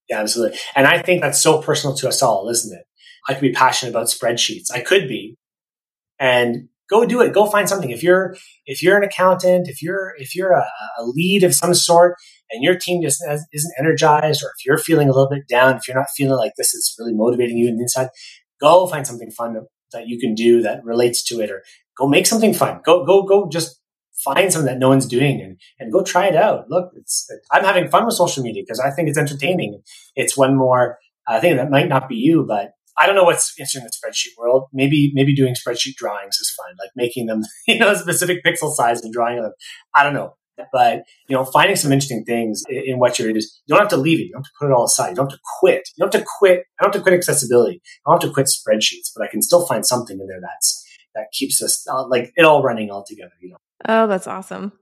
yeah, 0.09 0.19
absolutely. 0.19 0.57
And 0.75 0.87
I 0.87 1.01
think 1.01 1.21
that's 1.21 1.41
so 1.41 1.61
personal 1.61 1.95
to 1.97 2.07
us 2.07 2.21
all, 2.21 2.49
isn't 2.49 2.75
it? 2.77 2.85
I 3.29 3.33
could 3.33 3.41
be 3.41 3.53
passionate 3.53 3.91
about 3.91 4.07
spreadsheets. 4.07 4.71
I 4.73 4.81
could 4.81 5.07
be, 5.07 5.37
and 6.19 6.67
go 6.91 7.05
do 7.05 7.21
it. 7.21 7.33
Go 7.33 7.47
find 7.47 7.67
something. 7.67 7.89
If 7.89 8.03
you're 8.03 8.35
if 8.65 8.83
you're 8.83 8.97
an 8.97 9.03
accountant, 9.03 9.67
if 9.67 9.81
you're 9.81 10.13
if 10.17 10.35
you're 10.35 10.51
a, 10.51 10.65
a 10.99 11.03
lead 11.03 11.43
of 11.43 11.55
some 11.55 11.73
sort, 11.73 12.15
and 12.51 12.61
your 12.61 12.75
team 12.77 13.01
just 13.01 13.23
isn't 13.53 13.73
energized, 13.79 14.43
or 14.43 14.51
if 14.57 14.65
you're 14.65 14.77
feeling 14.77 15.07
a 15.07 15.13
little 15.13 15.29
bit 15.29 15.47
down, 15.47 15.77
if 15.77 15.87
you're 15.87 15.97
not 15.97 16.09
feeling 16.15 16.37
like 16.37 16.53
this 16.57 16.73
is 16.73 16.95
really 16.99 17.13
motivating 17.13 17.57
you 17.57 17.67
in 17.69 17.77
the 17.77 17.83
inside, 17.83 18.09
go 18.59 18.85
find 18.87 19.07
something 19.07 19.31
fun 19.31 19.55
that 19.93 20.07
you 20.07 20.19
can 20.19 20.35
do 20.35 20.61
that 20.61 20.83
relates 20.83 21.23
to 21.23 21.39
it, 21.41 21.49
or 21.49 21.63
go 21.97 22.07
make 22.07 22.27
something 22.27 22.53
fun. 22.53 22.81
Go 22.83 23.05
go 23.05 23.23
go. 23.23 23.49
Just 23.49 23.79
find 24.23 24.51
something 24.51 24.71
that 24.71 24.77
no 24.77 24.89
one's 24.89 25.07
doing 25.07 25.41
and, 25.41 25.59
and 25.79 25.91
go 25.91 26.03
try 26.03 26.27
it 26.27 26.35
out. 26.35 26.69
Look, 26.69 26.91
it's, 26.95 27.27
I'm 27.51 27.63
having 27.63 27.89
fun 27.89 28.05
with 28.05 28.13
social 28.13 28.43
media 28.43 28.61
because 28.61 28.79
I 28.79 28.91
think 28.91 29.09
it's 29.09 29.17
entertaining. 29.17 29.81
It's 30.15 30.37
one 30.37 30.55
more 30.55 30.99
uh, 31.27 31.39
thing 31.39 31.55
that 31.57 31.71
might 31.71 31.87
not 31.89 32.07
be 32.07 32.17
you, 32.17 32.45
but 32.47 32.73
I 32.99 33.05
don't 33.05 33.15
know 33.15 33.23
what's 33.23 33.53
interesting 33.57 33.81
in 33.81 33.87
the 33.87 33.91
spreadsheet 33.91 34.37
world. 34.37 34.65
Maybe 34.73 35.11
maybe 35.13 35.33
doing 35.33 35.55
spreadsheet 35.55 35.95
drawings 35.95 36.35
is 36.35 36.53
fun, 36.55 36.75
like 36.79 36.91
making 36.95 37.27
them 37.27 37.41
you 37.67 37.79
know 37.79 37.93
specific 37.93 38.43
pixel 38.43 38.73
size 38.73 39.01
and 39.01 39.13
drawing 39.13 39.41
them. 39.41 39.53
I 39.95 40.03
don't 40.03 40.13
know, 40.13 40.35
but 40.71 41.03
you 41.27 41.35
know, 41.35 41.45
finding 41.45 41.75
some 41.75 41.91
interesting 41.91 42.23
things 42.25 42.63
in, 42.69 42.83
in 42.85 42.99
what 42.99 43.17
you're 43.17 43.29
in 43.29 43.37
is 43.37 43.61
you 43.65 43.73
don't 43.73 43.83
have 43.83 43.89
to 43.89 43.97
leave 43.97 44.19
it. 44.19 44.23
You 44.23 44.33
don't 44.33 44.41
have 44.41 44.51
to 44.51 44.57
put 44.59 44.69
it 44.69 44.73
all 44.73 44.85
aside. 44.85 45.09
You 45.09 45.15
don't 45.15 45.31
have 45.31 45.37
to 45.37 45.43
quit. 45.59 45.89
You 45.95 46.03
don't 46.03 46.13
have 46.13 46.21
to 46.21 46.27
quit. 46.39 46.65
I 46.79 46.83
don't 46.83 46.93
have 46.93 47.01
to 47.01 47.03
quit 47.03 47.15
accessibility. 47.15 47.81
I 48.05 48.11
don't 48.11 48.21
have 48.21 48.29
to 48.29 48.33
quit 48.33 48.47
spreadsheets, 48.47 49.11
but 49.15 49.25
I 49.25 49.29
can 49.29 49.41
still 49.41 49.65
find 49.65 49.85
something 49.85 50.19
in 50.19 50.27
there 50.27 50.41
that's 50.41 50.85
that 51.15 51.25
keeps 51.33 51.61
us 51.61 51.85
uh, 51.91 52.07
like 52.07 52.31
it 52.35 52.45
all 52.45 52.63
running 52.63 52.89
all 52.89 53.05
together. 53.07 53.31
You 53.41 53.51
know. 53.51 53.57
Oh, 53.87 54.07
that's 54.07 54.27
awesome, 54.27 54.73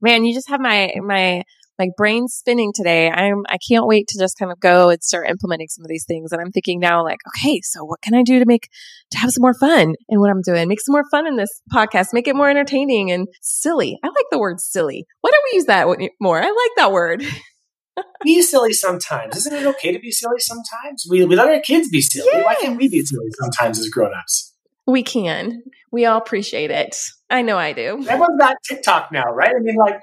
man! 0.00 0.24
You 0.24 0.34
just 0.34 0.48
have 0.48 0.60
my 0.60 0.94
my 1.02 1.44
my 1.80 1.88
brain's 1.96 2.34
spinning 2.34 2.72
today. 2.74 3.10
I'm 3.10 3.42
I 3.48 3.56
can't 3.56 3.86
wait 3.86 4.06
to 4.08 4.18
just 4.18 4.38
kind 4.38 4.52
of 4.52 4.60
go 4.60 4.90
and 4.90 5.02
start 5.02 5.28
implementing 5.28 5.68
some 5.68 5.82
of 5.82 5.88
these 5.88 6.04
things. 6.04 6.30
And 6.30 6.40
I'm 6.40 6.52
thinking 6.52 6.78
now, 6.78 7.02
like, 7.02 7.20
okay, 7.28 7.60
so 7.62 7.84
what 7.84 8.02
can 8.02 8.14
I 8.14 8.22
do 8.22 8.38
to 8.38 8.44
make 8.44 8.68
to 9.12 9.18
have 9.18 9.30
some 9.30 9.40
more 9.40 9.54
fun 9.54 9.94
in 10.08 10.20
what 10.20 10.30
I'm 10.30 10.42
doing? 10.42 10.68
Make 10.68 10.82
some 10.82 10.92
more 10.92 11.08
fun 11.10 11.26
in 11.26 11.36
this 11.36 11.62
podcast. 11.72 12.08
Make 12.12 12.28
it 12.28 12.36
more 12.36 12.50
entertaining 12.50 13.10
and 13.10 13.28
silly. 13.40 13.98
I 14.04 14.08
like 14.08 14.26
the 14.30 14.38
word 14.38 14.60
silly. 14.60 15.06
Why 15.22 15.30
don't 15.30 15.44
we 15.50 15.56
use 15.56 15.64
that 15.66 15.86
more? 16.20 16.38
I 16.38 16.46
like 16.46 16.76
that 16.76 16.92
word. 16.92 17.24
be 18.22 18.42
silly 18.42 18.74
sometimes. 18.74 19.36
Isn't 19.36 19.54
it 19.54 19.66
okay 19.66 19.92
to 19.92 19.98
be 19.98 20.10
silly 20.10 20.38
sometimes? 20.38 21.06
We, 21.08 21.24
we 21.24 21.34
let 21.34 21.48
our 21.48 21.60
kids 21.60 21.88
be 21.88 22.02
silly. 22.02 22.28
Yes. 22.30 22.44
Why 22.44 22.54
can't 22.56 22.76
we 22.76 22.88
be 22.88 23.04
silly 23.04 23.28
sometimes 23.40 23.78
as 23.78 23.88
grown-ups? 23.88 24.54
We 24.86 25.02
can. 25.02 25.62
We 25.90 26.04
all 26.04 26.18
appreciate 26.18 26.70
it. 26.70 26.96
I 27.30 27.42
know 27.42 27.56
I 27.56 27.72
do. 27.72 28.04
Everyone's 28.08 28.38
got 28.38 28.56
TikTok 28.68 29.12
now, 29.12 29.32
right? 29.32 29.50
I 29.54 29.60
mean, 29.60 29.76
like, 29.76 30.00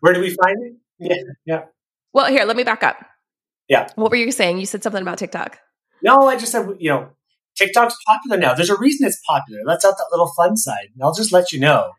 where 0.00 0.12
do 0.12 0.20
we 0.20 0.30
find 0.30 0.56
it? 0.64 0.79
Yeah, 1.00 1.16
yeah. 1.46 1.62
Well, 2.12 2.26
here, 2.26 2.44
let 2.44 2.56
me 2.56 2.64
back 2.64 2.82
up. 2.82 2.96
Yeah. 3.68 3.88
What 3.94 4.10
were 4.10 4.16
you 4.16 4.32
saying? 4.32 4.58
You 4.58 4.66
said 4.66 4.82
something 4.82 5.02
about 5.02 5.18
TikTok. 5.18 5.58
No, 6.02 6.28
I 6.28 6.36
just 6.36 6.52
said, 6.52 6.68
you 6.78 6.90
know, 6.90 7.10
TikTok's 7.56 7.96
popular 8.06 8.38
now. 8.38 8.54
There's 8.54 8.70
a 8.70 8.78
reason 8.78 9.06
it's 9.06 9.20
popular. 9.26 9.60
That's 9.66 9.84
out 9.84 9.96
that 9.96 10.08
little 10.10 10.32
fun 10.36 10.56
side. 10.56 10.88
And 10.94 11.02
I'll 11.02 11.14
just 11.14 11.32
let 11.32 11.52
you 11.52 11.60
know 11.60 11.90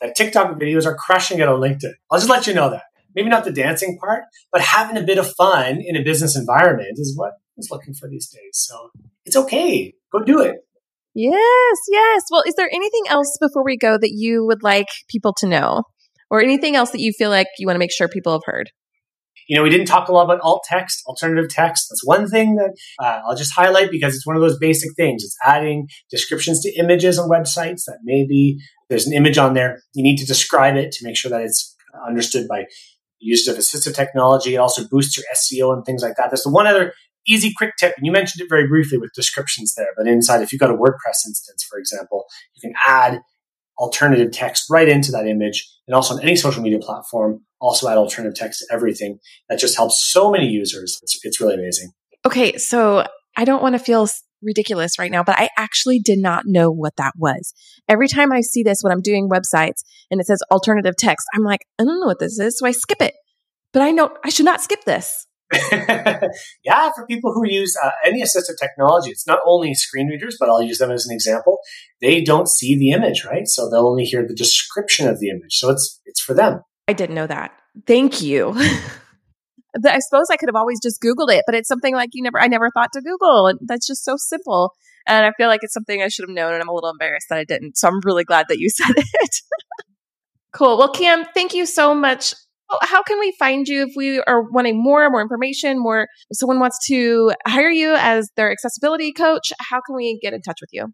that 0.00 0.16
TikTok 0.16 0.58
videos 0.58 0.86
are 0.86 0.94
crushing 0.94 1.40
it 1.40 1.48
on 1.48 1.60
LinkedIn. 1.60 1.92
I'll 2.10 2.18
just 2.18 2.30
let 2.30 2.46
you 2.46 2.54
know 2.54 2.70
that. 2.70 2.84
Maybe 3.14 3.28
not 3.28 3.44
the 3.44 3.52
dancing 3.52 3.98
part, 3.98 4.24
but 4.52 4.60
having 4.60 4.96
a 4.96 5.02
bit 5.02 5.18
of 5.18 5.30
fun 5.32 5.80
in 5.80 5.96
a 5.96 6.02
business 6.02 6.36
environment 6.36 6.92
is 6.92 7.16
what 7.16 7.32
I 7.32 7.56
was 7.56 7.70
looking 7.70 7.92
for 7.92 8.08
these 8.08 8.28
days. 8.28 8.52
So 8.52 8.90
it's 9.24 9.36
okay. 9.36 9.94
Go 10.12 10.20
do 10.20 10.40
it. 10.40 10.58
Yes, 11.12 11.78
yes. 11.88 12.22
Well, 12.30 12.44
is 12.46 12.54
there 12.54 12.70
anything 12.72 13.02
else 13.08 13.36
before 13.40 13.64
we 13.64 13.76
go 13.76 13.98
that 13.98 14.12
you 14.12 14.46
would 14.46 14.62
like 14.62 14.86
people 15.08 15.34
to 15.38 15.48
know? 15.48 15.82
Or 16.30 16.40
anything 16.40 16.76
else 16.76 16.90
that 16.90 17.00
you 17.00 17.12
feel 17.12 17.30
like 17.30 17.48
you 17.58 17.66
want 17.66 17.74
to 17.74 17.80
make 17.80 17.92
sure 17.92 18.08
people 18.08 18.32
have 18.32 18.42
heard? 18.44 18.70
You 19.48 19.56
know, 19.56 19.64
we 19.64 19.70
didn't 19.70 19.86
talk 19.86 20.08
a 20.08 20.12
lot 20.12 20.24
about 20.24 20.40
alt 20.42 20.62
text, 20.68 21.02
alternative 21.06 21.48
text. 21.50 21.88
That's 21.90 22.06
one 22.06 22.28
thing 22.28 22.54
that 22.54 22.76
uh, 23.02 23.20
I'll 23.26 23.36
just 23.36 23.52
highlight 23.52 23.90
because 23.90 24.14
it's 24.14 24.26
one 24.26 24.36
of 24.36 24.42
those 24.42 24.58
basic 24.58 24.90
things. 24.96 25.24
It's 25.24 25.36
adding 25.44 25.88
descriptions 26.08 26.60
to 26.62 26.72
images 26.78 27.18
on 27.18 27.28
websites 27.28 27.84
that 27.86 27.98
maybe 28.04 28.58
there's 28.88 29.08
an 29.08 29.12
image 29.12 29.38
on 29.38 29.54
there. 29.54 29.80
You 29.92 30.04
need 30.04 30.18
to 30.18 30.26
describe 30.26 30.76
it 30.76 30.92
to 30.92 31.04
make 31.04 31.16
sure 31.16 31.30
that 31.30 31.40
it's 31.40 31.76
understood 32.06 32.46
by 32.46 32.66
use 33.18 33.48
of 33.48 33.56
assistive 33.56 33.94
technology. 33.94 34.54
It 34.54 34.58
also 34.58 34.86
boosts 34.88 35.16
your 35.16 35.26
SEO 35.34 35.74
and 35.74 35.84
things 35.84 36.02
like 36.02 36.16
that. 36.16 36.30
There's 36.30 36.44
the 36.44 36.50
one 36.50 36.66
other 36.66 36.92
easy 37.26 37.52
quick 37.56 37.74
tip, 37.78 37.94
and 37.96 38.06
you 38.06 38.12
mentioned 38.12 38.42
it 38.42 38.48
very 38.48 38.66
briefly 38.66 38.98
with 38.98 39.12
descriptions 39.14 39.74
there, 39.74 39.88
but 39.96 40.06
inside, 40.06 40.42
if 40.42 40.52
you've 40.52 40.60
got 40.60 40.70
a 40.70 40.76
WordPress 40.76 41.26
instance, 41.26 41.66
for 41.68 41.78
example, 41.78 42.24
you 42.54 42.68
can 42.68 42.74
add 42.86 43.20
alternative 43.80 44.30
text 44.30 44.66
right 44.70 44.88
into 44.88 45.10
that 45.10 45.26
image. 45.26 45.68
And 45.88 45.94
also 45.94 46.14
on 46.14 46.22
any 46.22 46.36
social 46.36 46.62
media 46.62 46.78
platform, 46.78 47.40
also 47.60 47.88
add 47.88 47.96
alternative 47.98 48.36
text 48.36 48.60
to 48.60 48.72
everything. 48.72 49.18
That 49.48 49.58
just 49.58 49.76
helps 49.76 50.04
so 50.04 50.30
many 50.30 50.46
users. 50.46 51.00
It's, 51.02 51.18
it's 51.24 51.40
really 51.40 51.54
amazing. 51.54 51.90
Okay. 52.24 52.58
So 52.58 53.06
I 53.36 53.44
don't 53.44 53.62
want 53.62 53.74
to 53.74 53.78
feel 53.78 54.06
ridiculous 54.42 54.98
right 54.98 55.10
now, 55.10 55.22
but 55.22 55.38
I 55.38 55.48
actually 55.56 55.98
did 55.98 56.18
not 56.18 56.44
know 56.46 56.70
what 56.70 56.96
that 56.96 57.14
was. 57.16 57.52
Every 57.88 58.08
time 58.08 58.32
I 58.32 58.42
see 58.42 58.62
this 58.62 58.80
when 58.82 58.92
I'm 58.92 59.02
doing 59.02 59.28
websites 59.28 59.82
and 60.10 60.20
it 60.20 60.26
says 60.26 60.42
alternative 60.50 60.94
text, 60.96 61.26
I'm 61.34 61.42
like, 61.42 61.60
I 61.78 61.84
don't 61.84 62.00
know 62.00 62.06
what 62.06 62.20
this 62.20 62.38
is. 62.38 62.58
So 62.58 62.66
I 62.66 62.72
skip 62.72 63.02
it. 63.02 63.14
But 63.72 63.82
I 63.82 63.90
know 63.90 64.10
I 64.24 64.28
should 64.30 64.46
not 64.46 64.60
skip 64.60 64.84
this. 64.84 65.26
yeah, 66.64 66.90
for 66.94 67.06
people 67.06 67.32
who 67.32 67.46
use 67.46 67.76
uh, 67.82 67.90
any 68.04 68.22
assistive 68.22 68.56
technology, 68.60 69.10
it's 69.10 69.26
not 69.26 69.40
only 69.44 69.74
screen 69.74 70.06
readers, 70.06 70.36
but 70.38 70.48
I'll 70.48 70.62
use 70.62 70.78
them 70.78 70.90
as 70.90 71.06
an 71.06 71.14
example. 71.14 71.58
They 72.00 72.22
don't 72.22 72.48
see 72.48 72.78
the 72.78 72.90
image, 72.90 73.24
right? 73.24 73.46
So 73.46 73.68
they'll 73.68 73.88
only 73.88 74.04
hear 74.04 74.26
the 74.26 74.34
description 74.34 75.08
of 75.08 75.18
the 75.18 75.30
image. 75.30 75.56
So 75.56 75.70
it's 75.70 76.00
it's 76.04 76.20
for 76.20 76.34
them. 76.34 76.60
I 76.86 76.92
didn't 76.92 77.14
know 77.14 77.26
that. 77.26 77.52
Thank 77.86 78.22
you. 78.22 78.54
I 79.86 79.98
suppose 80.00 80.26
I 80.30 80.36
could 80.36 80.48
have 80.48 80.56
always 80.56 80.80
just 80.80 81.00
Googled 81.00 81.32
it, 81.32 81.44
but 81.46 81.54
it's 81.54 81.68
something 81.68 81.94
like 81.94 82.10
you 82.12 82.22
never, 82.22 82.40
I 82.40 82.48
never 82.48 82.70
thought 82.70 82.90
to 82.94 83.00
Google. 83.00 83.46
And 83.46 83.58
that's 83.62 83.86
just 83.86 84.04
so 84.04 84.16
simple. 84.16 84.74
And 85.06 85.24
I 85.24 85.32
feel 85.36 85.46
like 85.46 85.60
it's 85.62 85.72
something 85.72 86.02
I 86.02 86.08
should 86.08 86.24
have 86.28 86.34
known. 86.34 86.52
And 86.52 86.60
I'm 86.60 86.68
a 86.68 86.72
little 86.72 86.90
embarrassed 86.90 87.26
that 87.30 87.38
I 87.38 87.44
didn't. 87.44 87.76
So 87.76 87.88
I'm 87.88 88.00
really 88.04 88.24
glad 88.24 88.46
that 88.48 88.58
you 88.58 88.68
said 88.74 88.94
it. 88.96 89.36
cool. 90.52 90.76
Well, 90.78 90.90
Cam, 90.90 91.24
thank 91.34 91.54
you 91.54 91.66
so 91.66 91.94
much 91.94 92.34
how 92.82 93.02
can 93.02 93.18
we 93.18 93.34
find 93.38 93.66
you 93.68 93.82
if 93.82 93.90
we 93.96 94.20
are 94.22 94.42
wanting 94.50 94.82
more, 94.82 95.08
more 95.10 95.22
information, 95.22 95.78
more, 95.78 96.08
if 96.28 96.38
someone 96.38 96.60
wants 96.60 96.78
to 96.86 97.32
hire 97.46 97.70
you 97.70 97.94
as 97.94 98.30
their 98.36 98.50
accessibility 98.50 99.12
coach, 99.12 99.52
how 99.60 99.80
can 99.80 99.96
we 99.96 100.18
get 100.22 100.32
in 100.32 100.42
touch 100.42 100.58
with 100.60 100.70
you? 100.72 100.88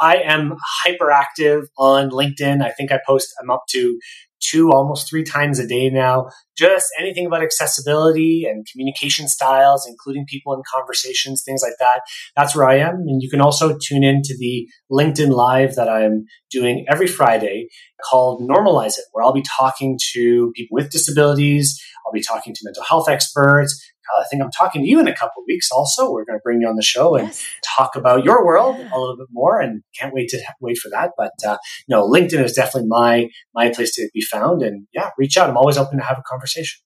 I 0.00 0.16
am 0.18 0.54
hyperactive 0.86 1.64
on 1.76 2.10
LinkedIn. 2.10 2.62
I 2.62 2.70
think 2.70 2.92
I 2.92 3.00
post, 3.04 3.28
I'm 3.42 3.50
up 3.50 3.62
to 3.70 3.98
two, 4.40 4.70
almost 4.72 5.08
three 5.08 5.24
times 5.24 5.58
a 5.58 5.66
day 5.66 5.90
now. 5.90 6.28
Just 6.56 6.86
anything 6.98 7.26
about 7.26 7.42
accessibility 7.42 8.44
and 8.44 8.66
communication 8.70 9.28
styles, 9.28 9.86
including 9.88 10.26
people 10.26 10.54
in 10.54 10.62
conversations, 10.72 11.42
things 11.44 11.62
like 11.62 11.74
that. 11.78 12.00
That's 12.36 12.54
where 12.54 12.68
I 12.68 12.78
am. 12.78 12.96
And 13.06 13.22
you 13.22 13.30
can 13.30 13.40
also 13.40 13.76
tune 13.78 14.04
in 14.04 14.22
to 14.22 14.36
the 14.38 14.68
LinkedIn 14.90 15.30
Live 15.30 15.76
that 15.76 15.88
I'm 15.88 16.26
doing 16.50 16.84
every 16.88 17.06
Friday 17.06 17.68
called 18.08 18.48
Normalize 18.48 18.98
It, 18.98 19.04
where 19.12 19.24
I'll 19.24 19.32
be 19.32 19.44
talking 19.58 19.98
to 20.14 20.52
people 20.56 20.74
with 20.74 20.90
disabilities. 20.90 21.80
I'll 22.06 22.12
be 22.12 22.22
talking 22.22 22.54
to 22.54 22.60
mental 22.64 22.84
health 22.84 23.08
experts, 23.08 23.78
I 24.16 24.24
think 24.24 24.42
I'm 24.42 24.50
talking 24.50 24.82
to 24.82 24.88
you 24.88 25.00
in 25.00 25.08
a 25.08 25.14
couple 25.14 25.42
of 25.42 25.46
weeks 25.46 25.70
also. 25.70 26.10
We're 26.10 26.24
going 26.24 26.38
to 26.38 26.42
bring 26.42 26.60
you 26.60 26.68
on 26.68 26.76
the 26.76 26.82
show 26.82 27.14
and 27.16 27.28
yes. 27.28 27.44
talk 27.76 27.96
about 27.96 28.24
your 28.24 28.44
world 28.44 28.76
a 28.76 28.98
little 28.98 29.16
bit 29.16 29.28
more 29.30 29.60
and 29.60 29.82
can't 29.98 30.14
wait 30.14 30.28
to 30.30 30.40
wait 30.60 30.78
for 30.78 30.88
that. 30.90 31.12
But, 31.16 31.32
uh, 31.46 31.58
no, 31.88 32.08
LinkedIn 32.08 32.42
is 32.42 32.52
definitely 32.52 32.88
my, 32.88 33.28
my 33.54 33.70
place 33.70 33.94
to 33.96 34.08
be 34.14 34.22
found. 34.28 34.62
And 34.62 34.86
yeah, 34.92 35.10
reach 35.18 35.36
out. 35.36 35.48
I'm 35.48 35.56
always 35.56 35.78
open 35.78 35.98
to 35.98 36.04
have 36.04 36.18
a 36.18 36.22
conversation. 36.22 36.80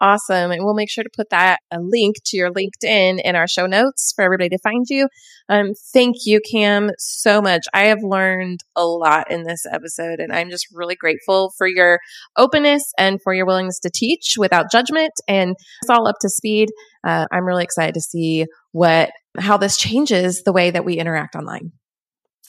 Awesome. 0.00 0.50
And 0.50 0.64
we'll 0.64 0.74
make 0.74 0.90
sure 0.90 1.04
to 1.04 1.10
put 1.16 1.30
that 1.30 1.60
a 1.70 1.78
link 1.80 2.16
to 2.26 2.36
your 2.36 2.52
LinkedIn 2.52 3.20
in 3.24 3.36
our 3.36 3.46
show 3.46 3.66
notes 3.66 4.12
for 4.14 4.22
everybody 4.22 4.50
to 4.50 4.58
find 4.58 4.84
you. 4.90 5.08
Um, 5.48 5.72
thank 5.92 6.16
you, 6.26 6.40
Cam, 6.50 6.90
so 6.98 7.40
much. 7.40 7.62
I 7.72 7.84
have 7.84 8.02
learned 8.02 8.60
a 8.74 8.84
lot 8.84 9.30
in 9.30 9.44
this 9.44 9.64
episode, 9.70 10.18
and 10.18 10.32
I'm 10.32 10.50
just 10.50 10.66
really 10.72 10.96
grateful 10.96 11.52
for 11.56 11.66
your 11.66 12.00
openness 12.36 12.82
and 12.98 13.20
for 13.22 13.32
your 13.32 13.46
willingness 13.46 13.78
to 13.80 13.90
teach 13.94 14.34
without 14.36 14.70
judgment. 14.70 15.12
And 15.28 15.54
it's 15.82 15.90
all 15.90 16.08
up 16.08 16.16
to 16.22 16.28
speed. 16.28 16.70
Uh, 17.06 17.26
I'm 17.30 17.46
really 17.46 17.64
excited 17.64 17.94
to 17.94 18.00
see 18.00 18.46
what 18.72 19.10
how 19.38 19.56
this 19.56 19.76
changes 19.76 20.42
the 20.42 20.52
way 20.52 20.70
that 20.70 20.84
we 20.84 20.94
interact 20.94 21.34
online. 21.34 21.72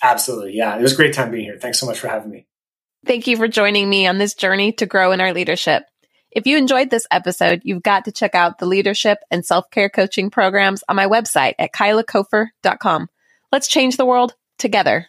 Absolutely. 0.03 0.53
Yeah. 0.55 0.77
It 0.77 0.81
was 0.81 0.93
a 0.93 0.97
great 0.97 1.13
time 1.13 1.31
being 1.31 1.45
here. 1.45 1.57
Thanks 1.59 1.79
so 1.79 1.85
much 1.85 1.99
for 1.99 2.07
having 2.07 2.31
me. 2.31 2.47
Thank 3.05 3.27
you 3.27 3.37
for 3.37 3.47
joining 3.47 3.87
me 3.87 4.07
on 4.07 4.17
this 4.17 4.33
journey 4.33 4.71
to 4.73 4.87
grow 4.87 5.11
in 5.11 5.21
our 5.21 5.31
leadership. 5.31 5.83
If 6.31 6.47
you 6.47 6.57
enjoyed 6.57 6.89
this 6.89 7.05
episode, 7.11 7.61
you've 7.63 7.83
got 7.83 8.05
to 8.05 8.11
check 8.11 8.33
out 8.33 8.57
the 8.57 8.65
leadership 8.65 9.19
and 9.29 9.45
self 9.45 9.69
care 9.69 9.89
coaching 9.89 10.31
programs 10.31 10.83
on 10.89 10.95
my 10.95 11.07
website 11.07 11.53
at 11.59 11.71
kylakofer.com. 11.71 13.07
Let's 13.51 13.67
change 13.67 13.97
the 13.97 14.05
world 14.05 14.33
together. 14.57 15.07